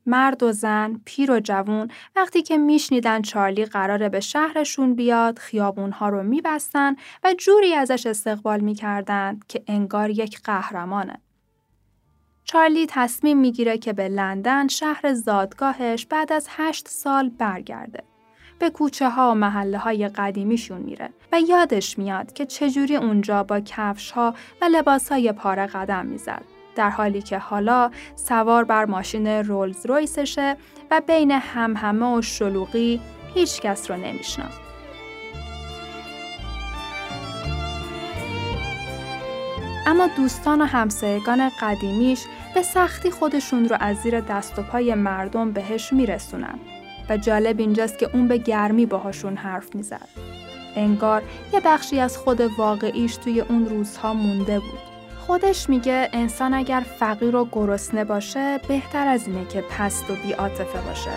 مرد 0.06 0.42
و 0.42 0.52
زن، 0.52 1.00
پیر 1.04 1.30
و 1.30 1.40
جوون 1.40 1.88
وقتی 2.16 2.42
که 2.42 2.58
میشنیدن 2.58 3.22
چارلی 3.22 3.64
قراره 3.64 4.08
به 4.08 4.20
شهرشون 4.20 4.94
بیاد، 4.94 5.38
خیابونها 5.38 6.08
رو 6.08 6.22
میبستن 6.22 6.96
و 7.24 7.34
جوری 7.38 7.74
ازش 7.74 8.06
استقبال 8.06 8.60
می‌کردن 8.60 9.40
که 9.48 9.62
انگار 9.66 10.10
یک 10.10 10.40
قهرمانه. 10.40 11.20
چارلی 12.50 12.86
تصمیم 12.88 13.38
می‌گیره 13.38 13.78
که 13.78 13.92
به 13.92 14.08
لندن 14.08 14.68
شهر 14.68 15.14
زادگاهش 15.14 16.06
بعد 16.06 16.32
از 16.32 16.46
هشت 16.50 16.88
سال 16.88 17.28
برگرده. 17.28 18.02
به 18.58 18.70
کوچه 18.70 19.08
ها 19.08 19.30
و 19.30 19.34
محله 19.34 19.78
های 19.78 20.08
قدیمیشون 20.08 20.80
میره 20.80 21.10
و 21.32 21.40
یادش 21.40 21.98
میاد 21.98 22.32
که 22.32 22.46
چجوری 22.46 22.96
اونجا 22.96 23.42
با 23.42 23.60
کفش 23.60 24.10
ها 24.10 24.34
و 24.62 24.64
لباس 24.64 25.12
های 25.12 25.32
پاره 25.32 25.66
قدم 25.66 26.06
می‌زد. 26.06 26.42
در 26.76 26.90
حالی 26.90 27.22
که 27.22 27.38
حالا 27.38 27.90
سوار 28.14 28.64
بر 28.64 28.84
ماشین 28.84 29.26
رولز 29.26 29.86
رویسشه 29.86 30.56
و 30.90 31.00
بین 31.06 31.30
همهمه 31.30 32.18
و 32.18 32.22
شلوغی 32.22 33.00
هیچ 33.34 33.60
کس 33.60 33.90
رو 33.90 33.96
نمیشناخت. 33.96 34.60
اما 39.86 40.06
دوستان 40.16 40.60
و 40.60 40.64
همسایگان 40.64 41.50
قدیمیش 41.60 42.24
به 42.54 42.62
سختی 42.62 43.10
خودشون 43.10 43.68
رو 43.68 43.76
از 43.80 43.96
زیر 43.96 44.20
دست 44.20 44.58
و 44.58 44.62
پای 44.62 44.94
مردم 44.94 45.52
بهش 45.52 45.92
میرسونن 45.92 46.58
و 47.08 47.16
جالب 47.16 47.58
اینجاست 47.58 47.98
که 47.98 48.10
اون 48.12 48.28
به 48.28 48.38
گرمی 48.38 48.86
باهاشون 48.86 49.36
حرف 49.36 49.74
می‌زد. 49.74 50.08
انگار 50.76 51.22
یه 51.52 51.60
بخشی 51.60 52.00
از 52.00 52.18
خود 52.18 52.40
واقعیش 52.40 53.16
توی 53.16 53.40
اون 53.40 53.66
روزها 53.66 54.14
مونده 54.14 54.58
بود. 54.58 54.78
خودش 55.26 55.70
میگه 55.70 56.08
انسان 56.12 56.54
اگر 56.54 56.82
فقیر 56.98 57.36
و 57.36 57.48
گرسنه 57.52 58.04
باشه 58.04 58.60
بهتر 58.68 59.08
از 59.08 59.26
اینه 59.26 59.46
که 59.46 59.60
پست 59.60 60.10
و 60.10 60.14
بیاتفه 60.14 60.80
باشه. 60.80 61.10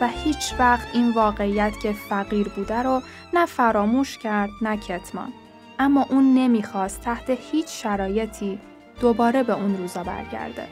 و 0.00 0.08
هیچ 0.08 0.54
وقت 0.58 0.88
این 0.92 1.12
واقعیت 1.12 1.72
که 1.82 1.92
فقیر 1.92 2.48
بوده 2.48 2.82
رو 2.82 3.02
نه 3.32 3.46
فراموش 3.46 4.18
کرد 4.18 4.50
نه 4.62 4.76
کتمان. 4.76 5.32
اما 5.78 6.06
اون 6.10 6.34
نمی‌خواست 6.34 7.00
تحت 7.00 7.30
هیچ 7.52 7.66
شرایطی 7.68 8.58
دوباره 9.00 9.42
به 9.42 9.52
اون 9.52 9.76
روزا 9.76 10.02
برگرده. 10.02 10.66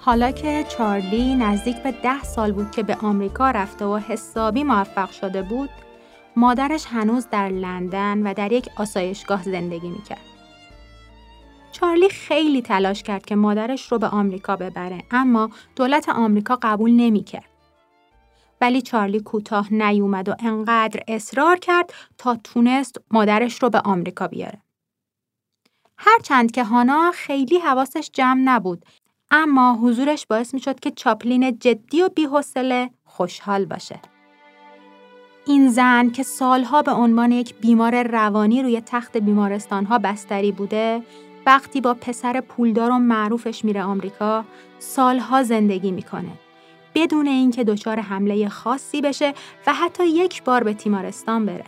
حالا 0.00 0.30
که 0.30 0.64
چارلی 0.68 1.34
نزدیک 1.34 1.82
به 1.82 1.92
ده 1.92 2.22
سال 2.22 2.52
بود 2.52 2.70
که 2.70 2.82
به 2.82 2.96
آمریکا 3.02 3.50
رفته 3.50 3.84
و 3.84 3.96
حسابی 3.96 4.64
موفق 4.64 5.10
شده 5.10 5.42
بود، 5.42 5.70
مادرش 6.38 6.86
هنوز 6.86 7.26
در 7.30 7.48
لندن 7.48 8.22
و 8.26 8.34
در 8.34 8.52
یک 8.52 8.68
آسایشگاه 8.76 9.42
زندگی 9.42 9.88
می‌کرد. 9.88 10.24
چارلی 11.72 12.08
خیلی 12.08 12.62
تلاش 12.62 13.02
کرد 13.02 13.26
که 13.26 13.36
مادرش 13.36 13.92
رو 13.92 13.98
به 13.98 14.06
آمریکا 14.06 14.56
ببره 14.56 15.04
اما 15.10 15.50
دولت 15.76 16.08
آمریکا 16.08 16.58
قبول 16.62 16.90
نمی‌کرد. 16.90 17.48
ولی 18.60 18.82
چارلی 18.82 19.20
کوتاه 19.20 19.74
نیومد 19.74 20.28
و 20.28 20.34
انقدر 20.38 21.00
اصرار 21.08 21.56
کرد 21.56 21.92
تا 22.18 22.36
تونست 22.44 22.96
مادرش 23.10 23.62
رو 23.62 23.70
به 23.70 23.80
آمریکا 23.80 24.28
بیاره. 24.28 24.62
هرچند 25.98 26.50
که 26.50 26.64
هانا 26.64 27.12
خیلی 27.14 27.58
حواسش 27.58 28.10
جمع 28.12 28.40
نبود 28.44 28.84
اما 29.30 29.78
حضورش 29.82 30.26
باعث 30.26 30.54
می 30.54 30.60
شد 30.60 30.80
که 30.80 30.90
چاپلین 30.90 31.58
جدی 31.58 32.02
و 32.02 32.08
بیحوصله 32.08 32.90
خوشحال 33.04 33.64
باشه. 33.64 34.00
این 35.48 35.68
زن 35.68 36.10
که 36.10 36.22
سالها 36.22 36.82
به 36.82 36.92
عنوان 36.92 37.32
یک 37.32 37.54
بیمار 37.54 38.02
روانی 38.02 38.62
روی 38.62 38.80
تخت 38.80 39.16
بیمارستانها 39.16 39.98
بستری 39.98 40.52
بوده 40.52 41.02
وقتی 41.46 41.80
با 41.80 41.94
پسر 41.94 42.40
پولدار 42.40 42.90
و 42.90 42.98
معروفش 42.98 43.64
میره 43.64 43.82
آمریکا 43.82 44.44
سالها 44.78 45.42
زندگی 45.42 45.90
می‌کنه. 45.90 46.30
بدون 46.94 47.26
اینکه 47.26 47.64
دچار 47.64 48.00
حمله 48.00 48.48
خاصی 48.48 49.00
بشه 49.00 49.34
و 49.66 49.74
حتی 49.74 50.06
یک 50.06 50.44
بار 50.44 50.64
به 50.64 50.74
تیمارستان 50.74 51.46
بره. 51.46 51.64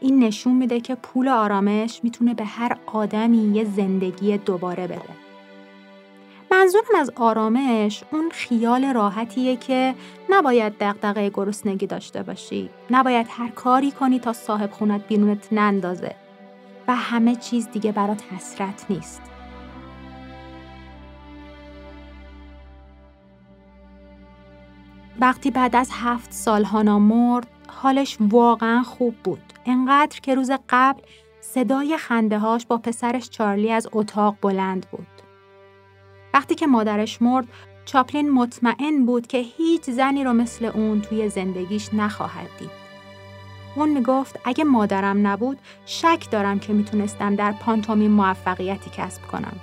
این 0.00 0.18
نشون 0.18 0.54
میده 0.54 0.80
که 0.80 0.94
پول 0.94 1.28
آرامش 1.28 2.00
می‌تونه 2.02 2.34
به 2.34 2.44
هر 2.44 2.76
آدمی 2.86 3.52
یه 3.54 3.64
زندگی 3.64 4.38
دوباره 4.38 4.86
بده. 4.86 5.23
منظورم 6.58 6.94
از 6.96 7.10
آرامش 7.16 8.04
اون 8.12 8.30
خیال 8.30 8.84
راحتیه 8.84 9.56
که 9.56 9.94
نباید 10.30 10.78
دقدقه 10.78 11.30
گرسنگی 11.30 11.86
داشته 11.86 12.22
باشی. 12.22 12.70
نباید 12.90 13.26
هر 13.30 13.48
کاری 13.48 13.90
کنی 13.90 14.18
تا 14.18 14.32
صاحب 14.32 14.70
خونت 14.70 15.06
بیرونت 15.08 15.52
نندازه. 15.52 16.14
و 16.88 16.94
همه 16.94 17.36
چیز 17.36 17.68
دیگه 17.70 17.92
برات 17.92 18.22
حسرت 18.32 18.86
نیست. 18.90 19.22
وقتی 25.20 25.50
بعد 25.50 25.76
از 25.76 25.90
هفت 25.92 26.32
سال 26.32 26.64
هانا 26.64 26.98
مرد 26.98 27.46
حالش 27.68 28.16
واقعا 28.20 28.82
خوب 28.82 29.14
بود. 29.24 29.52
انقدر 29.66 30.20
که 30.20 30.34
روز 30.34 30.50
قبل 30.68 31.02
صدای 31.40 31.96
خنده 31.96 32.38
هاش 32.38 32.66
با 32.66 32.78
پسرش 32.78 33.30
چارلی 33.30 33.72
از 33.72 33.88
اتاق 33.92 34.36
بلند 34.40 34.86
بود. 34.90 35.13
وقتی 36.34 36.54
که 36.54 36.66
مادرش 36.66 37.22
مرد 37.22 37.46
چاپلین 37.84 38.30
مطمئن 38.30 39.06
بود 39.06 39.26
که 39.26 39.38
هیچ 39.38 39.82
زنی 39.82 40.24
رو 40.24 40.32
مثل 40.32 40.64
اون 40.64 41.00
توی 41.00 41.28
زندگیش 41.28 41.94
نخواهد 41.94 42.48
دید. 42.58 42.70
اون 43.76 43.88
می‌گفت 43.88 44.40
اگه 44.44 44.64
مادرم 44.64 45.26
نبود 45.26 45.58
شک 45.86 46.30
دارم 46.30 46.58
که 46.58 46.72
می‌تونستم 46.72 47.34
در 47.34 47.52
پانتومی 47.52 48.08
موفقیتی 48.08 48.90
کسب 48.96 49.22
کنم. 49.22 49.56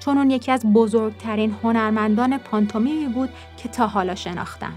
چون 0.00 0.18
اون 0.18 0.30
یکی 0.30 0.52
از 0.52 0.72
بزرگترین 0.72 1.56
هنرمندان 1.62 2.38
پانتومیمی 2.38 3.06
بود 3.06 3.30
که 3.56 3.68
تا 3.68 3.86
حالا 3.86 4.14
شناختم. 4.14 4.74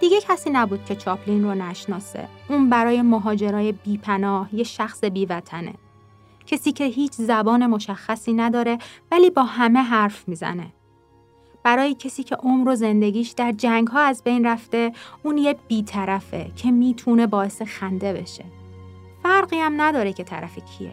دیگه 0.00 0.20
کسی 0.20 0.50
نبود 0.50 0.84
که 0.84 0.96
چاپلین 0.96 1.44
رو 1.44 1.54
نشناسه. 1.54 2.28
اون 2.48 2.70
برای 2.70 3.02
مهاجرای 3.02 3.72
بیپناه 3.72 4.48
یه 4.52 4.64
شخص 4.64 5.04
بیوطنه. 5.04 5.74
کسی 6.46 6.72
که 6.72 6.84
هیچ 6.84 7.12
زبان 7.12 7.66
مشخصی 7.66 8.32
نداره 8.32 8.78
ولی 9.12 9.30
با 9.30 9.42
همه 9.42 9.80
حرف 9.80 10.28
می‌زنه. 10.28 10.66
برای 11.62 11.94
کسی 11.94 12.22
که 12.22 12.34
عمر 12.34 12.68
و 12.68 12.74
زندگیش 12.74 13.30
در 13.30 13.52
جنگ 13.52 13.88
ها 13.88 14.00
از 14.00 14.22
بین 14.24 14.46
رفته 14.46 14.92
اون 15.22 15.38
یه 15.38 15.56
بیطرفه 15.68 16.50
که 16.56 16.70
می‌تونه 16.70 17.26
باعث 17.26 17.62
خنده 17.62 18.12
بشه. 18.12 18.44
فرقی 19.22 19.58
هم 19.58 19.80
نداره 19.80 20.12
که 20.12 20.24
طرف 20.24 20.58
کیه. 20.58 20.92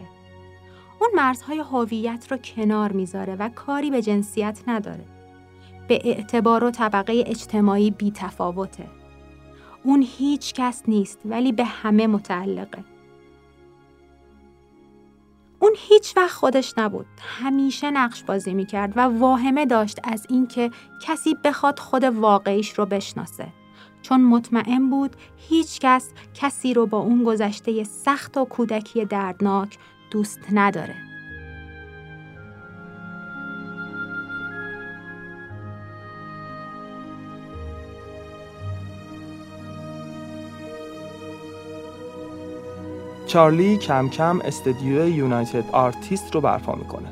اون 1.00 1.10
مرزهای 1.14 1.58
هویت 1.58 2.26
رو 2.30 2.36
کنار 2.36 2.92
می‌ذاره 2.92 3.36
و 3.36 3.48
کاری 3.48 3.90
به 3.90 4.02
جنسیت 4.02 4.58
نداره. 4.66 5.04
به 5.88 6.00
اعتبار 6.04 6.64
و 6.64 6.70
طبقه 6.70 7.24
اجتماعی 7.26 7.90
بی 7.90 8.10
تفاوته. 8.10 8.86
اون 9.82 10.06
هیچ 10.18 10.54
کس 10.54 10.82
نیست 10.88 11.18
ولی 11.24 11.52
به 11.52 11.64
همه 11.64 12.06
متعلقه. 12.06 12.84
اون 15.58 15.72
هیچ 15.76 16.16
وقت 16.16 16.30
خودش 16.30 16.74
نبود. 16.76 17.06
همیشه 17.18 17.90
نقش 17.90 18.22
بازی 18.22 18.54
می‌کرد 18.54 18.92
و 18.96 19.00
واهمه 19.00 19.66
داشت 19.66 20.00
از 20.04 20.26
اینکه 20.28 20.70
کسی 21.02 21.36
بخواد 21.44 21.78
خود 21.78 22.04
واقعیش 22.04 22.78
رو 22.78 22.86
بشناسه. 22.86 23.48
چون 24.02 24.20
مطمئن 24.20 24.90
بود 24.90 25.16
هیچ 25.48 25.80
کس 25.80 26.12
کسی 26.34 26.74
رو 26.74 26.86
با 26.86 26.98
اون 26.98 27.24
گذشته 27.24 27.84
سخت 27.84 28.36
و 28.36 28.44
کودکی 28.44 29.04
دردناک 29.04 29.78
دوست 30.10 30.40
نداره. 30.52 31.05
چارلی 43.26 43.76
کم 43.76 44.08
کم 44.08 44.40
استدیو 44.40 45.08
United 45.08 45.64
Artists 45.72 46.34
رو 46.34 46.40
برپا 46.40 46.74
می‌کنه. 46.74 47.08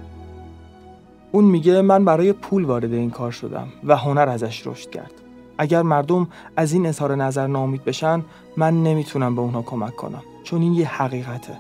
اون 1.32 1.44
میگه 1.44 1.82
من 1.82 2.04
برای 2.04 2.32
پول 2.32 2.64
وارد 2.64 2.92
این 2.92 3.10
کار 3.10 3.30
شدم 3.30 3.68
و 3.84 3.96
هنر 3.96 4.28
ازش 4.28 4.66
رشد 4.66 4.90
کرد. 4.90 5.12
اگر 5.58 5.82
مردم 5.82 6.28
از 6.56 6.72
این 6.72 6.86
اظهار 6.86 7.14
نظر 7.14 7.46
ناامید 7.46 7.84
بشن 7.84 8.22
من 8.56 8.82
نمی‌تونم 8.82 9.34
به 9.34 9.40
اونها 9.40 9.62
کمک 9.62 9.96
کنم 9.96 10.22
چون 10.44 10.62
این 10.62 10.72
یه 10.72 11.02
حقیقته. 11.02 11.58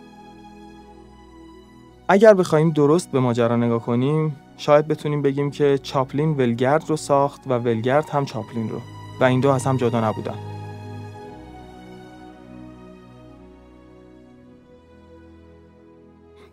اگر 2.08 2.34
بخوایم 2.34 2.70
درست 2.70 3.10
به 3.10 3.20
ماجرا 3.20 3.56
نگاه 3.56 3.80
کنیم 3.80 4.36
شاید 4.56 4.88
بتونیم 4.88 5.22
بگیم 5.22 5.50
که 5.50 5.78
چاپلین 5.82 6.30
ولگرد 6.30 6.90
رو 6.90 6.96
ساخت 6.96 7.40
و 7.46 7.58
ولگرد 7.58 8.10
هم 8.10 8.24
چاپلین 8.24 8.68
رو 8.68 8.78
و 9.20 9.24
این 9.24 9.40
دو 9.40 9.50
از 9.50 9.64
هم 9.64 9.76
جدا 9.76 10.08
نبودن. 10.08 10.53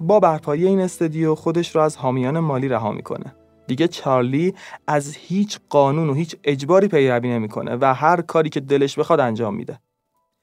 با 0.02 0.20
برپایی 0.20 0.68
این 0.68 0.80
استدیو 0.80 1.36
خودش 1.36 1.76
رو 1.76 1.82
از 1.82 1.98
حامیان 1.98 2.40
مالی 2.40 2.68
رها 2.68 2.92
می‌کنه. 2.92 3.36
دیگه 3.68 3.88
چارلی 3.88 4.54
از 4.88 5.16
هیچ 5.16 5.60
قانون 5.70 6.10
و 6.10 6.14
هیچ 6.14 6.36
اجباری 6.44 6.88
پیروی 6.88 7.30
نمی‌کنه 7.30 7.78
و 7.82 7.94
هر 7.94 8.22
کاری 8.22 8.50
که 8.50 8.60
دلش 8.60 9.00
بخواد 9.00 9.20
انجام 9.20 9.56
میده. 9.56 9.80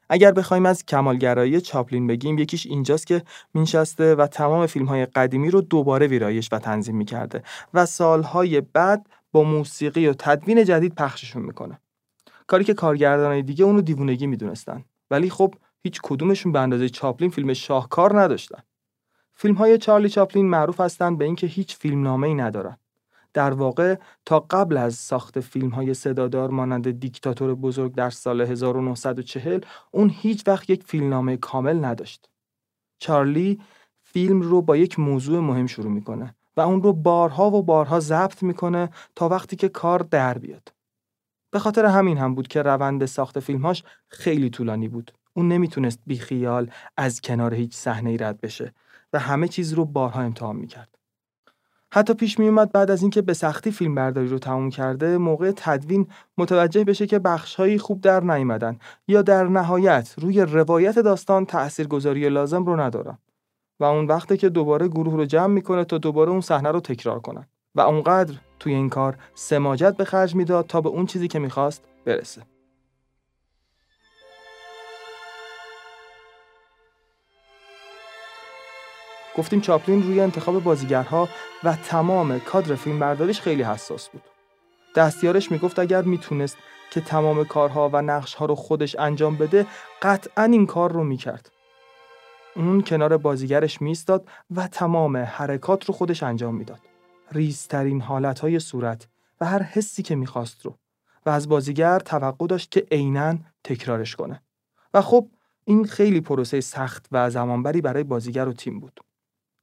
اگر 0.08 0.32
بخوایم 0.32 0.66
از 0.66 0.86
کمالگرایی 0.86 1.60
چاپلین 1.60 2.06
بگیم 2.06 2.38
یکیش 2.38 2.66
اینجاست 2.66 3.06
که 3.06 3.22
مینشسته 3.54 4.14
و 4.14 4.26
تمام 4.26 4.66
فیلم 4.66 4.86
های 4.86 5.06
قدیمی 5.06 5.50
رو 5.50 5.60
دوباره 5.60 6.06
ویرایش 6.06 6.48
و 6.52 6.58
تنظیم 6.58 6.96
می‌کرده 6.96 7.42
و 7.74 7.86
سالهای 7.86 8.60
بعد 8.60 9.06
با 9.32 9.42
موسیقی 9.42 10.06
و 10.06 10.12
تدوین 10.12 10.64
جدید 10.64 10.94
پخششون 10.94 11.42
می‌کنه. 11.42 11.80
کاری 12.46 12.64
که 12.64 12.74
کارگردانای 12.74 13.42
دیگه 13.42 13.64
اونو 13.64 13.80
دیوونگی 13.80 14.26
می‌دونستن 14.26 14.84
ولی 15.10 15.30
خب 15.30 15.54
هیچ 15.82 16.00
کدومشون 16.02 16.52
به 16.52 16.60
اندازه 16.60 16.88
چاپلین 16.88 17.30
فیلم 17.30 17.52
شاهکار 17.52 18.20
نداشتن. 18.20 18.62
فیلم 19.40 19.54
های 19.54 19.78
چارلی 19.78 20.08
چاپلین 20.08 20.46
معروف 20.46 20.80
هستند 20.80 21.18
به 21.18 21.24
اینکه 21.24 21.46
هیچ 21.46 21.76
فیلم 21.76 22.22
ای 22.22 22.34
ندارن. 22.34 22.76
در 23.34 23.50
واقع 23.50 23.94
تا 24.24 24.40
قبل 24.40 24.76
از 24.76 24.94
ساخت 24.94 25.40
فیلم 25.40 25.68
های 25.68 25.94
صدادار 25.94 26.50
مانند 26.50 27.00
دیکتاتور 27.00 27.54
بزرگ 27.54 27.94
در 27.94 28.10
سال 28.10 28.40
1940 28.40 29.60
اون 29.90 30.10
هیچ 30.14 30.42
وقت 30.46 30.70
یک 30.70 30.82
فیلمنامه 30.84 31.36
کامل 31.36 31.84
نداشت. 31.84 32.28
چارلی 32.98 33.60
فیلم 34.02 34.40
رو 34.40 34.62
با 34.62 34.76
یک 34.76 34.98
موضوع 34.98 35.40
مهم 35.40 35.66
شروع 35.66 35.90
می‌کنه 35.90 36.34
و 36.56 36.60
اون 36.60 36.82
رو 36.82 36.92
بارها 36.92 37.50
و 37.50 37.62
بارها 37.62 38.00
ضبط 38.00 38.42
می‌کنه 38.42 38.90
تا 39.16 39.28
وقتی 39.28 39.56
که 39.56 39.68
کار 39.68 40.00
در 40.00 40.38
بیاد. 40.38 40.72
به 41.50 41.58
خاطر 41.58 41.84
همین 41.84 42.18
هم 42.18 42.34
بود 42.34 42.48
که 42.48 42.62
روند 42.62 43.06
ساخت 43.06 43.40
فیلمهاش 43.40 43.84
خیلی 44.08 44.50
طولانی 44.50 44.88
بود. 44.88 45.12
اون 45.34 45.48
نمی‌تونست 45.48 46.00
بیخیال 46.06 46.70
از 46.96 47.20
کنار 47.20 47.54
هیچ 47.54 47.74
صحنه 47.74 48.16
رد 48.20 48.40
بشه 48.40 48.74
و 49.12 49.18
همه 49.18 49.48
چیز 49.48 49.72
رو 49.72 49.84
بارها 49.84 50.20
امتحان 50.20 50.56
می‌کرد. 50.56 50.98
حتی 51.92 52.14
پیش 52.14 52.38
می 52.38 52.48
اومد 52.48 52.72
بعد 52.72 52.90
از 52.90 53.02
اینکه 53.02 53.22
به 53.22 53.34
سختی 53.34 53.70
فیلم 53.70 53.94
برداری 53.94 54.28
رو 54.28 54.38
تموم 54.38 54.70
کرده 54.70 55.18
موقع 55.18 55.52
تدوین 55.56 56.06
متوجه 56.38 56.84
بشه 56.84 57.06
که 57.06 57.18
بخشهایی 57.18 57.78
خوب 57.78 58.00
در 58.00 58.20
نیامدن 58.20 58.78
یا 59.08 59.22
در 59.22 59.44
نهایت 59.44 60.14
روی 60.18 60.40
روایت 60.40 60.98
داستان 60.98 61.46
تاثیرگذاری 61.46 62.28
لازم 62.28 62.64
رو 62.64 62.80
ندارن 62.80 63.18
و 63.80 63.84
اون 63.84 64.06
وقته 64.06 64.36
که 64.36 64.48
دوباره 64.48 64.88
گروه 64.88 65.16
رو 65.16 65.24
جمع 65.24 65.54
می‌کنه 65.54 65.84
تا 65.84 65.98
دوباره 65.98 66.30
اون 66.30 66.40
صحنه 66.40 66.70
رو 66.70 66.80
تکرار 66.80 67.20
کنن 67.20 67.46
و 67.74 67.80
اونقدر 67.80 68.34
توی 68.58 68.74
این 68.74 68.88
کار 68.88 69.16
سماجت 69.34 69.96
به 69.96 70.04
خرج 70.04 70.34
می‌داد 70.34 70.66
تا 70.66 70.80
به 70.80 70.88
اون 70.88 71.06
چیزی 71.06 71.28
که 71.28 71.38
می‌خواست 71.38 71.84
برسه 72.04 72.42
گفتیم 79.38 79.60
چاپلین 79.60 80.02
روی 80.02 80.20
انتخاب 80.20 80.62
بازیگرها 80.62 81.28
و 81.64 81.76
تمام 81.76 82.38
کادر 82.38 82.74
فیلم 82.74 82.98
برداریش 82.98 83.40
خیلی 83.40 83.62
حساس 83.62 84.08
بود. 84.08 84.22
دستیارش 84.96 85.50
می‌گفت 85.50 85.78
اگر 85.78 86.02
می‌تونست 86.02 86.56
که 86.90 87.00
تمام 87.00 87.44
کارها 87.44 87.90
و 87.92 88.02
نقشها 88.02 88.44
رو 88.44 88.54
خودش 88.54 88.96
انجام 88.98 89.36
بده 89.36 89.66
قطعا 90.02 90.44
این 90.44 90.66
کار 90.66 90.92
رو 90.92 91.04
می‌کرد. 91.04 91.50
اون 92.56 92.82
کنار 92.82 93.16
بازیگرش 93.16 93.82
میستاد 93.82 94.28
و 94.56 94.68
تمام 94.68 95.16
حرکات 95.16 95.84
رو 95.84 95.94
خودش 95.94 96.22
انجام 96.22 96.54
می‌داد. 96.54 96.80
ریزترین 97.32 98.00
حالتهای 98.00 98.58
صورت 98.58 99.08
و 99.40 99.46
هر 99.46 99.62
حسی 99.62 100.02
که 100.02 100.16
می‌خواست 100.16 100.66
رو 100.66 100.74
و 101.26 101.30
از 101.30 101.48
بازیگر 101.48 101.98
توقع 101.98 102.46
داشت 102.46 102.70
که 102.70 102.86
عینا 102.90 103.34
تکرارش 103.64 104.16
کنه. 104.16 104.42
و 104.94 105.02
خب 105.02 105.28
این 105.64 105.84
خیلی 105.84 106.20
پروسه 106.20 106.60
سخت 106.60 107.06
و 107.12 107.30
زمانبری 107.30 107.80
برای 107.80 108.04
بازیگر 108.04 108.48
و 108.48 108.52
تیم 108.52 108.80
بود. 108.80 109.00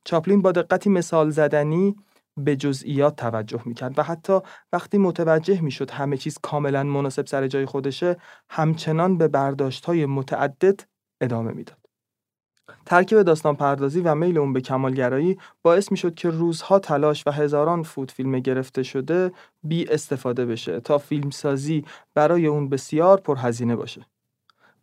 چاپلین 0.05 0.41
با 0.41 0.51
دقتی 0.51 0.89
مثال 0.89 1.29
زدنی 1.29 1.95
به 2.37 2.55
جزئیات 2.55 3.15
توجه 3.15 3.61
می‌کرد 3.65 3.99
و 3.99 4.03
حتی 4.03 4.39
وقتی 4.73 4.97
متوجه 4.97 5.61
می‌شد 5.61 5.91
همه 5.91 6.17
چیز 6.17 6.37
کاملا 6.41 6.83
مناسب 6.83 7.25
سر 7.25 7.47
جای 7.47 7.65
خودشه 7.65 8.17
همچنان 8.49 9.17
به 9.17 9.27
برداشت 9.27 9.85
های 9.85 10.05
متعدد 10.05 10.79
ادامه 11.21 11.51
می‌داد. 11.51 11.77
ترکیب 12.85 13.21
داستان 13.21 13.55
پردازی 13.55 14.01
و 14.01 14.15
میل 14.15 14.37
اون 14.37 14.53
به 14.53 14.61
کمالگرایی 14.61 15.37
باعث 15.63 15.91
می‌شد 15.91 16.15
که 16.15 16.29
روزها 16.29 16.79
تلاش 16.79 17.27
و 17.27 17.31
هزاران 17.31 17.83
فوت 17.83 18.11
فیلم 18.11 18.39
گرفته 18.39 18.83
شده 18.83 19.31
بی 19.63 19.87
استفاده 19.87 20.45
بشه 20.45 20.79
تا 20.79 20.97
فیلمسازی 20.97 21.85
برای 22.13 22.47
اون 22.47 22.69
بسیار 22.69 23.21
پرهزینه 23.21 23.75
باشه. 23.75 24.05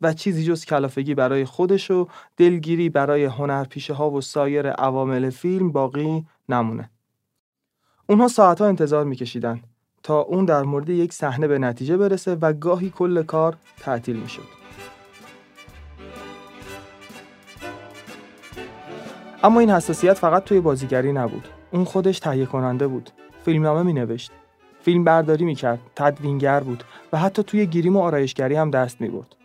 و 0.03 0.13
چیزی 0.13 0.45
جز 0.45 0.65
کلافگی 0.65 1.15
برای 1.15 1.45
خودش 1.45 1.91
و 1.91 2.09
دلگیری 2.37 2.89
برای 2.89 3.25
هنرپیشه 3.25 3.95
ها 3.95 4.11
و 4.11 4.21
سایر 4.21 4.71
عوامل 4.71 5.31
فیلم 5.31 5.73
باقی 5.73 6.25
نمونه. 6.49 6.91
اونها 8.07 8.29
ساعتها 8.29 8.67
انتظار 8.67 9.05
میکشیدن 9.05 9.61
تا 10.03 10.21
اون 10.21 10.45
در 10.45 10.63
مورد 10.63 10.89
یک 10.89 11.13
صحنه 11.13 11.47
به 11.47 11.59
نتیجه 11.59 11.97
برسه 11.97 12.35
و 12.35 12.53
گاهی 12.53 12.91
کل 12.91 13.23
کار 13.23 13.57
تعطیل 13.81 14.17
می‌شد. 14.17 14.63
اما 19.43 19.61
این 19.61 19.71
حساسیت 19.71 20.15
فقط 20.15 20.45
توی 20.45 20.61
بازیگری 20.61 21.13
نبود. 21.13 21.49
اون 21.71 21.85
خودش 21.85 22.19
تهیه 22.19 22.47
کننده 22.47 22.87
بود. 22.87 23.11
فیلمنامه 23.45 23.83
می 23.83 23.93
نوشت. 23.93 24.33
فیلم 24.83 25.05
برداری 25.05 25.45
می 25.45 25.55
کرد. 25.55 25.79
تدوینگر 25.97 26.61
بود 26.61 26.85
و 27.13 27.19
حتی 27.19 27.43
توی 27.43 27.67
گیریم 27.67 27.97
و 27.97 28.01
آرایشگری 28.01 28.55
هم 28.55 28.71
دست 28.71 29.01
می 29.01 29.09
برد. 29.09 29.42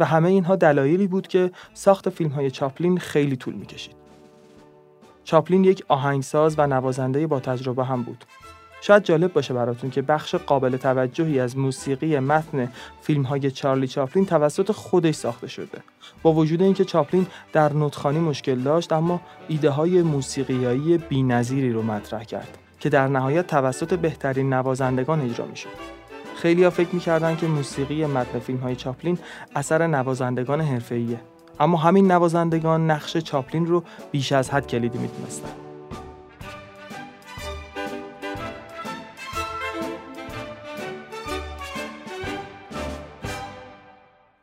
و 0.00 0.04
همه 0.04 0.28
اینها 0.28 0.56
دلایلی 0.56 1.06
بود 1.06 1.26
که 1.26 1.50
ساخت 1.74 2.08
فیلم 2.08 2.30
های 2.30 2.50
چاپلین 2.50 2.98
خیلی 2.98 3.36
طول 3.36 3.54
می 3.54 3.66
کشید. 3.66 3.96
چاپلین 5.24 5.64
یک 5.64 5.84
آهنگساز 5.88 6.54
و 6.58 6.66
نوازنده 6.66 7.26
با 7.26 7.40
تجربه 7.40 7.84
هم 7.84 8.02
بود. 8.02 8.24
شاید 8.80 9.02
جالب 9.02 9.32
باشه 9.32 9.54
براتون 9.54 9.90
که 9.90 10.02
بخش 10.02 10.34
قابل 10.34 10.76
توجهی 10.76 11.40
از 11.40 11.58
موسیقی 11.58 12.18
متن 12.18 12.72
فیلم 13.00 13.22
های 13.22 13.50
چارلی 13.50 13.88
چاپلین 13.88 14.26
توسط 14.26 14.72
خودش 14.72 15.14
ساخته 15.14 15.48
شده. 15.48 15.78
با 16.22 16.32
وجود 16.32 16.62
اینکه 16.62 16.84
چاپلین 16.84 17.26
در 17.52 17.72
نوتخانی 17.72 18.18
مشکل 18.18 18.58
داشت 18.60 18.92
اما 18.92 19.20
ایده 19.48 19.70
های 19.70 20.02
موسیقیایی 20.02 20.98
بی‌نظیری 20.98 21.72
رو 21.72 21.82
مطرح 21.82 22.24
کرد 22.24 22.58
که 22.80 22.88
در 22.88 23.08
نهایت 23.08 23.46
توسط 23.46 23.94
بهترین 23.94 24.52
نوازندگان 24.52 25.20
اجرا 25.20 25.46
می 25.46 25.56
خیلی 26.38 26.64
ها 26.64 26.70
فکر 26.70 26.94
می‌کردن 26.94 27.36
که 27.36 27.46
موسیقی 27.46 28.06
متن 28.06 28.38
فیلم 28.38 28.58
های 28.58 28.76
چاپلین 28.76 29.18
اثر 29.56 29.86
نوازندگان 29.86 30.60
حرفه‌ایه. 30.60 31.20
اما 31.60 31.78
همین 31.78 32.12
نوازندگان 32.12 32.90
نقش 32.90 33.16
چاپلین 33.16 33.66
رو 33.66 33.84
بیش 34.10 34.32
از 34.32 34.50
حد 34.50 34.66
کلیدی 34.66 34.98
می‌دونستن. 34.98 35.48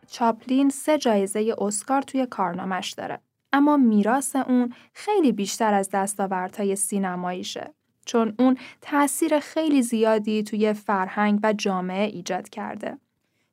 چاپلین 0.08 0.70
سه 0.70 0.98
جایزه 0.98 1.56
اسکار 1.58 2.02
توی 2.02 2.26
کارنامش 2.26 2.92
داره. 2.92 3.20
اما 3.54 3.78
میراث 3.78 4.36
اون 4.36 4.74
خیلی 4.94 5.32
بیشتر 5.32 5.74
از 5.74 5.90
دستاوردهای 5.94 6.76
سینماییشه. 6.76 7.74
چون 8.06 8.36
اون 8.40 8.58
تاثیر 8.82 9.40
خیلی 9.40 9.82
زیادی 9.82 10.44
توی 10.44 10.74
فرهنگ 10.74 11.40
و 11.44 11.54
جامعه 11.54 12.06
ایجاد 12.06 12.50
کرده. 12.50 12.98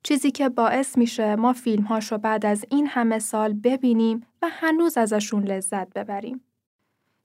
چیزی 0.02 0.30
که 0.30 0.48
باعث 0.48 0.98
میشه 0.98 1.36
ما 1.36 1.52
فیلمهاش 1.52 2.12
رو 2.12 2.18
بعد 2.18 2.46
از 2.46 2.64
این 2.70 2.86
همه 2.86 3.18
سال 3.18 3.52
ببینیم 3.52 4.26
و 4.42 4.48
هنوز 4.50 4.98
ازشون 4.98 5.44
لذت 5.44 5.92
ببریم. 5.92 6.40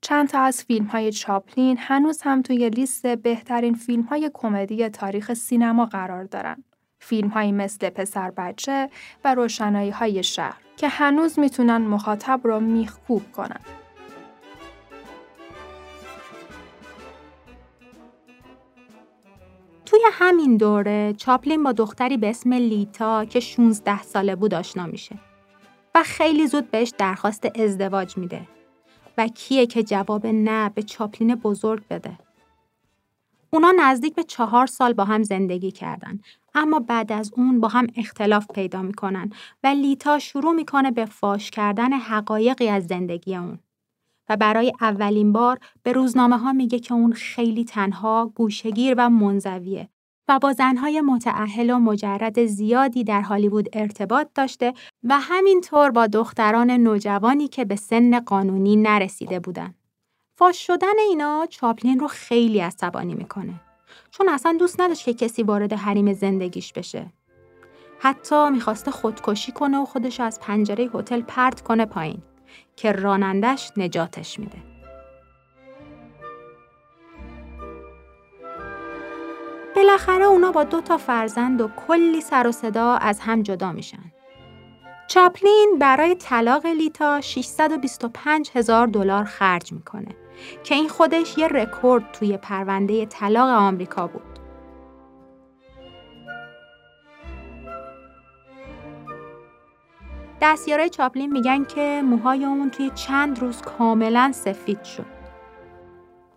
چند 0.01 0.27
تا 0.27 0.39
از 0.39 0.63
فیلم 0.63 0.85
های 0.85 1.11
چاپلین 1.11 1.77
هنوز 1.79 2.21
هم 2.21 2.41
توی 2.41 2.69
لیست 2.69 3.07
بهترین 3.07 3.73
فیلم 3.73 4.01
های 4.01 4.31
کمدی 4.33 4.89
تاریخ 4.89 5.33
سینما 5.33 5.85
قرار 5.85 6.23
دارن. 6.23 6.63
فیلم 6.99 7.27
های 7.27 7.51
مثل 7.51 7.89
پسر 7.89 8.31
بچه 8.31 8.89
و 9.23 9.35
روشنایی 9.35 9.89
های 9.89 10.23
شهر 10.23 10.61
که 10.77 10.87
هنوز 10.87 11.39
می‌تونن 11.39 11.77
مخاطب 11.77 12.41
رو 12.43 12.59
میخکوب 12.59 13.31
کنن. 13.31 13.59
توی 19.87 19.99
همین 20.11 20.57
دوره 20.57 21.13
چاپلین 21.17 21.63
با 21.63 21.71
دختری 21.71 22.17
به 22.17 22.29
اسم 22.29 22.53
لیتا 22.53 23.25
که 23.25 23.39
16 23.39 24.03
ساله 24.03 24.35
بود 24.35 24.53
آشنا 24.53 24.85
میشه 24.85 25.19
و 25.95 26.03
خیلی 26.03 26.47
زود 26.47 26.71
بهش 26.71 26.93
درخواست 26.97 27.59
ازدواج 27.59 28.17
میده 28.17 28.41
و 29.17 29.27
کیه 29.27 29.65
که 29.65 29.83
جواب 29.83 30.27
نه 30.27 30.69
به 30.69 30.83
چاپلین 30.83 31.35
بزرگ 31.35 31.83
بده. 31.89 32.17
اونا 33.49 33.73
نزدیک 33.79 34.15
به 34.15 34.23
چهار 34.23 34.67
سال 34.67 34.93
با 34.93 35.05
هم 35.05 35.23
زندگی 35.23 35.71
کردن 35.71 36.19
اما 36.55 36.79
بعد 36.79 37.11
از 37.11 37.31
اون 37.35 37.59
با 37.59 37.67
هم 37.67 37.87
اختلاف 37.95 38.47
پیدا 38.53 38.81
می‌کنن 38.81 39.31
و 39.63 39.67
لیتا 39.67 40.19
شروع 40.19 40.53
می‌کنه 40.53 40.91
به 40.91 41.05
فاش 41.05 41.51
کردن 41.51 41.93
حقایقی 41.93 42.69
از 42.69 42.87
زندگی 42.87 43.35
اون. 43.35 43.59
و 44.29 44.37
برای 44.37 44.73
اولین 44.81 45.33
بار 45.33 45.59
به 45.83 45.91
روزنامه 45.91 46.37
ها 46.37 46.53
میگه 46.53 46.79
که 46.79 46.93
اون 46.93 47.13
خیلی 47.13 47.65
تنها، 47.65 48.31
گوشگیر 48.35 48.95
و 48.97 49.09
منزویه 49.09 49.89
و 50.27 50.39
با 50.39 50.53
زنهای 50.53 51.01
متعهل 51.01 51.69
و 51.69 51.79
مجرد 51.79 52.45
زیادی 52.45 53.03
در 53.03 53.21
هالیوود 53.21 53.69
ارتباط 53.73 54.27
داشته 54.35 54.73
و 55.03 55.19
همینطور 55.19 55.91
با 55.91 56.07
دختران 56.07 56.71
نوجوانی 56.71 57.47
که 57.47 57.65
به 57.65 57.75
سن 57.75 58.19
قانونی 58.19 58.75
نرسیده 58.75 59.39
بودن. 59.39 59.73
فاش 60.35 60.67
شدن 60.67 60.99
اینا 61.09 61.45
چاپلین 61.49 61.99
رو 61.99 62.07
خیلی 62.07 62.59
عصبانی 62.59 63.13
می‌کنه. 63.13 63.53
چون 64.11 64.29
اصلا 64.29 64.55
دوست 64.59 64.81
نداشت 64.81 65.05
که 65.05 65.13
کسی 65.13 65.43
وارد 65.43 65.73
حریم 65.73 66.13
زندگیش 66.13 66.73
بشه. 66.73 67.05
حتی 67.99 68.49
می‌خواسته 68.49 68.91
خودکشی 68.91 69.51
کنه 69.51 69.77
و 69.77 69.85
خودش 69.85 70.19
از 70.19 70.39
پنجره 70.39 70.89
هتل 70.93 71.21
پرت 71.21 71.61
کنه 71.61 71.85
پایین 71.85 72.21
که 72.75 72.91
رانندش 72.91 73.71
نجاتش 73.77 74.39
میده. 74.39 74.57
بالاخره 79.75 80.23
اونا 80.23 80.51
با 80.51 80.63
دو 80.63 80.81
تا 80.81 80.97
فرزند 80.97 81.61
و 81.61 81.67
کلی 81.87 82.21
سر 82.21 82.47
و 82.47 82.51
صدا 82.51 82.93
از 82.93 83.19
هم 83.19 83.41
جدا 83.41 83.71
میشن. 83.71 84.11
چاپلین 85.07 85.77
برای 85.79 86.15
طلاق 86.15 86.65
لیتا 86.65 87.21
625 87.21 88.49
هزار 88.55 88.87
دلار 88.87 89.23
خرج 89.23 89.73
می‌کنه 89.73 90.15
که 90.63 90.75
این 90.75 90.89
خودش 90.89 91.37
یه 91.37 91.47
رکورد 91.47 92.11
توی 92.11 92.37
پرونده 92.37 93.05
طلاق 93.05 93.49
آمریکا 93.49 94.07
بود. 94.07 94.36
دستیارای 100.41 100.89
چاپلین 100.89 101.31
میگن 101.31 101.63
که 101.63 102.01
موهای 102.05 102.45
اون 102.45 102.69
توی 102.69 102.91
چند 102.95 103.39
روز 103.39 103.61
کاملا 103.61 104.31
سفید 104.33 104.83
شد. 104.83 105.05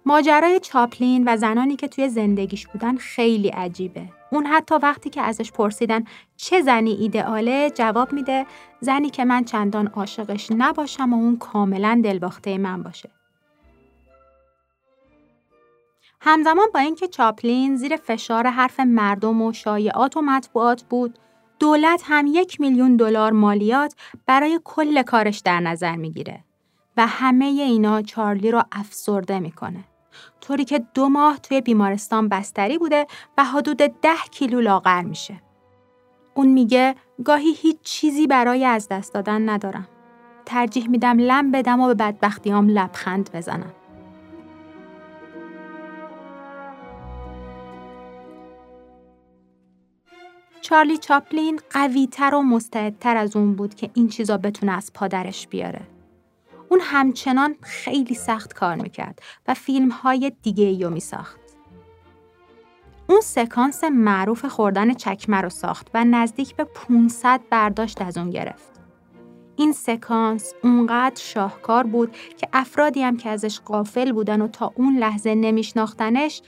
ماجرای 0.06 0.60
چاپلین 0.60 1.24
و 1.26 1.36
زنانی 1.36 1.76
که 1.76 1.88
توی 1.88 2.08
زندگیش 2.08 2.66
بودن 2.66 2.96
خیلی 2.96 3.48
عجیبه. 3.48 4.02
اون 4.32 4.46
حتی 4.46 4.74
وقتی 4.74 5.10
که 5.10 5.22
ازش 5.22 5.52
پرسیدن 5.52 6.04
چه 6.36 6.62
زنی 6.62 6.90
ایدئاله 6.90 7.70
جواب 7.70 8.12
میده 8.12 8.46
زنی 8.80 9.10
که 9.10 9.24
من 9.24 9.44
چندان 9.44 9.86
عاشقش 9.86 10.50
نباشم 10.58 11.12
و 11.12 11.16
اون 11.16 11.36
کاملا 11.36 12.00
دلباخته 12.04 12.58
من 12.58 12.82
باشه. 12.82 13.10
همزمان 16.20 16.66
با 16.74 16.80
اینکه 16.80 17.08
چاپلین 17.08 17.76
زیر 17.76 17.96
فشار 17.96 18.46
حرف 18.46 18.80
مردم 18.80 19.42
و 19.42 19.52
شایعات 19.52 20.16
و 20.16 20.22
مطبوعات 20.22 20.82
بود، 20.82 21.18
دولت 21.60 22.02
هم 22.04 22.26
یک 22.26 22.60
میلیون 22.60 22.96
دلار 22.96 23.32
مالیات 23.32 23.94
برای 24.26 24.60
کل 24.64 25.02
کارش 25.02 25.38
در 25.38 25.60
نظر 25.60 25.96
می‌گیره 25.96 26.44
و 26.96 27.06
همه 27.06 27.44
اینا 27.44 28.02
چارلی 28.02 28.50
رو 28.50 28.62
افسرده 28.72 29.40
می‌کنه. 29.40 29.84
طوری 30.40 30.64
که 30.64 30.84
دو 30.94 31.08
ماه 31.08 31.38
توی 31.38 31.60
بیمارستان 31.60 32.28
بستری 32.28 32.78
بوده 32.78 33.06
و 33.38 33.44
حدود 33.44 33.76
ده 33.76 34.16
کیلو 34.30 34.60
لاغر 34.60 35.02
میشه. 35.02 35.42
اون 36.34 36.48
میگه 36.48 36.94
گاهی 37.24 37.52
هیچ 37.52 37.76
چیزی 37.82 38.26
برای 38.26 38.64
از 38.64 38.88
دست 38.88 39.14
دادن 39.14 39.48
ندارم. 39.48 39.88
ترجیح 40.46 40.88
میدم 40.88 41.18
لم 41.18 41.50
بدم 41.50 41.80
و 41.80 41.86
به 41.86 41.94
بدبختیام 41.94 42.68
لبخند 42.68 43.30
بزنم. 43.34 43.72
چارلی 50.60 50.98
چاپلین 50.98 51.60
قویتر 51.70 52.34
و 52.34 52.42
مستعدتر 52.42 53.16
از 53.16 53.36
اون 53.36 53.54
بود 53.54 53.74
که 53.74 53.90
این 53.94 54.08
چیزا 54.08 54.36
بتونه 54.36 54.72
از 54.72 54.92
پادرش 54.94 55.46
بیاره. 55.48 55.80
اون 56.68 56.80
همچنان 56.82 57.56
خیلی 57.62 58.14
سخت 58.14 58.52
کار 58.52 58.74
می‌کرد 58.74 59.22
و 59.48 59.54
فیلم 59.54 59.88
های 59.88 60.32
دیگه 60.42 60.64
ایو 60.64 60.90
میساخت. 60.90 61.40
اون 63.06 63.20
سکانس 63.20 63.84
معروف 63.84 64.44
خوردن 64.44 64.94
چکمه 64.94 65.36
رو 65.36 65.48
ساخت 65.48 65.90
و 65.94 66.04
نزدیک 66.04 66.56
به 66.56 66.64
500 66.64 67.40
برداشت 67.50 68.02
از 68.02 68.18
اون 68.18 68.30
گرفت. 68.30 68.70
این 69.56 69.72
سکانس 69.72 70.54
اونقدر 70.62 71.20
شاهکار 71.20 71.84
بود 71.84 72.16
که 72.36 72.48
افرادی 72.52 73.02
هم 73.02 73.16
که 73.16 73.28
ازش 73.28 73.60
قافل 73.60 74.12
بودن 74.12 74.40
و 74.40 74.48
تا 74.48 74.72
اون 74.74 74.98
لحظه 74.98 75.34
نمیشناختنش 75.34 76.42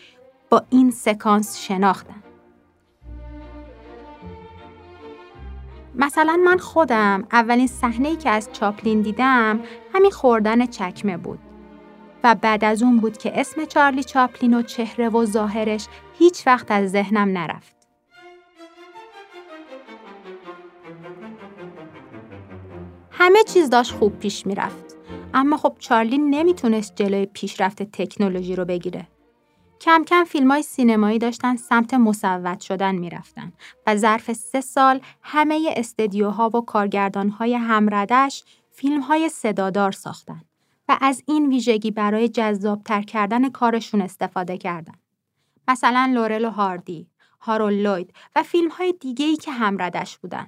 با 0.50 0.62
این 0.70 0.90
سکانس 0.90 1.58
شناختن. 1.58 2.22
مثلا 5.94 6.36
من 6.44 6.58
خودم 6.58 7.26
اولین 7.32 7.66
صحنه 7.66 8.16
که 8.16 8.30
از 8.30 8.48
چاپلین 8.52 9.02
دیدم 9.02 9.60
همین 9.94 10.10
خوردن 10.10 10.66
چکمه 10.66 11.16
بود. 11.16 11.38
و 12.24 12.34
بعد 12.34 12.64
از 12.64 12.82
اون 12.82 12.98
بود 12.98 13.18
که 13.18 13.40
اسم 13.40 13.64
چارلی 13.64 14.04
چاپلین 14.04 14.54
و 14.54 14.62
چهره 14.62 15.08
و 15.08 15.24
ظاهرش 15.24 15.86
هیچ 16.18 16.46
وقت 16.46 16.70
از 16.70 16.90
ذهنم 16.90 17.38
نرفت. 17.38 17.76
همه 23.10 23.42
چیز 23.42 23.70
داشت 23.70 23.92
خوب 23.92 24.18
پیش 24.18 24.46
می‌رفت. 24.46 24.96
اما 25.34 25.56
خب 25.56 25.76
چارلی 25.78 26.18
نمی‌تونست 26.18 26.96
جلوی 26.96 27.26
پیشرفت 27.26 27.82
تکنولوژی 27.82 28.56
رو 28.56 28.64
بگیره. 28.64 29.08
کم 29.82 30.04
کم 30.04 30.24
فیلم 30.24 30.50
های 30.50 30.62
سینمایی 30.62 31.18
داشتن 31.18 31.56
سمت 31.56 31.94
مصوت 31.94 32.60
شدن 32.60 32.94
می‌رفتن 32.94 33.52
و 33.86 33.96
ظرف 33.96 34.32
سه 34.32 34.60
سال 34.60 35.00
همه 35.22 35.74
استدیوها 35.76 36.48
و 36.48 36.60
کارگردانهای 36.60 37.54
همردش 37.54 38.44
فیلم 38.70 39.00
های 39.00 39.28
صدادار 39.28 39.92
ساختن 39.92 40.42
و 40.88 40.98
از 41.00 41.22
این 41.26 41.48
ویژگی 41.48 41.90
برای 41.90 42.28
جذابتر 42.28 43.02
کردن 43.02 43.50
کارشون 43.50 44.00
استفاده 44.00 44.58
کردن. 44.58 44.94
مثلا 45.68 46.10
لورل 46.14 46.44
و 46.44 46.50
هاردی، 46.50 47.06
هارول 47.40 47.74
لوید 47.74 48.14
و 48.36 48.42
فیلم 48.42 48.70
های 48.70 48.94
دیگه 49.00 49.26
ای 49.26 49.36
که 49.36 49.52
همردش 49.52 50.18
بودن. 50.18 50.46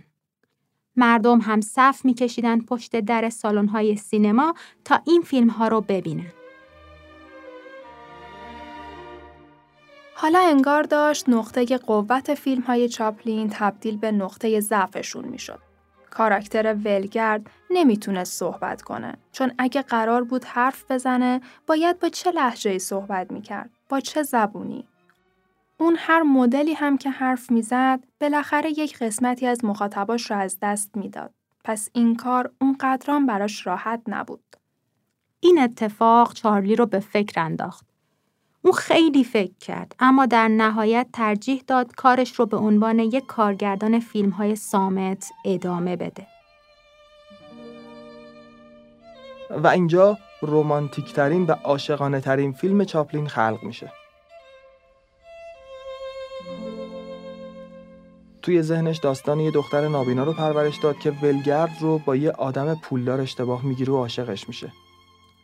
مردم 0.97 1.41
هم 1.41 1.61
صف 1.61 2.05
میکشیدن 2.05 2.61
پشت 2.61 3.01
در 3.01 3.28
سالن 3.28 3.68
های 3.68 3.97
سینما 3.97 4.55
تا 4.85 5.01
این 5.07 5.22
فیلم 5.22 5.49
ها 5.49 5.68
رو 5.68 5.80
ببینن. 5.80 6.43
حالا 10.25 10.41
انگار 10.41 10.83
داشت 10.83 11.29
نقطه 11.29 11.79
قوت 11.79 12.35
فیلم 12.35 12.62
های 12.62 12.89
چاپلین 12.89 13.51
تبدیل 13.53 13.97
به 13.97 14.12
نقطه 14.12 14.61
ضعفشون 14.61 15.25
می‌شد. 15.25 15.59
کاراکتر 16.11 16.75
ولگرد 16.75 17.51
نمی‌تونست 17.70 18.39
صحبت 18.39 18.83
کنه 18.83 19.16
چون 19.33 19.53
اگه 19.59 19.83
قرار 19.83 20.25
بود 20.25 20.45
حرف 20.45 20.91
بزنه 20.91 21.41
باید 21.66 21.99
با 22.01 22.09
چه 22.09 22.31
لحجه 22.31 22.79
صحبت 22.79 23.33
می‌کرد؟ 23.33 23.70
با 23.89 24.01
چه 24.01 24.22
زبونی؟ 24.22 24.89
اون 25.79 25.97
هر 25.99 26.22
مدلی 26.22 26.75
هم 26.75 26.99
که 26.99 27.11
حرف 27.11 27.51
می‌زد 27.51 28.01
بالاخره 28.20 28.70
یک 28.70 28.99
قسمتی 28.99 29.47
از 29.47 29.64
مخاطباش 29.64 30.31
را 30.31 30.37
از 30.37 30.59
دست 30.62 30.97
می‌داد. 30.97 31.31
پس 31.64 31.89
این 31.93 32.16
کار 32.16 32.51
اون 32.61 32.77
قدران 32.81 33.27
براش 33.27 33.66
راحت 33.66 34.03
نبود. 34.07 34.57
این 35.41 35.59
اتفاق 35.59 36.33
چارلی 36.33 36.77
رو 36.77 36.87
به 36.87 37.01
فکر 37.01 37.41
انداخت. 37.41 37.93
اون 38.65 38.73
خیلی 38.73 39.25
فکر 39.25 39.59
کرد 39.61 39.95
اما 39.99 40.27
در 40.27 40.49
نهایت 40.49 41.07
ترجیح 41.12 41.65
داد 41.67 41.95
کارش 41.95 42.35
رو 42.35 42.47
به 42.47 42.57
عنوان 42.57 42.99
یک 42.99 43.27
کارگردان 43.27 44.01
فیلم 44.01 44.31
های 44.31 44.57
سامت 44.57 45.31
ادامه 45.45 45.97
بده. 45.97 46.27
و 49.51 49.67
اینجا 49.67 50.19
رومانتیک 50.41 51.12
ترین 51.12 51.47
و 51.47 51.53
عاشقانه 51.53 52.21
ترین 52.21 52.53
فیلم 52.53 52.85
چاپلین 52.85 53.27
خلق 53.27 53.59
میشه. 53.62 53.93
توی 58.43 58.62
ذهنش 58.62 58.99
داستان 58.99 59.41
یه 59.41 59.51
دختر 59.51 59.89
نابینا 59.89 60.25
رو 60.25 60.33
پرورش 60.33 60.77
داد 60.77 60.99
که 60.99 61.11
ولگرد 61.11 61.77
رو 61.81 61.99
با 61.99 62.17
یه 62.17 62.31
آدم 62.31 62.75
پولدار 62.75 63.21
اشتباه 63.21 63.65
می‌گیره 63.65 63.93
و 63.93 63.97
عاشقش 63.97 64.49
میشه. 64.49 64.73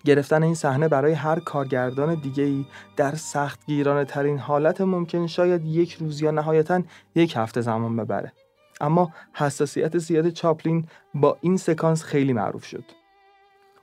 گرفتن 0.04 0.42
این 0.42 0.54
صحنه 0.54 0.88
برای 0.88 1.12
هر 1.12 1.40
کارگردان 1.40 2.14
دیگه 2.14 2.44
ای 2.44 2.64
در 2.96 3.14
سخت 3.14 3.66
گیرانه 3.66 4.04
ترین 4.04 4.38
حالت 4.38 4.80
ممکن 4.80 5.26
شاید 5.26 5.64
یک 5.64 5.92
روز 5.92 6.22
یا 6.22 6.30
نهایتا 6.30 6.82
یک 7.14 7.36
هفته 7.36 7.60
زمان 7.60 7.96
ببره. 7.96 8.32
اما 8.80 9.12
حساسیت 9.32 9.98
زیاد 9.98 10.28
چاپلین 10.28 10.86
با 11.14 11.38
این 11.40 11.56
سکانس 11.56 12.02
خیلی 12.02 12.32
معروف 12.32 12.64
شد. 12.64 12.84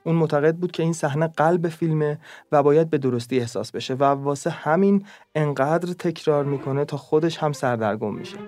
اون 0.04 0.16
معتقد 0.16 0.56
بود 0.56 0.72
که 0.72 0.82
این 0.82 0.92
صحنه 0.92 1.26
قلب 1.26 1.68
فیلمه 1.68 2.18
و 2.52 2.62
باید 2.62 2.90
به 2.90 2.98
درستی 2.98 3.40
احساس 3.40 3.72
بشه 3.72 3.94
و 3.94 4.04
واسه 4.04 4.50
همین 4.50 5.06
انقدر 5.34 5.92
تکرار 5.92 6.44
می‌کنه 6.44 6.84
تا 6.84 6.96
خودش 6.96 7.38
هم 7.38 7.52
سردرگم 7.52 8.14
میشه. 8.14 8.38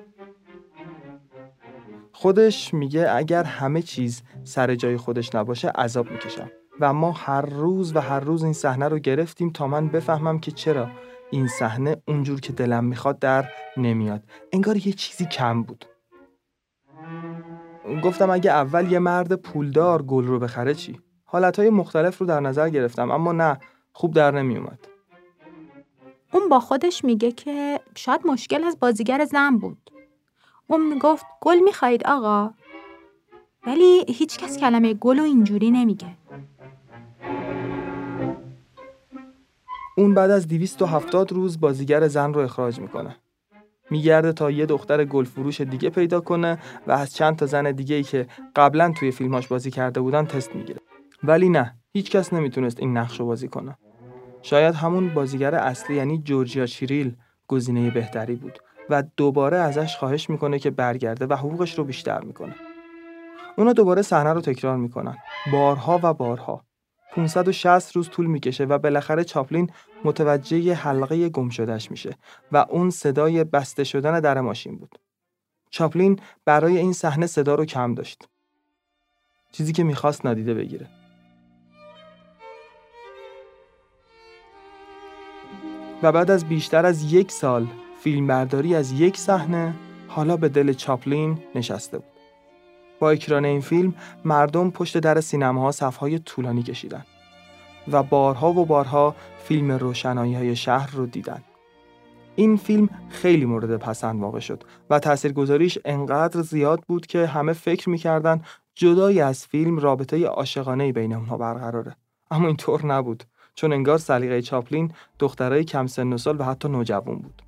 خودش 2.12 2.74
میگه 2.74 3.10
اگر 3.10 3.44
همه 3.44 3.82
چیز 3.82 4.22
سر 4.44 4.74
جای 4.74 4.96
خودش 4.96 5.34
نباشه 5.34 5.68
عذاب 5.68 6.10
می‌کشم 6.10 6.50
و 6.80 6.92
ما 6.92 7.12
هر 7.12 7.40
روز 7.40 7.96
و 7.96 8.00
هر 8.00 8.20
روز 8.20 8.44
این 8.44 8.52
صحنه 8.52 8.88
رو 8.88 8.98
گرفتیم 8.98 9.50
تا 9.50 9.66
من 9.66 9.88
بفهمم 9.88 10.38
که 10.38 10.50
چرا 10.50 10.88
این 11.30 11.48
صحنه 11.48 11.96
اونجور 12.08 12.40
که 12.40 12.52
دلم 12.52 12.84
می‌خواد 12.84 13.18
در 13.18 13.44
نمیاد. 13.76 14.22
انگار 14.52 14.76
یه 14.76 14.92
چیزی 14.92 15.24
کم 15.26 15.62
بود. 15.62 15.84
گفتم 18.04 18.30
اگه 18.30 18.50
اول 18.50 18.92
یه 18.92 18.98
مرد 18.98 19.34
پولدار 19.34 20.02
گل 20.02 20.24
رو 20.24 20.38
بخره 20.38 20.74
چی؟ 20.74 21.00
حالتهای 21.24 21.70
مختلف 21.70 22.18
رو 22.18 22.26
در 22.26 22.40
نظر 22.40 22.68
گرفتم 22.68 23.10
اما 23.10 23.32
نه 23.32 23.58
خوب 23.92 24.14
در 24.14 24.30
نمیومد 24.30 24.78
اون 26.32 26.48
با 26.48 26.60
خودش 26.60 27.04
میگه 27.04 27.32
که 27.32 27.80
شاید 27.96 28.26
مشکل 28.26 28.64
از 28.64 28.78
بازیگر 28.80 29.24
زن 29.24 29.56
بود. 29.56 29.90
اون 30.66 30.86
می‌گفت 30.86 31.26
گل 31.40 31.58
می‌خواید 31.58 32.06
آقا؟ 32.06 32.50
ولی 33.66 34.04
هیچ 34.08 34.38
کس 34.38 34.58
کلمه 34.58 34.94
گل 34.94 35.18
و 35.18 35.22
اینجوری 35.22 35.70
نمیگه. 35.70 36.06
اون 40.00 40.14
بعد 40.14 40.30
از 40.30 40.48
270 40.48 41.32
روز 41.32 41.60
بازیگر 41.60 42.08
زن 42.08 42.34
رو 42.34 42.40
اخراج 42.40 42.80
می‌کنه. 42.80 43.16
میگرده 43.90 44.32
تا 44.32 44.50
یه 44.50 44.66
دختر 44.66 45.04
گل 45.04 45.24
فروش 45.24 45.60
دیگه 45.60 45.90
پیدا 45.90 46.20
کنه 46.20 46.58
و 46.86 46.92
از 46.92 47.14
چند 47.14 47.36
تا 47.36 47.46
زن 47.46 47.72
دیگه 47.72 47.96
ای 47.96 48.02
که 48.02 48.26
قبلا 48.56 48.92
توی 48.98 49.10
فیلماش 49.10 49.48
بازی 49.48 49.70
کرده 49.70 50.00
بودن 50.00 50.26
تست 50.26 50.56
می‌گیره. 50.56 50.80
ولی 51.24 51.48
نه، 51.48 51.78
هیچ 51.92 52.10
کس 52.10 52.32
نمی‌تونست 52.32 52.80
این 52.80 52.96
نقش 52.96 53.20
رو 53.20 53.26
بازی 53.26 53.48
کنه. 53.48 53.78
شاید 54.42 54.74
همون 54.74 55.08
بازیگر 55.14 55.54
اصلی 55.54 55.96
یعنی 55.96 56.18
جورجیا 56.18 56.66
چیریل 56.66 57.16
گزینه 57.48 57.90
بهتری 57.90 58.34
بود 58.34 58.58
و 58.90 59.02
دوباره 59.16 59.56
ازش 59.56 59.96
خواهش 59.96 60.30
می‌کنه 60.30 60.58
که 60.58 60.70
برگرده 60.70 61.26
و 61.26 61.34
حقوقش 61.34 61.78
رو 61.78 61.84
بیشتر 61.84 62.20
می‌کنه. 62.20 62.54
اونا 63.58 63.72
دوباره 63.72 64.02
صحنه 64.02 64.32
رو 64.32 64.40
تکرار 64.40 64.76
می‌کنن. 64.76 65.16
بارها 65.52 66.00
و 66.02 66.14
بارها. 66.14 66.64
560 67.12 67.96
روز 67.96 68.10
طول 68.10 68.26
می‌کشه 68.26 68.64
و 68.64 68.78
بالاخره 68.78 69.24
چاپلین 69.24 69.70
متوجه 70.04 70.74
حلقه 70.74 71.28
گم 71.28 71.48
شدهش 71.48 71.90
میشه 71.90 72.16
و 72.52 72.66
اون 72.68 72.90
صدای 72.90 73.44
بسته 73.44 73.84
شدن 73.84 74.20
در 74.20 74.40
ماشین 74.40 74.76
بود. 74.76 74.98
چاپلین 75.70 76.20
برای 76.44 76.78
این 76.78 76.92
صحنه 76.92 77.26
صدا 77.26 77.54
رو 77.54 77.64
کم 77.64 77.94
داشت. 77.94 78.28
چیزی 79.52 79.72
که 79.72 79.84
می‌خواست 79.84 80.26
نادیده 80.26 80.54
بگیره. 80.54 80.88
و 86.02 86.12
بعد 86.12 86.30
از 86.30 86.44
بیشتر 86.44 86.86
از 86.86 87.12
یک 87.12 87.32
سال 87.32 87.66
فیلمبرداری 88.00 88.74
از 88.74 88.92
یک 88.92 89.16
صحنه 89.16 89.74
حالا 90.08 90.36
به 90.36 90.48
دل 90.48 90.72
چاپلین 90.72 91.38
نشسته 91.54 91.98
بود. 91.98 92.09
با 93.00 93.10
اکران 93.10 93.44
این 93.44 93.60
فیلم 93.60 93.94
مردم 94.24 94.70
پشت 94.70 94.98
در 94.98 95.20
سینماها 95.20 95.72
صفهای 95.72 96.18
طولانی 96.18 96.62
کشیدن 96.62 97.04
و 97.92 98.02
بارها 98.02 98.52
و 98.52 98.66
بارها 98.66 99.14
فیلم 99.44 99.72
روشنایی 99.72 100.34
های 100.34 100.56
شهر 100.56 100.90
رو 100.90 101.06
دیدن. 101.06 101.42
این 102.36 102.56
فیلم 102.56 102.88
خیلی 103.08 103.44
مورد 103.44 103.76
پسند 103.76 104.20
واقع 104.20 104.40
شد 104.40 104.64
و 104.90 104.98
تاثیرگذاریش 104.98 105.78
انقدر 105.84 106.42
زیاد 106.42 106.80
بود 106.88 107.06
که 107.06 107.26
همه 107.26 107.52
فکر 107.52 107.90
می‌کردن 107.90 108.42
جدای 108.74 109.20
از 109.20 109.46
فیلم 109.46 109.78
رابطه 109.78 110.26
عاشقانه 110.26 110.92
بین 110.92 111.12
اونها 111.12 111.36
برقراره 111.36 111.96
اما 112.30 112.46
اینطور 112.46 112.86
نبود 112.86 113.24
چون 113.54 113.72
انگار 113.72 113.98
سلیقه 113.98 114.42
چاپلین 114.42 114.92
دخترای 115.18 115.64
کم 115.64 115.86
سن 115.86 116.12
و 116.12 116.18
سال 116.18 116.40
و 116.40 116.44
حتی 116.44 116.68
نوجوان 116.68 117.18
بود 117.18 117.42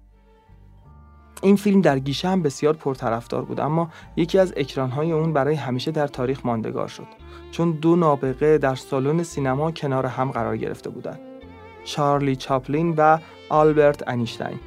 این 1.43 1.57
فیلم 1.57 1.81
در 1.81 1.99
گیشه 1.99 2.29
هم 2.29 2.43
بسیار 2.43 2.75
پرطرفدار 2.75 3.45
بود 3.45 3.61
اما 3.61 3.91
یکی 4.17 4.39
از 4.39 4.53
اکرانهای 4.57 5.13
اون 5.13 5.33
برای 5.33 5.55
همیشه 5.55 5.91
در 5.91 6.07
تاریخ 6.07 6.47
ماندگار 6.47 6.89
شد. 6.89 7.07
چون 7.51 7.71
دو 7.73 7.97
نابغه 7.97 8.59
در 8.59 8.75
سالن 8.75 9.23
سینما 9.23 9.71
کنار 9.71 10.07
هم 10.07 10.31
قرار 10.31 10.57
گرفته 10.57 10.91
بودند. 10.91 11.21
چارلی 11.85 12.37
چاپلین 12.37 12.95
و 12.97 13.19
آلبرت 13.49 14.09
انیشتین 14.09 14.61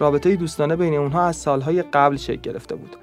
رابطه 0.00 0.36
دوستانه 0.36 0.76
بین 0.76 0.94
اونها 0.94 1.26
از 1.26 1.36
سالهای 1.36 1.82
قبل 1.82 2.16
شکل 2.16 2.40
گرفته 2.40 2.76
بود 2.76 2.96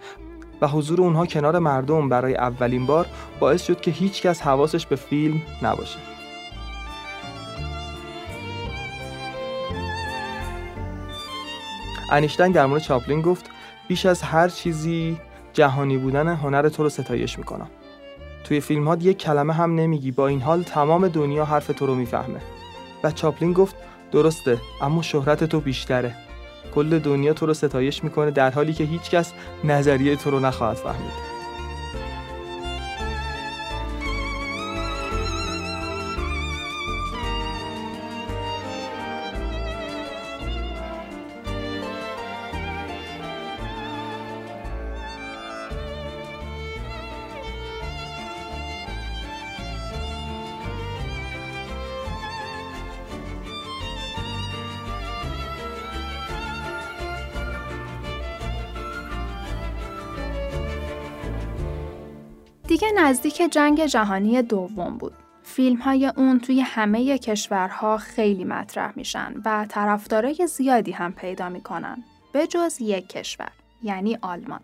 و 0.62 0.68
حضور 0.68 1.02
اونها 1.02 1.26
کنار 1.26 1.60
مردم 1.60 2.10
برای 2.10 2.36
اولین 2.36 2.86
بار 2.86 3.06
باعث 3.40 3.64
شد 3.64 3.82
که 3.82 3.92
هیچکس 3.92 4.42
حواسش 4.42 4.86
به 4.86 4.96
فیلم 4.96 5.42
نباشه. 5.62 6.15
انیشتین 12.12 12.52
در 12.52 12.66
مورد 12.66 12.82
چاپلین 12.82 13.22
گفت 13.22 13.50
بیش 13.88 14.06
از 14.06 14.22
هر 14.22 14.50
چیزی 14.50 15.18
جهانی 15.54 15.98
بودن 15.98 16.28
هنر 16.28 16.70
تو 16.70 16.84
رو 16.84 16.90
ستایش 16.90 17.38
می‌کنم 17.38 17.70
توی 18.44 18.62
فیلم 18.62 18.88
ها 18.88 18.98
یک 19.02 19.18
کلمه 19.18 19.54
هم 19.54 19.76
نمیگی 19.76 20.12
با 20.12 20.28
این 20.28 20.42
حال 20.42 20.64
تمام 20.64 21.08
دنیا 21.08 21.46
حرف 21.46 21.68
تو 21.68 21.86
رو 21.86 21.96
می‌فهمه. 21.96 22.42
و 23.04 23.12
چاپلین 23.12 23.54
گفت 23.54 23.76
درسته 24.12 24.58
اما 24.82 25.02
شهرت 25.02 25.44
تو 25.44 25.60
بیشتره. 25.60 26.16
کل 26.76 27.00
دنیا 27.00 27.34
تو 27.34 27.46
رو 27.46 27.54
ستایش 27.54 28.04
می‌کنه 28.04 28.32
در 28.32 28.52
حالی 28.52 28.74
که 28.74 28.84
هیچکس 28.84 29.34
نظریه 29.64 30.16
تو 30.16 30.32
رو 30.32 30.40
نخواهد 30.40 30.78
فهمید. 30.78 31.35
نزدیک 63.36 63.52
جنگ 63.52 63.86
جهانی 63.86 64.42
دوم 64.42 64.98
بود. 64.98 65.14
فیلم 65.44 65.78
های 65.78 66.06
اون 66.06 66.40
توی 66.40 66.62
همه 66.62 67.18
کشورها 67.18 67.98
خیلی 67.98 68.44
مطرح 68.44 68.94
میشن 68.96 69.34
و 69.46 69.66
طرفدارای 69.70 70.48
زیادی 70.48 70.92
هم 70.92 71.14
پیدا 71.14 71.50
می‌کنن. 71.50 72.04
به 72.32 72.48
جز 72.48 72.82
یک 72.82 73.08
کشور، 73.08 73.52
یعنی 73.84 74.18
آلمان. 74.22 74.60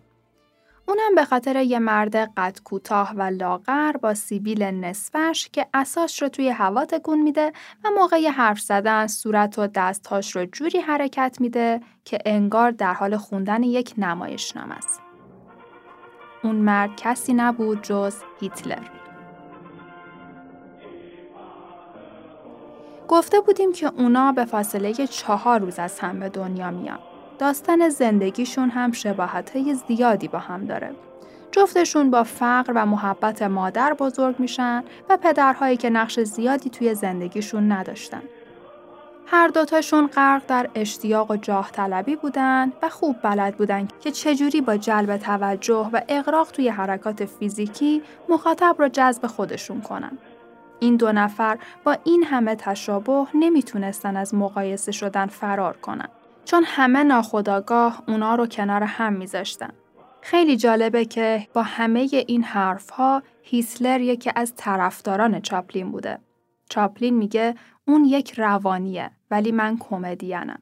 اونم 0.87 1.15
به 1.15 1.25
خاطر 1.25 1.61
یه 1.61 1.79
مرد 1.79 2.15
قد 2.15 2.59
کوتاه 2.63 3.13
و 3.15 3.21
لاغر 3.21 3.91
با 3.91 4.13
سیبیل 4.13 4.63
نصفش 4.63 5.49
که 5.53 5.67
اساس 5.73 6.23
رو 6.23 6.29
توی 6.29 6.49
هوا 6.49 6.85
تکون 6.85 7.21
میده 7.21 7.53
و 7.83 7.89
موقع 7.99 8.29
حرف 8.29 8.59
زدن 8.59 9.07
صورت 9.07 9.59
و 9.59 9.67
دستهاش 9.67 10.35
رو 10.35 10.45
جوری 10.45 10.79
حرکت 10.79 11.37
میده 11.39 11.81
که 12.05 12.19
انگار 12.25 12.71
در 12.71 12.93
حال 12.93 13.17
خوندن 13.17 13.63
یک 13.63 13.93
نمایشنامه 13.97 14.75
است. 14.75 15.00
اون 16.43 16.55
مرد 16.55 16.89
کسی 16.97 17.33
نبود 17.33 17.81
جز 17.81 18.15
هیتلر. 18.39 18.83
گفته 23.07 23.39
بودیم 23.39 23.71
که 23.71 23.91
اونا 23.97 24.31
به 24.31 24.45
فاصله 24.45 24.93
چهار 24.93 25.59
روز 25.59 25.79
از 25.79 25.99
هم 25.99 26.19
به 26.19 26.29
دنیا 26.29 26.71
میان. 26.71 26.99
داستان 27.39 27.89
زندگیشون 27.89 28.69
هم 28.69 28.91
شباهت 28.91 29.55
های 29.55 29.73
زیادی 29.73 30.27
با 30.27 30.39
هم 30.39 30.65
داره. 30.65 30.91
جفتشون 31.51 32.11
با 32.11 32.23
فقر 32.23 32.73
و 32.75 32.85
محبت 32.85 33.41
مادر 33.41 33.93
بزرگ 33.93 34.39
میشن 34.39 34.83
و 35.09 35.17
پدرهایی 35.17 35.77
که 35.77 35.89
نقش 35.89 36.19
زیادی 36.19 36.69
توی 36.69 36.95
زندگیشون 36.95 37.71
نداشتن. 37.71 38.21
هر 39.33 39.47
دوتاشون 39.47 40.07
غرق 40.07 40.41
در 40.47 40.69
اشتیاق 40.75 41.31
و 41.31 41.35
جاه 41.35 41.71
طلبی 41.71 42.15
بودن 42.15 42.71
و 42.81 42.89
خوب 42.89 43.15
بلد 43.21 43.57
بودن 43.57 43.87
که 43.99 44.11
چجوری 44.11 44.61
با 44.61 44.77
جلب 44.77 45.17
توجه 45.17 45.89
و 45.93 46.01
اقراق 46.07 46.51
توی 46.51 46.69
حرکات 46.69 47.25
فیزیکی 47.25 48.01
مخاطب 48.29 48.75
را 48.79 48.89
جذب 48.89 49.27
خودشون 49.27 49.81
کنن. 49.81 50.17
این 50.79 50.95
دو 50.95 51.11
نفر 51.11 51.57
با 51.83 51.97
این 52.03 52.23
همه 52.23 52.55
تشابه 52.55 53.27
نمی‌تونستن 53.33 54.17
از 54.17 54.35
مقایسه 54.35 54.91
شدن 54.91 55.25
فرار 55.25 55.77
کنن. 55.77 56.09
چون 56.45 56.63
همه 56.65 57.03
ناخداگاه 57.03 58.03
اونا 58.07 58.35
رو 58.35 58.47
کنار 58.47 58.83
هم 58.83 59.13
میذاشتن. 59.13 59.69
خیلی 60.21 60.57
جالبه 60.57 61.05
که 61.05 61.47
با 61.53 61.61
همه 61.63 62.09
این 62.27 62.43
حرفها 62.43 63.23
هیسلر 63.43 64.01
یکی 64.01 64.31
از 64.35 64.53
طرفداران 64.55 65.41
چاپلین 65.41 65.91
بوده. 65.91 66.19
چاپلین 66.69 67.17
میگه 67.17 67.55
اون 67.87 68.05
یک 68.05 68.39
روانیه 68.39 69.11
ولی 69.31 69.51
من 69.51 69.77
کمدینم. 69.77 70.61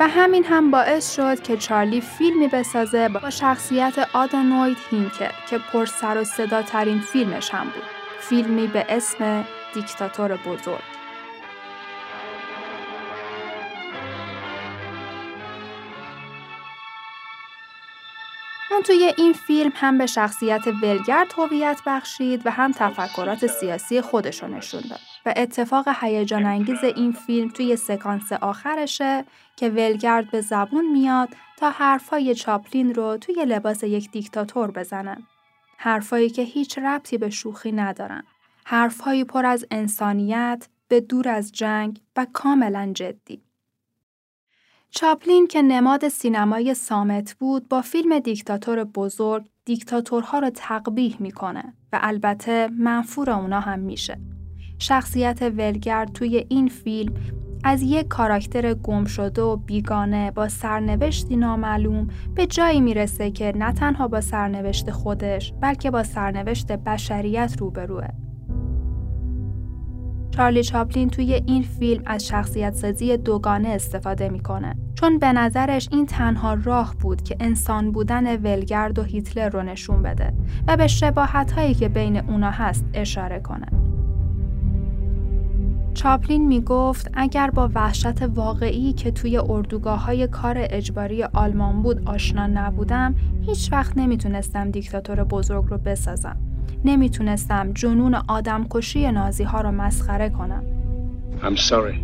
و 0.00 0.08
همین 0.08 0.44
هم 0.44 0.70
باعث 0.70 1.14
شد 1.14 1.42
که 1.42 1.56
چارلی 1.56 2.00
فیلمی 2.00 2.48
بسازه 2.48 3.08
با 3.08 3.30
شخصیت 3.30 3.94
آدانوید 4.12 4.76
هینکر 4.90 5.32
که 5.50 5.58
پر 5.58 5.86
سر 5.86 6.18
و 6.20 6.24
صدا 6.24 6.62
ترین 6.62 7.00
فیلمش 7.00 7.50
هم 7.50 7.64
بود. 7.64 7.82
فیلمی 8.20 8.66
به 8.66 8.86
اسم 8.88 9.44
دیکتاتور 9.74 10.36
بزرگ. 10.36 10.99
اون 18.70 18.82
توی 18.82 19.12
این 19.16 19.32
فیلم 19.32 19.72
هم 19.74 19.98
به 19.98 20.06
شخصیت 20.06 20.66
ولگرد 20.82 21.32
هویت 21.36 21.80
بخشید 21.86 22.46
و 22.46 22.50
هم 22.50 22.72
تفکرات 22.72 23.46
سیاسی 23.46 24.00
خودش 24.00 24.42
رو 24.42 24.48
نشون 24.48 24.80
داد. 24.90 25.00
و 25.26 25.34
اتفاق 25.36 25.88
هیجان 26.00 26.46
انگیز 26.46 26.84
این 26.84 27.12
فیلم 27.12 27.48
توی 27.48 27.76
سکانس 27.76 28.32
آخرشه 28.32 29.24
که 29.56 29.68
ولگرد 29.68 30.30
به 30.30 30.40
زبون 30.40 30.92
میاد 30.92 31.28
تا 31.56 31.70
حرفای 31.70 32.34
چاپلین 32.34 32.94
رو 32.94 33.16
توی 33.16 33.44
لباس 33.44 33.82
یک 33.82 34.10
دیکتاتور 34.10 34.70
بزنن. 34.70 35.22
حرفایی 35.76 36.30
که 36.30 36.42
هیچ 36.42 36.78
ربطی 36.78 37.18
به 37.18 37.30
شوخی 37.30 37.72
ندارن. 37.72 38.22
حرفهایی 38.64 39.24
پر 39.24 39.46
از 39.46 39.66
انسانیت، 39.70 40.68
به 40.88 41.00
دور 41.00 41.28
از 41.28 41.52
جنگ 41.52 42.00
و 42.16 42.26
کاملا 42.32 42.92
جدی. 42.94 43.42
چاپلین 44.92 45.46
که 45.46 45.62
نماد 45.62 46.08
سینمای 46.08 46.74
سامت 46.74 47.34
بود 47.34 47.68
با 47.68 47.82
فیلم 47.82 48.18
دیکتاتور 48.18 48.84
بزرگ 48.84 49.44
دیکتاتورها 49.64 50.38
رو 50.38 50.50
تقبیح 50.50 51.16
می‌کنه 51.20 51.74
و 51.92 51.98
البته 52.02 52.68
منفور 52.78 53.30
اونا 53.30 53.60
هم 53.60 53.78
میشه. 53.78 54.20
شخصیت 54.78 55.42
ولگرد 55.42 56.12
توی 56.12 56.46
این 56.48 56.68
فیلم 56.68 57.14
از 57.64 57.82
یک 57.82 58.08
کاراکتر 58.08 58.74
گم 58.74 59.04
شده 59.04 59.42
و 59.42 59.56
بیگانه 59.56 60.30
با 60.30 60.48
سرنوشتی 60.48 61.36
نامعلوم 61.36 62.08
به 62.34 62.46
جایی 62.46 62.80
می‌رسه 62.80 63.30
که 63.30 63.52
نه 63.56 63.72
تنها 63.72 64.08
با 64.08 64.20
سرنوشت 64.20 64.90
خودش 64.90 65.52
بلکه 65.60 65.90
با 65.90 66.02
سرنوشت 66.02 66.72
بشریت 66.72 67.56
روبروه. 67.58 68.08
چارلی 70.40 70.62
چاپلین 70.62 71.08
توی 71.10 71.34
این 71.46 71.62
فیلم 71.62 72.02
از 72.06 72.26
شخصیت 72.26 72.74
سازی 72.74 73.16
دوگانه 73.16 73.68
استفاده 73.68 74.28
می‌کنه 74.28 74.76
چون 74.94 75.18
به 75.18 75.32
نظرش 75.32 75.88
این 75.92 76.06
تنها 76.06 76.54
راه 76.54 76.94
بود 77.00 77.22
که 77.22 77.36
انسان 77.40 77.92
بودن 77.92 78.36
ولگرد 78.36 78.98
و 78.98 79.02
هیتلر 79.02 79.48
رو 79.48 79.62
نشون 79.62 80.02
بده 80.02 80.32
و 80.68 80.76
به 80.76 80.86
شباهت 80.86 81.52
هایی 81.52 81.74
که 81.74 81.88
بین 81.88 82.16
اونا 82.16 82.50
هست 82.50 82.84
اشاره 82.94 83.40
کنه. 83.40 83.66
چاپلین 85.94 86.46
می 86.46 86.60
گفت 86.60 87.10
اگر 87.14 87.50
با 87.50 87.70
وحشت 87.74 88.22
واقعی 88.22 88.92
که 88.92 89.10
توی 89.10 89.38
اردوگاه 89.38 90.04
های 90.04 90.26
کار 90.26 90.54
اجباری 90.58 91.22
آلمان 91.22 91.82
بود 91.82 92.08
آشنا 92.08 92.46
نبودم 92.46 93.14
هیچ 93.40 93.72
وقت 93.72 93.98
نمی‌تونستم 93.98 94.70
دیکتاتور 94.70 95.24
بزرگ 95.24 95.64
رو 95.64 95.78
بسازم. 95.78 96.49
نمیتونستم 96.85 97.71
جنون 97.73 98.15
آدم 98.27 98.65
کشی 98.69 99.11
نازی 99.11 99.43
ها 99.43 99.61
رو 99.61 99.71
مسخره 99.71 100.29
کنم. 100.29 100.63
I'm 101.41 101.57
sorry. 101.57 101.99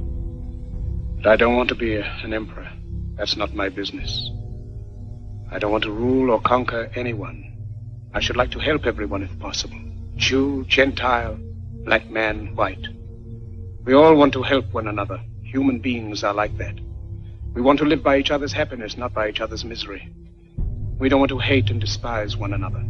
But 1.18 1.28
I 1.28 1.36
don't 1.36 1.56
want 1.56 1.70
to 1.70 1.76
be 1.76 1.98
an 2.26 2.34
emperor. 2.34 2.70
That's 3.18 3.38
not 3.38 3.54
my 3.54 3.70
business. 3.70 4.12
I 5.52 5.60
don't 5.60 5.72
want 5.72 5.84
to 5.84 5.92
rule 5.92 6.32
or 6.32 6.42
conquer 6.42 6.90
anyone. 6.96 7.38
I 8.14 8.20
should 8.20 8.38
like 8.38 8.52
to 8.52 8.60
help 8.60 8.86
everyone 8.86 9.24
if 9.24 9.34
possible. 9.40 9.82
Jew, 10.16 10.66
Gentile, 10.68 11.38
black 11.86 12.10
man, 12.10 12.56
white. 12.56 12.88
We 13.86 13.94
all 13.94 14.16
want 14.16 14.34
to 14.34 14.44
help 14.44 14.66
one 14.74 14.88
another. 14.88 15.20
Human 15.44 15.80
beings 15.80 16.24
are 16.24 16.34
like 16.34 16.58
that. 16.58 16.76
We 17.54 17.62
want 17.62 17.80
to 17.80 17.86
live 17.86 18.04
by 18.04 18.18
each 18.18 18.32
other's 18.32 18.54
happiness, 18.54 18.98
not 18.98 19.14
by 19.14 19.30
each 19.30 19.42
other's 19.42 19.66
misery. 19.66 20.04
We 21.00 21.10
don't 21.10 21.20
want 21.20 21.32
to 21.32 21.40
hate 21.40 21.70
and 21.70 21.82
despise 21.82 22.38
one 22.38 22.54
another. 22.54 22.84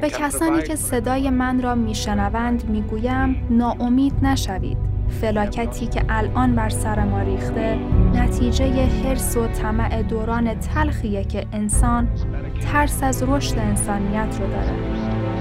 به 0.00 0.10
کسانی 0.10 0.62
که 0.62 0.76
صدای 0.76 1.30
من 1.30 1.62
را 1.62 1.74
میشنوند 1.74 2.68
می‌گویم 2.68 3.46
ناامید 3.50 4.14
نشوید. 4.22 4.78
فلاکتی 5.08 5.86
که 5.86 6.04
الان 6.08 6.54
بر 6.54 6.68
سر 6.68 7.04
ما 7.04 7.22
ریخته 7.22 7.78
نتیجه 8.14 8.86
حرس 8.86 9.36
و 9.36 9.46
طمع 9.46 10.02
دوران 10.02 10.54
تلخیه 10.54 11.24
که 11.24 11.46
انسان 11.52 12.08
ترس 12.72 13.02
از 13.02 13.24
رشد 13.28 13.58
انسانیت 13.58 14.38
رو 14.40 14.46
داره. 14.46 14.72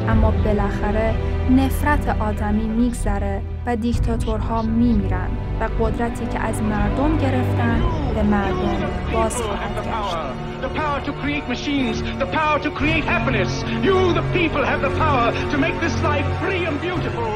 اما 0.10 0.32
بالاخره 0.32 1.14
نفرت 1.52 2.22
آدمی 2.22 2.68
میگذره 2.68 3.42
و 3.66 3.76
دیکتاتورها 3.76 4.62
میمیرن 4.62 5.30
و 5.62 5.70
قدرتی 5.80 6.26
که 6.26 6.40
از 6.40 6.62
مردم 6.62 7.18
گرفتن 7.18 7.82
به 8.16 8.24
مردم 8.24 8.78
باز 9.14 9.42
خواهد 9.42 9.72
گشت 9.78 10.18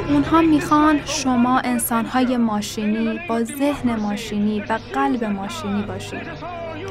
اونها 0.09 0.41
می‌خوان 0.41 0.99
شما 1.05 1.59
انسانهای 1.59 2.37
ماشینی 2.37 3.19
با 3.29 3.43
ذهن 3.43 3.95
ماشینی 3.95 4.63
و 4.69 4.79
قلب 4.93 5.23
ماشینی 5.23 5.81
باشید 5.81 6.27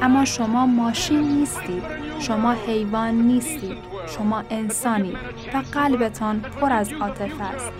اما 0.01 0.25
شما 0.25 0.65
ماشین 0.65 1.19
نیستید. 1.19 1.83
شما 2.19 2.51
حیوان 2.51 3.13
نیستید. 3.13 3.77
شما 4.07 4.43
انسانی 4.49 5.13
و 5.53 5.63
قلبتان 5.71 6.39
پر 6.39 6.73
از 6.73 6.93
عاطفه 7.01 7.43
است. 7.43 7.71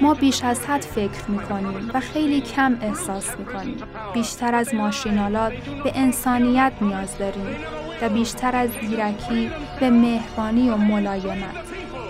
ما 0.00 0.14
بیش 0.14 0.44
از 0.44 0.66
حد 0.66 0.80
فکر 0.80 1.24
می 1.28 1.38
کنیم 1.38 1.90
و 1.94 2.00
خیلی 2.00 2.40
کم 2.40 2.78
احساس 2.80 3.38
می 3.38 3.44
کنیم. 3.44 3.76
بیشتر 4.14 4.54
از 4.54 4.74
ماشینالات 4.74 5.52
به 5.84 5.92
انسانیت 5.94 6.72
نیاز 6.80 7.18
داریم. 7.18 7.56
و 8.02 8.08
بیشتر 8.08 8.56
از 8.56 8.70
زیرکی 8.80 9.50
به 9.80 9.90
مهربانی 9.90 10.70
و 10.70 10.76
ملایمت. 10.76 11.54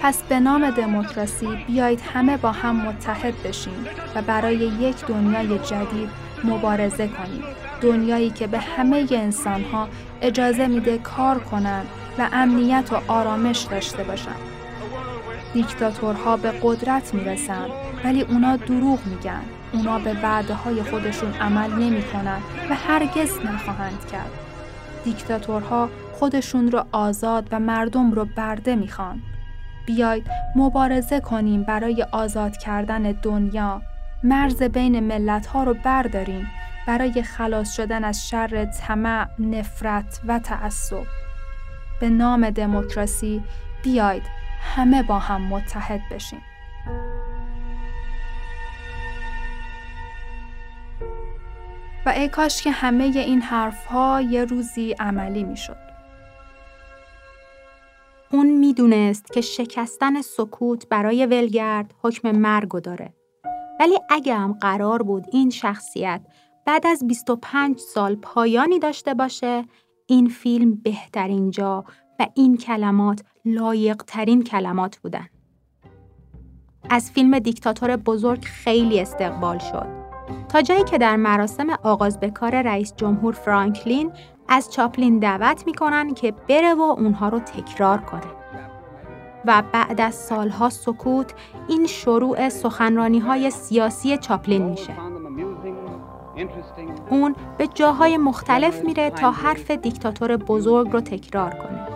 پس 0.02 0.22
به 0.22 0.40
نام 0.40 0.70
دموکراسی 0.70 1.48
بیایید 1.66 2.00
همه 2.14 2.36
با 2.36 2.52
هم 2.52 2.76
متحد 2.76 3.42
بشیم 3.42 3.86
و 4.14 4.22
برای 4.22 4.56
یک 4.56 5.06
دنیای 5.06 5.58
جدید 5.58 6.08
مبارزه 6.44 7.08
کنیم. 7.08 7.42
دنیایی 7.80 8.30
که 8.30 8.46
به 8.46 8.58
همه 8.58 9.06
انسانها 9.10 9.88
اجازه 10.22 10.66
میده 10.66 10.98
کار 10.98 11.38
کنند 11.38 11.86
و 12.18 12.28
امنیت 12.32 12.92
و 12.92 13.12
آرامش 13.12 13.58
داشته 13.58 14.02
باشند. 14.02 14.40
دیکتاتورها 15.54 16.36
به 16.36 16.50
قدرت 16.62 17.14
می‌رسن 17.14 17.66
ولی 18.04 18.22
اونا 18.22 18.56
دروغ 18.56 18.98
میگن. 19.06 19.42
اونا 19.72 19.98
به 19.98 20.16
وعده 20.22 20.54
های 20.54 20.82
خودشون 20.82 21.34
عمل 21.34 21.72
نمی‌کنن 21.72 22.40
و 22.70 22.74
هرگز 22.74 23.38
نخواهند 23.38 24.06
کرد. 24.12 24.41
دیکتاتورها 25.04 25.88
خودشون 26.12 26.70
رو 26.70 26.84
آزاد 26.92 27.48
و 27.50 27.60
مردم 27.60 28.12
رو 28.12 28.24
برده 28.24 28.76
می‌خوان. 28.76 29.22
بیاید 29.86 30.26
مبارزه 30.56 31.20
کنیم 31.20 31.62
برای 31.62 32.06
آزاد 32.12 32.56
کردن 32.56 33.02
دنیا. 33.02 33.82
مرز 34.24 34.62
بین 34.62 35.00
ملت 35.00 35.46
ها 35.46 35.64
رو 35.64 35.74
برداریم 35.74 36.46
برای 36.86 37.22
خلاص 37.22 37.76
شدن 37.76 38.04
از 38.04 38.28
شر 38.28 38.64
طمع، 38.64 39.28
نفرت 39.38 40.20
و 40.28 40.38
تعصب. 40.38 41.06
به 42.00 42.10
نام 42.10 42.50
دموکراسی 42.50 43.42
بیاید 43.82 44.22
همه 44.74 45.02
با 45.02 45.18
هم 45.18 45.40
متحد 45.42 46.00
بشیم. 46.10 46.42
و 52.06 52.08
ای 52.08 52.28
کاش 52.28 52.62
که 52.62 52.70
همه 52.70 53.04
این 53.04 53.42
حرف 53.42 53.86
ها 53.86 54.20
یه 54.20 54.44
روزی 54.44 54.92
عملی 54.92 55.44
می 55.44 55.56
شد. 55.56 55.76
اون 58.32 58.46
می‌دونست 58.46 59.32
که 59.32 59.40
شکستن 59.40 60.22
سکوت 60.22 60.88
برای 60.88 61.26
ولگرد 61.26 61.94
حکم 62.02 62.30
مرگو 62.30 62.80
داره. 62.80 63.14
ولی 63.80 63.98
اگه 64.10 64.34
هم 64.34 64.52
قرار 64.52 65.02
بود 65.02 65.24
این 65.32 65.50
شخصیت 65.50 66.20
بعد 66.66 66.86
از 66.86 67.06
25 67.06 67.78
سال 67.78 68.14
پایانی 68.14 68.78
داشته 68.78 69.14
باشه 69.14 69.64
این 70.06 70.28
فیلم 70.28 70.74
بهترین 70.74 71.50
جا 71.50 71.84
و 72.20 72.26
این 72.34 72.56
کلمات 72.56 73.22
لایق 73.44 74.02
ترین 74.06 74.42
کلمات 74.42 74.98
بودن. 74.98 75.26
از 76.90 77.10
فیلم 77.10 77.38
دیکتاتور 77.38 77.96
بزرگ 77.96 78.44
خیلی 78.44 79.00
استقبال 79.00 79.58
شد. 79.58 80.01
تا 80.48 80.62
جایی 80.62 80.84
که 80.84 80.98
در 80.98 81.16
مراسم 81.16 81.66
آغاز 81.82 82.20
به 82.20 82.30
کار 82.30 82.62
رئیس 82.62 82.92
جمهور 82.96 83.34
فرانکلین 83.34 84.12
از 84.48 84.72
چاپلین 84.72 85.18
دعوت 85.18 85.66
می‌کنن 85.66 86.14
که 86.14 86.32
بره 86.48 86.74
و 86.74 86.80
اونها 86.80 87.28
رو 87.28 87.38
تکرار 87.38 87.98
کنه. 87.98 88.42
و 89.44 89.62
بعد 89.72 90.00
از 90.00 90.14
سالها 90.14 90.68
سکوت 90.68 91.34
این 91.68 91.86
شروع 91.86 92.48
سخنرانی 92.48 93.18
های 93.18 93.50
سیاسی 93.50 94.16
چاپلین 94.16 94.62
میشه. 94.62 94.92
اون 97.10 97.34
به 97.58 97.66
جاهای 97.66 98.16
مختلف 98.16 98.84
میره 98.84 99.10
تا 99.10 99.30
حرف 99.30 99.70
دیکتاتور 99.70 100.36
بزرگ 100.36 100.90
رو 100.92 101.00
تکرار 101.00 101.50
کنه. 101.50 101.88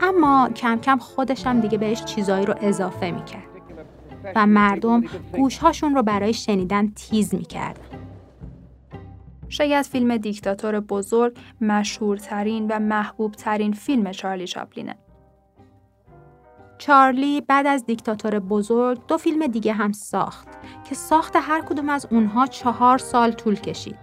اما 0.00 0.48
کم 0.56 0.78
کم 0.78 0.98
خودش 0.98 1.46
هم 1.46 1.60
دیگه 1.60 1.78
بهش 1.78 2.04
چیزایی 2.04 2.46
رو 2.46 2.54
اضافه 2.60 3.10
می‌کرد 3.10 3.49
و 4.36 4.46
مردم 4.46 5.00
گوشهاشون 5.32 5.94
رو 5.94 6.02
برای 6.02 6.32
شنیدن 6.32 6.88
تیز 6.88 7.34
می‌کردن. 7.34 7.82
شاید 9.48 9.86
فیلم 9.86 10.16
دیکتاتور 10.16 10.80
بزرگ 10.80 11.36
مشهورترین 11.60 12.66
و 12.70 12.78
محبوبترین 12.78 13.72
فیلم 13.72 14.10
چارلی 14.10 14.46
چاپلینه. 14.46 14.96
چارلی 16.78 17.40
بعد 17.40 17.66
از 17.66 17.86
دیکتاتور 17.86 18.38
بزرگ 18.38 18.98
دو 19.08 19.18
فیلم 19.18 19.46
دیگه 19.46 19.72
هم 19.72 19.92
ساخت 19.92 20.48
که 20.88 20.94
ساخت 20.94 21.36
هر 21.36 21.60
کدوم 21.60 21.88
از 21.88 22.06
اونها 22.10 22.46
چهار 22.46 22.98
سال 22.98 23.32
طول 23.32 23.54
کشید. 23.54 23.98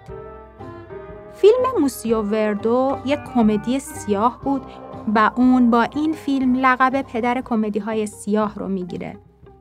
فیلم 1.33 1.81
موسیو 1.81 2.21
وردو 2.21 2.97
یک 3.05 3.19
کمدی 3.33 3.79
سیاه 3.79 4.39
بود 4.43 4.61
و 5.15 5.31
اون 5.35 5.71
با 5.71 5.81
این 5.81 6.13
فیلم 6.13 6.55
لقب 6.55 7.01
پدر 7.01 7.41
کمدی 7.41 7.79
های 7.79 8.05
سیاه 8.05 8.55
رو 8.55 8.67
می‌گیره 8.67 9.17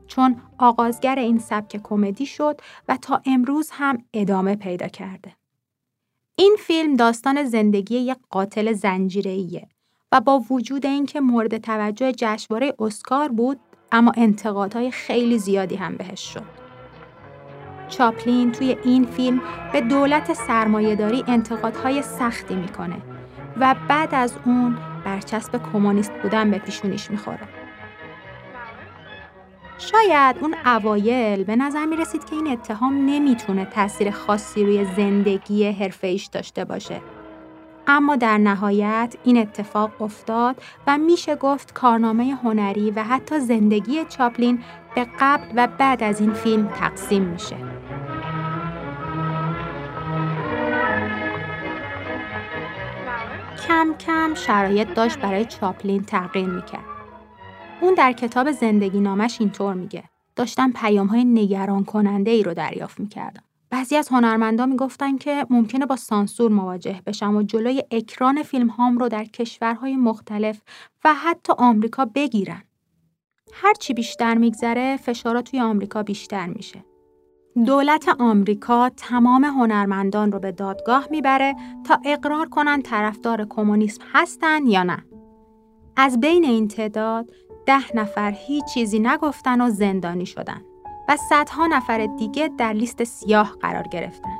چون 0.07 0.41
آغازگر 0.57 1.15
این 1.15 1.37
سبک 1.39 1.79
کمدی 1.83 2.25
شد 2.25 2.61
و 2.87 2.97
تا 2.97 3.21
امروز 3.25 3.69
هم 3.73 3.97
ادامه 4.13 4.55
پیدا 4.55 4.87
کرده. 4.87 5.31
این 6.35 6.55
فیلم 6.59 6.95
داستان 6.95 7.43
زندگی 7.43 7.97
یک 7.97 8.17
قاتل 8.29 8.73
زنجیره‌ایه 8.73 9.67
و 10.11 10.21
با 10.21 10.39
وجود 10.39 10.85
اینکه 10.85 11.21
مورد 11.21 11.57
توجه 11.57 12.11
جشنواره 12.11 12.73
اسکار 12.79 13.29
بود 13.29 13.59
اما 13.91 14.11
انتقادهای 14.17 14.91
خیلی 14.91 15.39
زیادی 15.39 15.75
هم 15.75 15.95
بهش 15.95 16.33
شد. 16.33 16.67
چاپلین 17.89 18.51
توی 18.51 18.77
این 18.83 19.05
فیلم 19.05 19.41
به 19.73 19.81
دولت 19.81 20.33
سرمایهداری 20.33 21.23
انتقادهای 21.27 22.01
سختی 22.01 22.55
می‌کنه 22.55 22.97
و 23.59 23.75
بعد 23.89 24.15
از 24.15 24.33
اون 24.45 24.77
برچسب 25.05 25.71
کمونیست 25.73 26.11
بودن 26.23 26.51
به 26.51 26.57
پیشونیش 26.57 27.11
می‌خوره. 27.11 27.66
شاید 29.77 30.35
اون 30.41 30.55
اوایل 30.65 31.43
به 31.43 31.55
نظر 31.55 31.85
می 31.85 31.95
رسید 31.95 32.25
که 32.25 32.35
این 32.35 32.47
اتهام 32.47 33.05
نمی‌تونه 33.05 33.65
تاثیر 33.65 34.11
خاصی 34.11 34.65
روی 34.65 34.85
زندگی 34.85 35.71
حرفه 35.71 36.19
داشته 36.31 36.65
باشه 36.65 37.01
اما 37.87 38.15
در 38.15 38.37
نهایت 38.37 39.15
این 39.23 39.37
اتفاق 39.37 40.01
افتاد 40.01 40.55
و 40.87 40.97
میشه 40.97 41.35
گفت 41.35 41.73
کارنامه 41.73 42.35
هنری 42.43 42.91
و 42.91 43.03
حتی 43.03 43.39
زندگی 43.39 44.05
چاپلین 44.05 44.63
به 44.95 45.07
قبل 45.19 45.45
و 45.55 45.67
بعد 45.67 46.03
از 46.03 46.21
این 46.21 46.33
فیلم 46.33 46.67
تقسیم 46.67 47.23
میشه. 47.23 47.57
کم 53.67 53.93
کم 53.99 54.33
شرایط 54.33 54.93
داشت 54.93 55.19
برای 55.19 55.45
چاپلین 55.45 56.03
تغییر 56.03 56.49
می‌کرد. 56.49 56.96
اون 57.81 57.93
در 57.93 58.11
کتاب 58.11 58.51
زندگی 58.51 58.99
نامش 58.99 59.37
اینطور 59.39 59.73
میگه. 59.73 60.03
داشتم 60.35 60.71
پیام 60.71 61.07
های 61.07 61.25
نگران 61.25 61.83
کننده 61.83 62.31
ای 62.31 62.43
رو 62.43 62.53
دریافت 62.53 62.99
می‌کردم. 62.99 63.43
بعضی 63.69 63.95
از 63.95 64.09
هنرمندان 64.09 64.69
می‌گفتن 64.69 65.17
که 65.17 65.45
ممکنه 65.49 65.85
با 65.85 65.95
سانسور 65.95 66.51
مواجه 66.51 67.01
بشم 67.05 67.35
و 67.35 67.43
جلوی 67.43 67.83
اکران 67.91 68.43
فیلم 68.43 68.67
هام 68.67 68.97
رو 68.97 69.09
در 69.09 69.23
کشورهای 69.23 69.95
مختلف 69.95 70.61
و 71.05 71.13
حتی 71.13 71.53
آمریکا 71.57 72.05
بگیرن. 72.05 72.63
هرچی 73.53 73.93
بیشتر 73.93 74.35
میگذره 74.35 74.97
فشارات 74.97 75.51
توی 75.51 75.59
آمریکا 75.59 76.03
بیشتر 76.03 76.47
میشه. 76.47 76.85
دولت 77.65 78.09
آمریکا 78.19 78.89
تمام 78.89 79.43
هنرمندان 79.43 80.31
رو 80.31 80.39
به 80.39 80.51
دادگاه 80.51 81.07
می‌بره 81.11 81.55
تا 81.83 81.99
اقرار 82.05 82.49
کنن 82.49 82.81
طرفدار 82.81 83.45
کمونیسم 83.49 84.01
هستن 84.13 84.67
یا 84.67 84.83
نه. 84.83 85.03
از 85.97 86.19
بین 86.19 86.43
این 86.45 86.67
تعداد 86.67 87.31
ده 87.67 87.95
نفر 87.95 88.31
هیچ 88.31 88.65
چیزی 88.73 88.99
نگفتن 88.99 89.61
و 89.61 89.69
زندانی 89.69 90.25
شدن. 90.25 90.61
و 91.09 91.17
صدها 91.29 91.67
نفر 91.67 92.05
دیگه 92.05 92.49
در 92.57 92.73
لیست 92.73 93.03
سیاه 93.03 93.55
قرار 93.61 93.83
گرفتن 93.83 94.37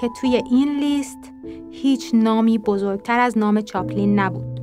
که 0.00 0.08
توی 0.20 0.36
این 0.36 0.78
لیست 0.78 1.32
هیچ 1.70 2.10
نامی 2.14 2.58
بزرگتر 2.58 3.20
از 3.20 3.38
نام 3.38 3.60
چاپلین 3.60 4.18
نبود. 4.18 4.59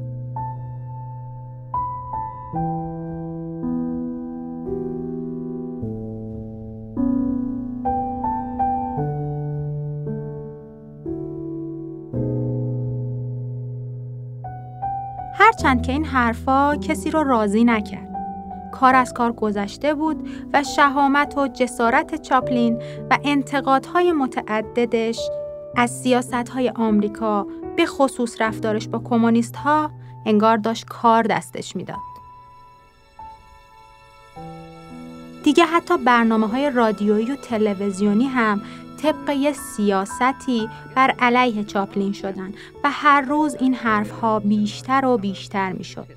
هرچند 15.48 15.82
که 15.82 15.91
این 15.91 16.06
حرفا 16.06 16.76
کسی 16.76 17.12
رو 17.12 17.24
راضی 17.24 17.64
نکرد. 17.64 18.08
کار 18.72 18.95
از 18.95 19.14
کار 19.14 19.32
گذشته 19.32 19.93
بود 19.93 20.30
و 20.54 20.64
شهامت 20.64 21.38
و 21.38 21.48
جسارت 21.48 22.22
چاپلین 22.22 22.82
و 23.10 23.18
انتقادهای 23.24 24.12
متعددش 24.12 25.20
از 25.76 25.91
سیاستهای 25.91 26.70
آمریکا 26.70 27.48
به 27.78 27.86
خصوص 27.86 28.41
رفتارش 28.41 28.88
با 28.88 29.00
کمونیست 29.00 29.56
ها 29.56 29.91
انگار 30.26 30.58
داشت 30.58 30.86
کار 30.86 31.24
دستش 31.24 31.76
می‌داد. 31.76 31.98
دیگه 35.43 35.66
حتی 35.66 35.98
برنامه 35.98 36.48
های 36.48 36.70
رادیویی 36.70 37.32
و 37.32 37.36
تلویزیونی 37.36 38.26
هم 38.26 38.62
طبق 38.98 39.52
سیاستی 39.52 40.70
بر 40.95 41.16
علیه 41.20 41.64
چاپلین 41.64 42.14
شدن 42.14 42.54
و 42.84 42.91
هر 42.91 43.22
روز 43.22 43.56
این 43.60 43.74
حرفها 43.74 44.39
بیشتر 44.39 45.06
و 45.06 45.18
بیشتر 45.18 45.72
می 45.72 45.84
شد. 45.84 46.08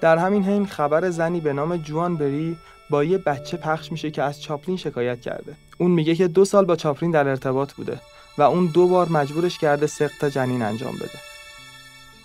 در 0.00 0.18
همین 0.18 0.44
حین 0.44 0.66
خبر 0.66 1.10
زنی 1.10 1.40
به 1.40 1.52
نام 1.52 1.76
جوان 1.76 2.16
بری 2.16 2.56
با 2.90 3.04
یه 3.04 3.18
بچه 3.18 3.56
پخش 3.56 3.92
میشه 3.92 4.10
که 4.10 4.22
از 4.22 4.42
چاپلین 4.42 4.76
شکایت 4.76 5.20
کرده 5.20 5.54
اون 5.78 5.90
میگه 5.90 6.14
که 6.14 6.28
دو 6.28 6.44
سال 6.44 6.64
با 6.64 6.76
چاپلین 6.76 7.10
در 7.10 7.28
ارتباط 7.28 7.72
بوده 7.72 8.00
و 8.38 8.42
اون 8.42 8.66
دو 8.66 8.88
بار 8.88 9.08
مجبورش 9.08 9.58
کرده 9.58 9.86
سقط 9.86 10.24
جنین 10.24 10.62
انجام 10.62 10.94
بده 10.94 11.33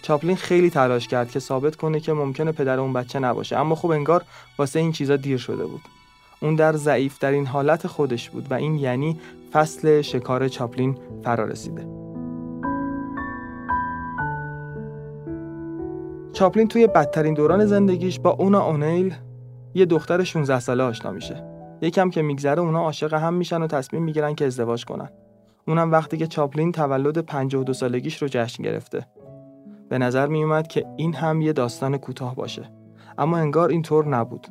چاپلین 0.01 0.35
خیلی 0.35 0.69
تلاش 0.69 1.07
کرد 1.07 1.31
که 1.31 1.39
ثابت 1.39 1.75
کنه 1.75 1.99
که 1.99 2.13
ممکنه 2.13 2.51
پدر 2.51 2.79
اون 2.79 2.93
بچه 2.93 3.19
نباشه 3.19 3.57
اما 3.57 3.75
خب 3.75 3.91
انگار 3.91 4.23
واسه 4.57 4.79
این 4.79 4.91
چیزا 4.91 5.15
دیر 5.15 5.37
شده 5.37 5.65
بود 5.65 5.81
اون 6.41 6.55
در 6.55 6.73
ضعیف 6.73 7.19
در 7.19 7.31
این 7.31 7.45
حالت 7.45 7.87
خودش 7.87 8.29
بود 8.29 8.51
و 8.51 8.53
این 8.53 8.75
یعنی 8.75 9.19
فصل 9.51 10.01
شکار 10.01 10.47
چاپلین 10.47 10.97
فرا 11.23 11.45
رسیده 11.45 11.87
چاپلین 16.33 16.67
توی 16.67 16.87
بدترین 16.87 17.33
دوران 17.33 17.65
زندگیش 17.65 18.19
با 18.19 18.29
اونا 18.29 18.65
اونیل 18.65 19.15
یه 19.73 19.85
دختر 19.85 20.23
16 20.23 20.59
ساله 20.59 20.83
آشنا 20.83 21.11
میشه. 21.11 21.43
یکم 21.81 22.09
که 22.09 22.21
میگذره 22.21 22.61
اونا 22.61 22.79
عاشق 22.79 23.13
هم 23.13 23.33
میشن 23.33 23.61
و 23.61 23.67
تصمیم 23.67 24.03
می‌گیرن 24.03 24.35
که 24.35 24.45
ازدواج 24.45 24.85
کنن. 24.85 25.09
اونم 25.67 25.91
وقتی 25.91 26.17
که 26.17 26.27
چاپلین 26.27 26.71
تولد 26.71 27.17
52 27.17 27.73
سالگیش 27.73 28.21
رو 28.21 28.27
جشن 28.31 28.63
گرفته. 28.63 29.07
به 29.89 29.97
نظر 29.97 30.27
میومد 30.27 30.67
که 30.67 30.85
این 30.97 31.13
هم 31.13 31.41
یه 31.41 31.53
داستان 31.53 31.97
کوتاه 31.97 32.35
باشه. 32.35 32.71
اما 33.17 33.37
انگار 33.37 33.69
اینطور 33.69 34.07
نبود. 34.07 34.47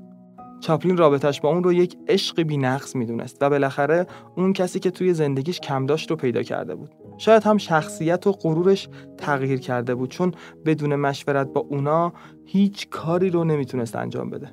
چاپلین 0.60 0.96
رابطش 0.96 1.40
با 1.40 1.48
اون 1.48 1.64
رو 1.64 1.72
یک 1.72 1.96
عشق 2.08 2.42
بینقص 2.42 2.96
می‌دونست 2.96 3.38
و 3.40 3.50
بالاخره 3.50 4.06
اون 4.36 4.52
کسی 4.52 4.80
که 4.80 4.90
توی 4.90 5.14
زندگیش 5.14 5.60
کم 5.60 5.86
داشت 5.86 6.10
رو 6.10 6.16
پیدا 6.16 6.42
کرده 6.42 6.74
بود. 6.74 6.90
شاید 7.18 7.42
هم 7.42 7.58
شخصیت 7.58 8.26
و 8.26 8.32
غرورش 8.32 8.88
تغییر 9.18 9.60
کرده 9.60 9.94
بود 9.94 10.10
چون 10.10 10.32
بدون 10.66 10.96
مشورت 10.96 11.46
با 11.52 11.60
اونا 11.60 12.12
هیچ 12.44 12.88
کاری 12.88 13.30
رو 13.30 13.44
نمی‌تونست 13.44 13.96
انجام 13.96 14.30
بده. 14.30 14.52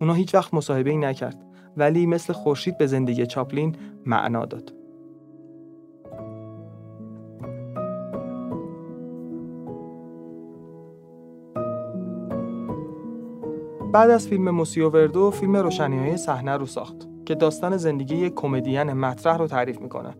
اونا 0.00 0.12
هیچ 0.12 0.34
وقت 0.34 0.54
مصاحبه 0.54 0.90
ای 0.90 0.96
نکرد 0.96 1.42
ولی 1.76 2.06
مثل 2.06 2.32
خورشید 2.32 2.78
به 2.78 2.86
زندگی 2.86 3.26
چاپلین 3.26 3.76
معنا 4.06 4.44
داد. 4.44 4.72
بعد 13.92 14.10
از 14.10 14.28
فیلم 14.28 14.50
موسیو 14.50 14.90
وردو 14.90 15.30
فیلم 15.30 15.56
روشنی 15.56 16.16
صحنه 16.16 16.56
رو 16.56 16.66
ساخت 16.66 16.96
که 17.26 17.34
داستان 17.34 17.76
زندگی 17.76 18.16
یک 18.16 18.34
کمدین 18.34 18.92
مطرح 18.92 19.36
رو 19.36 19.46
تعریف 19.46 19.80
می‌کنه 19.80 20.16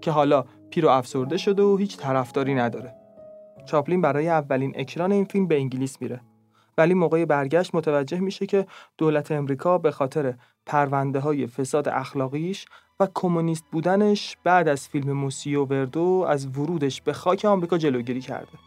که 0.00 0.10
حالا 0.10 0.44
پیر 0.70 0.86
و 0.86 0.88
افسرده 0.88 1.36
شده 1.36 1.62
و 1.62 1.76
هیچ 1.76 1.96
طرفداری 1.96 2.54
نداره. 2.54 2.94
چاپلین 3.66 4.00
برای 4.00 4.28
اولین 4.28 4.72
اکران 4.76 5.12
این 5.12 5.24
فیلم 5.24 5.46
به 5.46 5.56
انگلیس 5.56 6.02
میره. 6.02 6.20
ولی 6.78 6.94
موقع 6.94 7.24
برگشت 7.24 7.74
متوجه 7.74 8.20
میشه 8.20 8.46
که 8.46 8.66
دولت 8.98 9.32
امریکا 9.32 9.78
به 9.78 9.90
خاطر 9.90 10.34
پرونده 10.66 11.20
های 11.20 11.46
فساد 11.46 11.88
اخلاقیش 11.88 12.66
و 13.00 13.08
کمونیست 13.14 13.64
بودنش 13.72 14.36
بعد 14.44 14.68
از 14.68 14.88
فیلم 14.88 15.12
موسیو 15.12 15.64
وردو 15.64 16.26
از 16.28 16.46
ورودش 16.46 17.02
به 17.02 17.12
خاک 17.12 17.44
آمریکا 17.44 17.78
جلوگیری 17.78 18.20
کرده. 18.20 18.58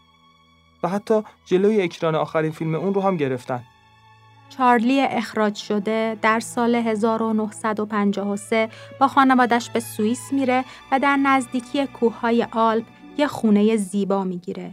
و 0.82 0.88
حتی 0.88 1.22
جلوی 1.44 1.82
اکران 1.82 2.14
آخرین 2.14 2.52
فیلم 2.52 2.74
اون 2.74 2.94
رو 2.94 3.00
هم 3.00 3.16
گرفتن. 3.16 3.62
چارلی 4.48 5.00
اخراج 5.00 5.56
شده 5.56 6.16
در 6.22 6.40
سال 6.40 6.74
1953 6.74 8.68
با 9.00 9.08
خانوادش 9.08 9.70
به 9.70 9.80
سوئیس 9.80 10.32
میره 10.32 10.64
و 10.92 10.98
در 10.98 11.16
نزدیکی 11.16 11.86
کوههای 11.86 12.46
آلپ 12.52 12.84
یه 13.18 13.26
خونه 13.26 13.76
زیبا 13.76 14.24
می‌گیره 14.24 14.70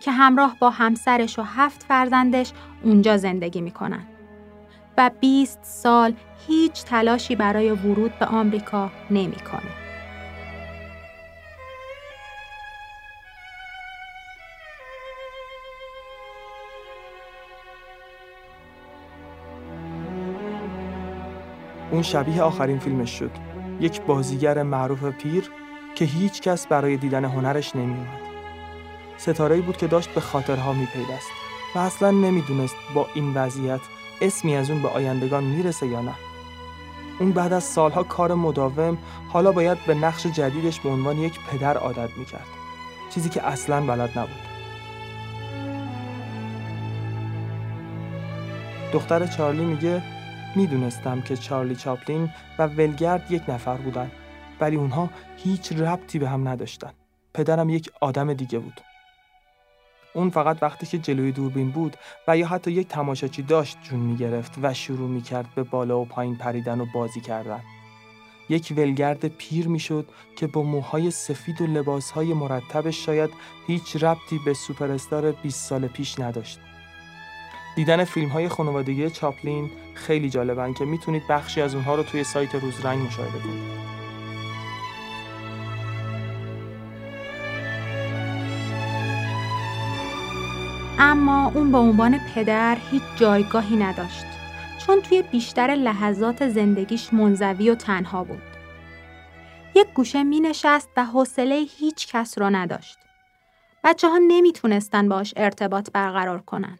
که 0.00 0.12
همراه 0.12 0.56
با 0.60 0.70
همسرش 0.70 1.38
و 1.38 1.42
هفت 1.42 1.82
فرزندش 1.82 2.52
اونجا 2.82 3.16
زندگی 3.16 3.60
می‌کنن. 3.60 4.06
و 4.98 5.10
20 5.20 5.58
سال 5.62 6.14
هیچ 6.46 6.84
تلاشی 6.84 7.36
برای 7.36 7.70
ورود 7.70 8.18
به 8.18 8.26
آمریکا 8.26 8.90
نمی‌کنه. 9.10 9.83
اون 21.94 22.02
شبیه 22.02 22.42
آخرین 22.42 22.78
فیلمش 22.78 23.18
شد. 23.18 23.30
یک 23.80 24.00
بازیگر 24.00 24.62
معروف 24.62 25.04
پیر 25.04 25.50
که 25.94 26.04
هیچ 26.04 26.40
کس 26.40 26.66
برای 26.66 26.96
دیدن 26.96 27.24
هنرش 27.24 27.76
نمی 27.76 27.94
اومد 27.94 28.20
ستاره‌ای 29.16 29.60
بود 29.60 29.76
که 29.76 29.86
داشت 29.86 30.10
به 30.10 30.20
خاطرها 30.20 30.72
میپیوست 30.72 31.30
و 31.74 31.78
اصلا 31.78 32.10
نمی‌دونست 32.10 32.74
با 32.94 33.06
این 33.14 33.34
وضعیت 33.34 33.80
اسمی 34.20 34.56
از 34.56 34.70
اون 34.70 34.82
به 34.82 34.88
آیندگان 34.88 35.44
می‌رسه 35.44 35.86
یا 35.86 36.00
نه. 36.00 36.14
اون 37.18 37.32
بعد 37.32 37.52
از 37.52 37.64
سالها 37.64 38.02
کار 38.02 38.34
مداوم 38.34 38.98
حالا 39.28 39.52
باید 39.52 39.78
به 39.86 39.94
نقش 39.94 40.26
جدیدش 40.26 40.80
به 40.80 40.88
عنوان 40.88 41.18
یک 41.18 41.38
پدر 41.50 41.76
عادت 41.76 42.10
می‌کرد. 42.16 42.46
چیزی 43.14 43.28
که 43.28 43.42
اصلا 43.42 43.80
بلد 43.80 44.18
نبود. 44.18 44.44
دختر 48.92 49.26
چارلی 49.26 49.64
میگه 49.64 50.02
می‌دونستم 50.56 51.20
که 51.20 51.36
چارلی 51.36 51.76
چاپلین 51.76 52.30
و 52.58 52.66
ولگرد 52.66 53.30
یک 53.30 53.42
نفر 53.48 53.76
بودن 53.76 54.10
ولی 54.60 54.76
اونها 54.76 55.10
هیچ 55.36 55.72
ربطی 55.72 56.18
به 56.18 56.28
هم 56.28 56.48
نداشتن. 56.48 56.92
پدرم 57.34 57.70
یک 57.70 57.90
آدم 58.00 58.34
دیگه 58.34 58.58
بود. 58.58 58.80
اون 60.14 60.30
فقط 60.30 60.62
وقتی 60.62 60.86
که 60.86 60.98
جلوی 60.98 61.32
دوربین 61.32 61.70
بود 61.70 61.96
و 62.28 62.36
یا 62.36 62.46
حتی 62.46 62.70
یک 62.72 62.88
تماشاچی 62.88 63.42
داشت 63.42 63.78
جون 63.82 64.00
می‌گرفت 64.00 64.52
و 64.62 64.74
شروع 64.74 65.08
می‌کرد 65.08 65.46
به 65.54 65.62
بالا 65.62 66.00
و 66.00 66.04
پایین 66.04 66.36
پریدن 66.36 66.80
و 66.80 66.86
بازی 66.94 67.20
کردن. 67.20 67.60
یک 68.48 68.74
ولگرد 68.76 69.28
پیر 69.28 69.68
می‌شد 69.68 70.08
که 70.36 70.46
با 70.46 70.62
موهای 70.62 71.10
سفید 71.10 71.60
و 71.60 71.66
لباسهای 71.66 72.34
مرتبش 72.34 73.06
شاید 73.06 73.30
هیچ 73.66 73.96
ربطی 73.96 74.40
به 74.44 74.54
سوپرستار 74.54 75.32
20 75.32 75.68
سال 75.68 75.86
پیش 75.86 76.20
نداشت. 76.20 76.60
دیدن 77.76 78.04
فیلم 78.04 78.28
های 78.28 78.48
خانوادگی 78.48 79.10
چاپلین 79.10 79.70
خیلی 79.94 80.30
جالبن 80.30 80.72
که 80.72 80.84
می‌تونید 80.84 81.26
بخشی 81.28 81.60
از 81.60 81.74
اونها 81.74 81.94
رو 81.94 82.02
توی 82.02 82.24
سایت 82.24 82.54
روزرنگ 82.54 83.06
مشاهده 83.06 83.38
کنید. 83.38 83.84
اما 90.98 91.52
اون 91.54 91.72
به 91.72 91.78
عنوان 91.78 92.18
پدر 92.34 92.76
هیچ 92.90 93.02
جایگاهی 93.16 93.76
نداشت 93.76 94.24
چون 94.86 95.00
توی 95.00 95.22
بیشتر 95.22 95.66
لحظات 95.66 96.48
زندگیش 96.48 97.12
منزوی 97.12 97.70
و 97.70 97.74
تنها 97.74 98.24
بود. 98.24 98.42
یک 99.74 99.86
گوشه 99.94 100.22
می 100.22 100.40
نشست 100.40 100.88
و 100.96 101.04
حوصله 101.04 101.66
هیچ 101.78 102.08
کس 102.08 102.38
را 102.38 102.48
نداشت. 102.48 102.98
بچه 103.84 104.08
ها 104.08 104.18
نمی 104.28 104.52
تونستن 104.52 105.08
باش 105.08 105.34
ارتباط 105.36 105.90
برقرار 105.92 106.38
کنن. 106.38 106.78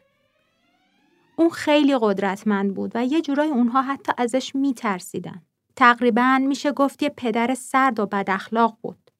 اون 1.37 1.51
خیلی 1.51 1.99
قدرتمند 2.01 2.75
بود 2.75 2.93
و 2.95 3.05
یه 3.05 3.21
جورای 3.21 3.49
اونها 3.49 3.83
حتی 3.83 4.13
ازش 4.19 4.55
می 4.55 4.75
ترسیدن. 4.75 5.43
تقریبا 5.77 6.39
میشه 6.39 6.73
گفت 6.73 7.03
یه 7.03 7.09
پدر 7.09 7.55
سرد 7.55 8.01
و 8.01 8.07
بد 8.07 8.31
اخلاق 8.31 8.79
بود. 8.83 9.11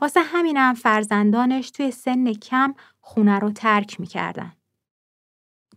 واسه 0.00 0.20
همینم 0.20 0.74
فرزندانش 0.74 1.70
توی 1.70 1.90
سن 1.90 2.32
کم 2.32 2.74
خونه 3.00 3.38
رو 3.38 3.50
ترک 3.50 4.00
می‌کردن. 4.00 4.52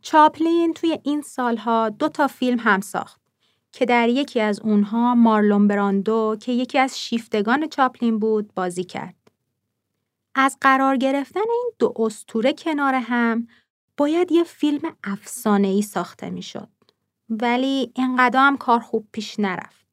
چاپلین 0.01 0.73
توی 0.73 0.99
این 1.03 1.21
سالها 1.21 1.89
دو 1.89 2.09
تا 2.09 2.27
فیلم 2.27 2.59
هم 2.59 2.81
ساخت 2.81 3.21
که 3.71 3.85
در 3.85 4.09
یکی 4.09 4.39
از 4.41 4.59
اونها 4.59 5.15
مارلون 5.15 5.67
براندو 5.67 6.37
که 6.41 6.51
یکی 6.51 6.79
از 6.79 6.99
شیفتگان 6.99 7.67
چاپلین 7.67 8.19
بود 8.19 8.53
بازی 8.53 8.83
کرد. 8.83 9.15
از 10.35 10.57
قرار 10.61 10.97
گرفتن 10.97 11.39
این 11.39 11.71
دو 11.79 11.93
استوره 11.95 12.53
کنار 12.53 12.93
هم 12.95 13.47
باید 13.97 14.31
یه 14.31 14.43
فیلم 14.43 14.81
افسانه 15.03 15.67
ای 15.67 15.81
ساخته 15.81 16.29
می‌شد. 16.29 16.67
ولی 17.29 17.91
اینقدر 17.95 18.39
هم 18.39 18.57
کار 18.57 18.79
خوب 18.79 19.07
پیش 19.11 19.39
نرفت. 19.39 19.85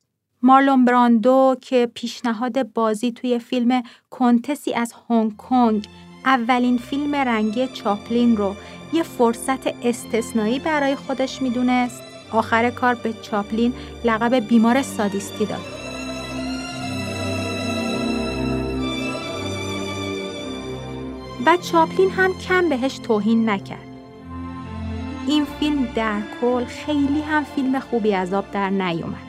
مارلون 0.42 0.84
براندو 0.84 1.56
که 1.60 1.90
پیشنهاد 1.94 2.72
بازی 2.72 3.12
توی 3.12 3.38
فیلم 3.38 3.82
کنتسی 4.10 4.74
از 4.74 4.94
هنگ 5.08 5.36
کنگ 5.36 5.88
اولین 6.24 6.78
فیلم 6.78 7.14
رنگی 7.14 7.68
چاپلین 7.68 8.36
رو 8.36 8.56
یه 8.92 9.02
فرصت 9.02 9.66
استثنایی 9.66 10.58
برای 10.58 10.96
خودش 10.96 11.42
می‌دونست 11.42 12.02
آخر 12.32 12.70
کار 12.70 12.94
به 12.94 13.12
چاپلین 13.12 13.74
لقب 14.04 14.34
بیمار 14.34 14.82
سادیستی 14.82 15.46
داد. 15.46 15.64
و 21.46 21.56
چاپلین 21.56 22.10
هم 22.10 22.38
کم 22.38 22.68
بهش 22.68 22.98
توهین 22.98 23.48
نکرد. 23.50 23.87
این 25.28 25.44
فیلم 25.44 25.88
در 25.94 26.20
کل 26.40 26.64
خیلی 26.64 27.20
هم 27.20 27.44
فیلم 27.44 27.78
خوبی 27.80 28.14
از 28.14 28.32
آب 28.32 28.50
در 28.50 28.70
نیومد. 28.70 29.28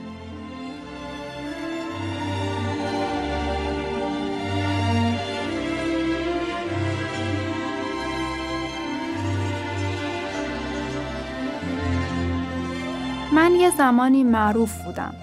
من 13.34 13.56
یه 13.56 13.70
زمانی 13.70 14.24
معروف 14.24 14.84
بودم. 14.84 15.14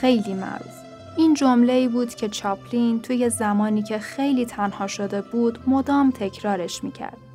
خیلی 0.00 0.34
معروف. 0.34 0.76
این 1.16 1.34
جمله 1.34 1.72
ای 1.72 1.88
بود 1.88 2.14
که 2.14 2.28
چاپلین 2.28 3.00
توی 3.00 3.30
زمانی 3.30 3.82
که 3.82 3.98
خیلی 3.98 4.46
تنها 4.46 4.86
شده 4.86 5.22
بود 5.22 5.58
مدام 5.66 6.10
تکرارش 6.10 6.84
می‌کرد. 6.84 7.25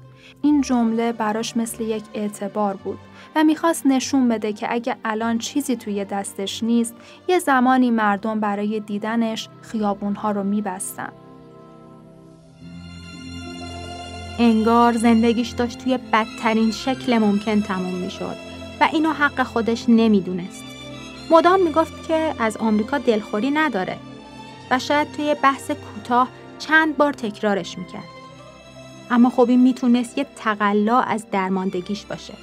این 0.41 0.61
جمله 0.61 1.11
براش 1.11 1.57
مثل 1.57 1.83
یک 1.83 2.03
اعتبار 2.13 2.75
بود 2.75 2.99
و 3.35 3.43
می‌خواست 3.43 3.85
نشون 3.85 4.29
بده 4.29 4.53
که 4.53 4.73
اگه 4.73 4.95
الان 5.05 5.37
چیزی 5.37 5.75
توی 5.75 6.05
دستش 6.05 6.63
نیست 6.63 6.95
یه 7.27 7.39
زمانی 7.39 7.91
مردم 7.91 8.39
برای 8.39 8.79
دیدنش 8.79 9.49
خیابونها 9.61 10.31
رو 10.31 10.43
میبستن. 10.43 11.11
انگار 14.39 14.93
زندگیش 14.93 15.49
داشت 15.49 15.83
توی 15.83 15.99
بدترین 16.13 16.71
شکل 16.71 17.17
ممکن 17.17 17.61
تموم 17.61 17.93
می‌شد 17.93 18.35
و 18.81 18.87
اینو 18.93 19.13
حق 19.13 19.43
خودش 19.43 19.85
نمی‌دونست. 19.87 20.63
مدام 21.31 21.63
می‌گفت 21.63 22.07
که 22.07 22.33
از 22.39 22.57
آمریکا 22.57 22.97
دلخوری 22.97 23.51
نداره 23.51 23.97
و 24.71 24.79
شاید 24.79 25.11
توی 25.11 25.35
بحث 25.43 25.71
کوتاه 25.71 26.27
چند 26.59 26.97
بار 26.97 27.13
تکرارش 27.13 27.77
می‌کرد. 27.77 28.20
اما 29.11 29.29
خب 29.29 29.49
این 29.49 29.61
می‌تونست 29.61 30.17
یه 30.17 30.25
تقلا 30.35 30.99
از 30.99 31.25
درماندگیش 31.31 32.05
باشه. 32.05 32.33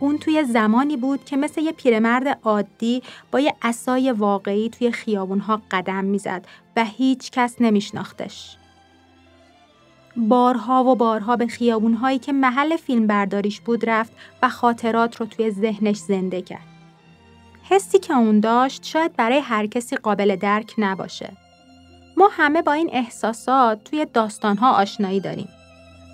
اون 0.00 0.18
توی 0.18 0.44
زمانی 0.44 0.96
بود 0.96 1.24
که 1.24 1.36
مثل 1.36 1.60
یه 1.60 1.72
پیرمرد 1.72 2.38
عادی 2.42 3.02
با 3.30 3.40
یه 3.40 3.54
اسای 3.62 4.12
واقعی 4.12 4.68
توی 4.68 4.90
خیابونها 4.90 5.62
قدم 5.70 6.04
می‌زد 6.04 6.46
و 6.76 6.84
هیچ 6.84 7.30
کس 7.30 7.56
نمیشناختش. 7.60 8.56
بارها 10.16 10.84
و 10.84 10.94
بارها 10.94 11.36
به 11.36 11.46
خیابونهایی 11.46 12.18
که 12.18 12.32
محل 12.32 12.76
فیلم 12.76 13.06
برداریش 13.06 13.60
بود 13.60 13.90
رفت 13.90 14.12
و 14.42 14.48
خاطرات 14.48 15.16
رو 15.16 15.26
توی 15.26 15.50
ذهنش 15.50 15.96
زنده 15.96 16.42
کرد. 16.42 16.66
حسی 17.62 17.98
که 17.98 18.14
اون 18.16 18.40
داشت 18.40 18.84
شاید 18.84 19.16
برای 19.16 19.38
هر 19.38 19.66
کسی 19.66 19.96
قابل 19.96 20.36
درک 20.36 20.74
نباشه. 20.78 21.45
ما 22.16 22.28
همه 22.32 22.62
با 22.62 22.72
این 22.72 22.90
احساسات 22.92 23.84
توی 23.84 24.06
داستانها 24.12 24.72
آشنایی 24.72 25.20
داریم. 25.20 25.48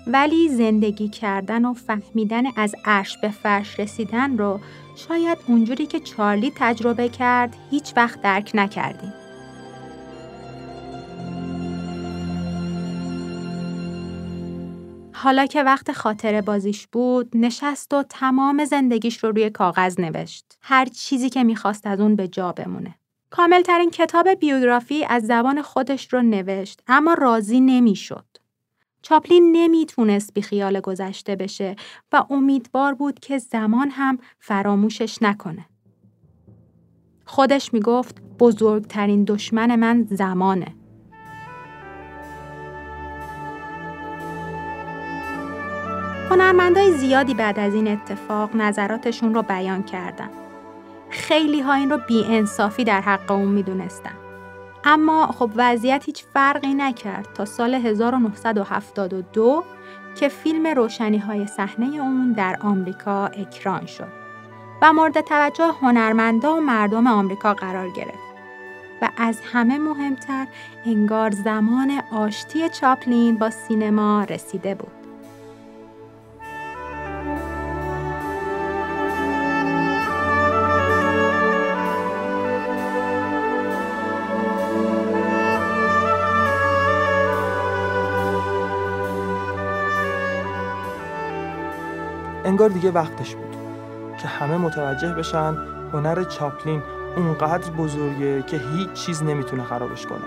ولی 0.07 0.49
زندگی 0.49 1.09
کردن 1.09 1.65
و 1.65 1.73
فهمیدن 1.73 2.43
از 2.57 2.75
عرش 2.85 3.17
به 3.17 3.29
فرش 3.29 3.79
رسیدن 3.79 4.37
رو 4.37 4.59
شاید 4.95 5.37
اونجوری 5.47 5.85
که 5.85 5.99
چارلی 5.99 6.53
تجربه 6.55 7.09
کرد 7.09 7.55
هیچ 7.71 7.93
وقت 7.97 8.21
درک 8.21 8.51
نکردیم. 8.53 9.13
حالا 15.13 15.45
که 15.45 15.63
وقت 15.63 15.91
خاطر 15.91 16.41
بازیش 16.41 16.87
بود 16.87 17.31
نشست 17.35 17.93
و 17.93 18.03
تمام 18.03 18.65
زندگیش 18.65 19.17
رو 19.17 19.31
روی 19.31 19.49
کاغذ 19.49 19.99
نوشت. 19.99 20.57
هر 20.61 20.85
چیزی 20.85 21.29
که 21.29 21.43
می‌خواست 21.43 21.87
از 21.87 21.99
اون 21.99 22.15
به 22.15 22.27
جا 22.27 22.51
بمونه. 22.51 22.95
کاملترین 23.35 23.89
کتاب 23.89 24.29
بیوگرافی 24.29 25.05
از 25.05 25.23
زبان 25.23 25.61
خودش 25.61 26.13
رو 26.13 26.21
نوشت 26.21 26.81
اما 26.87 27.13
راضی 27.13 27.61
نمی‌شد. 27.61 28.25
چاپلین 29.01 29.51
نمی‌تونست 29.51 30.33
بیخیال 30.33 30.79
گذشته 30.79 31.35
بشه 31.35 31.75
و 32.11 32.25
امیدوار 32.29 32.93
بود 32.93 33.19
که 33.19 33.37
زمان 33.37 33.89
هم 33.89 34.17
فراموشش 34.39 35.21
نکنه. 35.21 35.65
خودش 37.25 37.73
می‌گفت 37.73 38.21
بزرگترین 38.39 39.23
دشمن 39.23 39.75
من 39.75 40.07
زمانه. 40.09 40.75
هنرمندای 46.29 46.91
زیادی 46.91 47.33
بعد 47.33 47.59
از 47.59 47.73
این 47.73 47.87
اتفاق 47.87 48.55
نظراتشون 48.55 49.33
رو 49.33 49.41
بیان 49.41 49.83
کردن. 49.83 50.29
خیلی 51.13 51.61
ها 51.61 51.73
این 51.73 51.89
رو 51.89 51.99
انصافی 52.09 52.83
در 52.83 53.01
حق 53.01 53.31
اون 53.31 53.47
می‌دونستن. 53.47 54.15
اما 54.83 55.27
خب 55.27 55.51
وضعیت 55.55 56.05
هیچ 56.05 56.23
فرقی 56.33 56.73
نکرد 56.73 57.27
تا 57.33 57.45
سال 57.45 57.73
1972 57.73 59.63
که 60.15 60.29
فیلم 60.29 60.67
روشنی 60.67 61.17
های 61.17 61.47
صحنه 61.47 61.85
اون 61.85 62.31
در 62.31 62.57
آمریکا 62.61 63.25
اکران 63.25 63.85
شد 63.85 64.07
و 64.81 64.93
مورد 64.93 65.21
توجه 65.21 65.71
هنرمندا 65.81 66.55
و 66.55 66.61
مردم 66.61 67.07
آمریکا 67.07 67.53
قرار 67.53 67.89
گرفت. 67.89 68.33
و 69.01 69.09
از 69.17 69.39
همه 69.53 69.77
مهمتر 69.77 70.47
انگار 70.85 71.31
زمان 71.31 72.01
آشتی 72.11 72.69
چاپلین 72.69 73.37
با 73.37 73.49
سینما 73.49 74.23
رسیده 74.23 74.75
بود. 74.75 75.02
انگار 92.63 92.79
دیگه 92.79 92.91
وقتش 92.91 93.35
بود 93.35 93.55
که 94.21 94.27
همه 94.27 94.57
متوجه 94.57 95.13
بشن 95.13 95.57
هنر 95.93 96.23
چاپلین 96.23 96.83
اونقدر 97.15 97.71
بزرگه 97.71 98.41
که 98.41 98.57
هیچ 98.57 98.93
چیز 98.93 99.23
نمی‌تونه 99.23 99.63
خرابش 99.63 100.05
کنه 100.05 100.25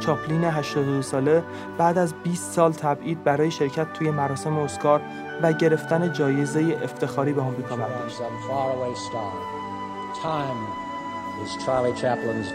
چاپلین 0.00 0.44
82 0.44 1.02
ساله 1.02 1.42
بعد 1.78 1.98
از 1.98 2.14
20 2.14 2.52
سال 2.52 2.72
تبعید 2.72 3.24
برای 3.24 3.50
شرکت 3.50 3.92
توی 3.92 4.10
مراسم 4.10 4.58
اسکار 4.58 5.00
و 5.42 5.52
گرفتن 5.52 6.12
جایزه 6.12 6.78
افتخاری 6.82 7.32
به 7.32 7.40
آمریکا 7.40 7.76
برگشت. 7.76 8.18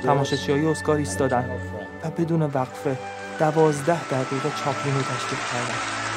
تماشاچی 0.03 0.51
های 0.51 0.65
اسکار 0.65 0.95
ایستادن 0.95 1.45
و 2.03 2.09
بدون 2.09 2.41
وقفه 2.41 2.97
دوازده 3.39 4.03
دقیقه 4.03 4.49
چاپلین 4.63 4.95
رو 4.95 5.01
تشکیل 5.01 5.39
کردن. 5.51 6.08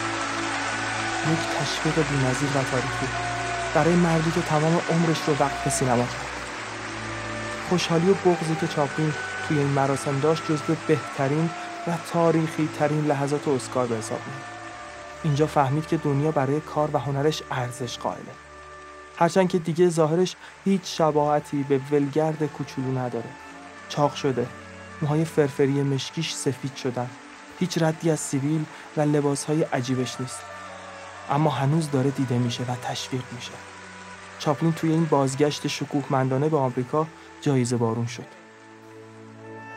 یک 1.30 1.38
تشویق 1.58 2.08
بی‌نظیر 2.08 2.48
و 2.48 2.62
تاریخی 2.70 3.06
برای 3.74 3.94
مردی 3.94 4.30
که 4.30 4.40
تمام 4.40 4.80
عمرش 4.90 5.18
رو 5.26 5.34
وقف 5.34 5.68
سینما 5.68 6.02
کرد. 6.02 6.26
خوشحالی 7.68 8.10
و 8.10 8.14
بغضی 8.14 8.54
که 8.60 8.66
چاپلین 8.66 9.12
توی 9.48 9.58
این 9.58 9.66
مراسم 9.66 10.20
داشت 10.20 10.42
جزو 10.52 10.74
بهترین 10.86 11.50
و 11.86 11.90
تاریخی 12.12 12.68
ترین 12.78 13.06
لحظات 13.06 13.48
اسکار 13.48 13.86
به 13.86 13.96
حساب 13.96 14.20
میاد 14.26 14.42
اینجا 15.24 15.46
فهمید 15.46 15.86
که 15.86 15.96
دنیا 15.96 16.30
برای 16.30 16.60
کار 16.60 16.90
و 16.92 16.98
هنرش 16.98 17.42
ارزش 17.50 17.98
قائله. 17.98 18.32
هرچند 19.16 19.48
که 19.48 19.58
دیگه 19.58 19.88
ظاهرش 19.88 20.36
هیچ 20.64 20.80
شباهتی 20.84 21.62
به 21.68 21.80
ولگرد 21.92 22.46
کوچولو 22.46 22.98
نداره. 22.98 23.30
چاق 23.88 24.14
شده 24.14 24.46
موهای 25.02 25.24
فرفری 25.24 25.82
مشکیش 25.82 26.34
سفید 26.34 26.76
شدن. 26.76 27.10
هیچ 27.60 27.82
ردی 27.82 28.10
از 28.10 28.20
سیویل 28.20 28.64
و 28.96 29.00
لباسهای 29.00 29.62
عجیبش 29.62 30.20
نیست. 30.20 30.51
اما 31.30 31.50
هنوز 31.50 31.90
داره 31.90 32.10
دیده 32.10 32.38
میشه 32.38 32.62
و 32.62 32.76
تشویق 32.82 33.22
میشه. 33.32 33.52
چاپلین 34.38 34.72
توی 34.72 34.90
این 34.90 35.04
بازگشت 35.04 35.66
شکوهمندانه 35.66 36.48
به 36.48 36.56
آمریکا 36.56 37.06
جایزه 37.40 37.76
بارون 37.76 38.06
شد. 38.06 38.26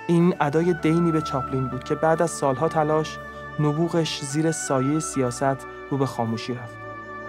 این 0.07 0.35
ادای 0.41 0.73
دینی 0.73 1.11
به 1.11 1.22
چاپلین 1.22 1.67
بود 1.67 1.84
که 1.84 1.95
بعد 1.95 2.22
از 2.22 2.31
سالها 2.31 2.67
تلاش 2.67 3.17
نبوغش 3.59 4.22
زیر 4.22 4.51
سایه 4.51 4.99
سیاست 4.99 5.57
رو 5.91 5.97
به 5.97 6.05
خاموشی 6.05 6.53
رفت. 6.53 6.76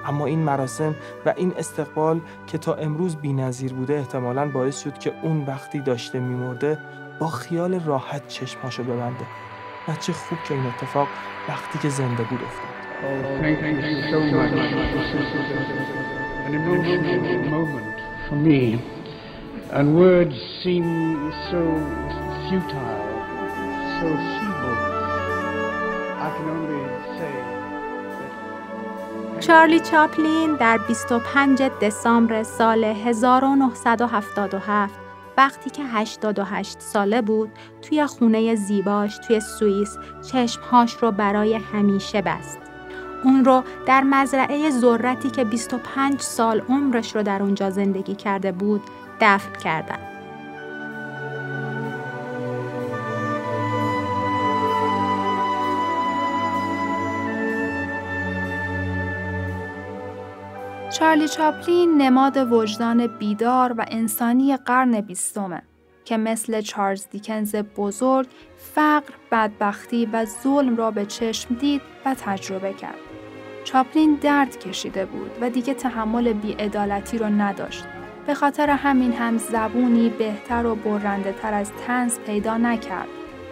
اما 0.06 0.26
این 0.26 0.38
مراسم 0.38 0.94
و 1.26 1.34
این 1.36 1.54
استقبال 1.58 2.20
که 2.46 2.58
تا 2.58 2.74
امروز 2.74 3.16
بی‌نظیر 3.16 3.72
بوده 3.72 3.94
احتمالاً 3.94 4.48
باعث 4.48 4.82
شد 4.82 4.98
که 4.98 5.12
اون 5.22 5.44
وقتی 5.44 5.80
داشته 5.80 6.20
میمرده 6.20 6.78
با 7.20 7.28
خیال 7.28 7.80
راحت 7.80 8.28
چشمهاشو 8.28 8.84
ببنده. 8.84 9.26
و 9.88 9.94
چه 9.94 10.12
خوب 10.12 10.38
که 10.48 10.54
این 10.54 10.66
اتفاق 10.66 11.08
وقتی 11.48 11.78
که 11.78 11.88
زنده 11.88 12.22
بود 12.22 12.40
افتاد. 12.42 12.75
Oh, 12.98 13.38
thank 13.42 13.60
you 13.60 14.10
so 14.10 14.20
much. 14.20 14.52
This 14.52 15.10
is 15.20 15.26
an 16.46 16.54
emotional 16.54 17.42
moment 17.50 18.00
for 18.26 18.36
me. 18.36 18.80
And 19.70 19.96
words 19.96 20.34
seem 20.62 21.30
so 21.50 21.60
futile, 22.48 23.04
so 23.98 24.06
feeble. 24.32 24.78
I 26.24 26.26
can 26.36 26.46
only 26.56 26.82
say 27.18 27.34
چارلی 29.40 29.80
چاپلین 29.80 30.56
در 30.56 30.78
25 30.88 31.62
دسامبر 31.62 32.42
سال 32.42 32.84
1977 32.84 34.94
وقتی 35.38 35.70
که 35.70 35.84
88 35.84 36.80
ساله 36.80 37.22
بود 37.22 37.50
توی 37.82 38.06
خونه 38.06 38.54
زیباش 38.54 39.18
توی 39.18 39.40
سوئیس 39.40 39.98
چشمهاش 40.32 40.92
رو 40.92 41.12
برای 41.12 41.54
همیشه 41.54 42.22
بست. 42.22 42.65
اون 43.26 43.44
رو 43.44 43.62
در 43.86 44.02
مزرعه 44.02 44.70
ذرتی 44.70 45.30
که 45.30 45.44
25 45.44 46.20
سال 46.20 46.60
عمرش 46.60 47.16
رو 47.16 47.22
در 47.22 47.42
اونجا 47.42 47.70
زندگی 47.70 48.14
کرده 48.14 48.52
بود 48.52 48.82
دفن 49.20 49.52
کردن. 49.52 49.98
چارلی 60.98 61.28
چاپلین 61.28 62.02
نماد 62.02 62.52
وجدان 62.52 63.06
بیدار 63.06 63.74
و 63.78 63.84
انسانی 63.88 64.56
قرن 64.56 65.00
بیستمه 65.00 65.62
که 66.04 66.16
مثل 66.16 66.60
چارلز 66.60 67.06
دیکنز 67.10 67.56
بزرگ 67.56 68.26
فقر، 68.74 69.14
بدبختی 69.32 70.06
و 70.06 70.24
ظلم 70.42 70.76
را 70.76 70.90
به 70.90 71.06
چشم 71.06 71.54
دید 71.54 71.82
و 72.04 72.14
تجربه 72.14 72.72
کرد. 72.72 73.05
چاپلین 73.66 74.14
درد 74.14 74.58
کشیده 74.58 75.06
بود 75.06 75.30
و 75.40 75.50
دیگه 75.50 75.74
تحمل 75.74 76.32
بیعدالتی 76.32 77.18
رو 77.18 77.26
نداشت. 77.26 77.84
به 78.26 78.34
خاطر 78.34 78.70
همین 78.70 79.12
هم 79.12 79.38
زبونی 79.38 80.08
بهتر 80.08 80.66
و 80.66 80.74
برنده 80.74 81.32
تر 81.32 81.54
از 81.54 81.72
تنز 81.86 82.18
پیدا 82.18 82.56
نکرد 82.56 83.08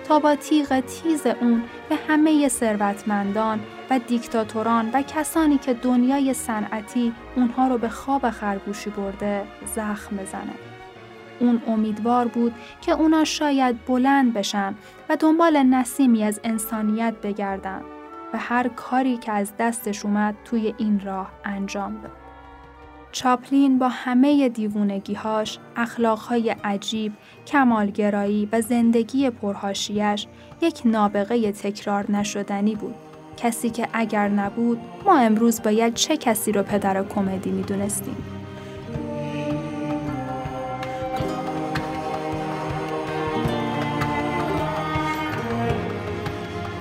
تا 0.09 0.19
با 0.19 0.35
تیغ 0.35 0.81
تیز 0.81 1.27
اون 1.27 1.63
به 1.89 1.97
همه 2.09 2.49
ثروتمندان 2.49 3.61
و 3.91 3.99
دیکتاتوران 3.99 4.91
و 4.95 5.03
کسانی 5.03 5.59
که 5.59 5.75
دنیای 5.75 6.35
صنعتی 6.35 7.13
اونها 7.37 7.69
رو 7.69 7.79
به 7.79 7.89
خواب 7.89 8.31
خرگوشی 8.31 8.91
برده 8.91 9.43
زخم 9.75 10.17
بزنه. 10.17 10.55
اون 11.41 11.63
امیدوار 11.67 12.29
بود 12.29 12.55
که 12.81 12.93
اونا 12.93 13.25
شاید 13.25 13.85
بلند 13.87 14.35
بشن 14.35 14.75
و 15.09 15.17
دنبال 15.17 15.63
نسیمی 15.63 16.25
از 16.25 16.41
انسانیت 16.45 17.15
بگردن 17.23 17.83
و 18.35 18.37
هر 18.37 18.69
کاری 18.69 19.17
که 19.17 19.33
از 19.33 19.53
دستش 19.59 20.05
اومد 20.05 20.35
توی 20.45 20.75
این 20.79 21.01
راه 21.01 21.31
انجام 21.45 22.01
داد. 22.01 22.13
چاپلین 23.13 23.79
با 23.79 23.89
همه 23.89 24.49
دیوونگیهاش، 24.49 25.59
اخلاقهای 25.77 26.51
عجیب، 26.65 27.13
کمالگرایی 27.47 28.49
و 28.53 28.61
زندگی 28.61 29.31
پرهاشیش 29.31 30.27
یک 30.61 30.83
نابغه 30.85 31.53
تکرار 31.53 32.11
نشدنی 32.11 32.75
بود. 32.75 32.95
کسی 33.37 33.71
که 33.71 33.89
اگر 33.93 34.29
نبود 34.29 34.79
ما 35.05 35.19
امروز 35.19 35.63
باید 35.63 35.95
چه 35.95 36.17
کسی 36.17 36.53
رو 36.53 36.63
پدر 36.63 37.05
کمدی 37.05 37.51
می‌دونستیم. 37.51 38.34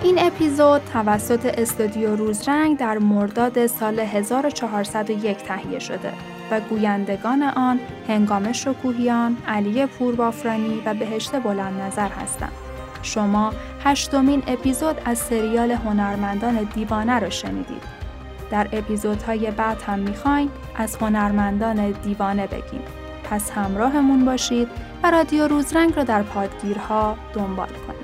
این 0.04 0.20
اپیزود 0.20 0.82
توسط 0.94 1.60
استودیو 1.60 2.16
روزرنگ 2.16 2.78
در 2.78 2.98
مرداد 2.98 3.68
سال 3.68 4.00
1401 4.00 5.38
تهیه 5.38 5.80
شده 5.80 6.14
و 6.52 6.60
گویندگان 6.60 7.44
آن 7.44 7.80
هنگام 8.08 8.52
شکوهیان، 8.52 9.38
علی 9.48 9.86
پوربافرانی 9.86 10.82
و 10.86 10.94
بهشت 10.94 11.42
بلند 11.42 11.82
نظر 11.82 12.08
هستند. 12.10 12.52
شما 13.02 13.54
هشتمین 13.84 14.44
اپیزود 14.48 15.02
از 15.06 15.18
سریال 15.18 15.72
هنرمندان 15.72 16.70
دیوانه 16.76 17.20
را 17.20 17.30
شنیدید. 17.30 17.84
در 18.52 18.68
اپیزودهای 18.72 19.52
بعد 19.52 19.82
هم 19.82 20.00
می‌خوایم 20.00 20.52
از 20.76 20.96
هنرمندان 20.96 21.92
دیوانه 21.92 22.48
بگیم. 22.48 22.82
پس 23.24 23.52
همراهمون 23.52 24.26
باشید 24.26 24.68
و 25.04 25.12
رادیو 25.12 25.48
روزرنگ 25.48 25.96
را 25.96 26.04
در 26.04 26.24
پادگیرها 26.24 27.18
دنبال 27.34 27.68
کنید. 27.68 28.03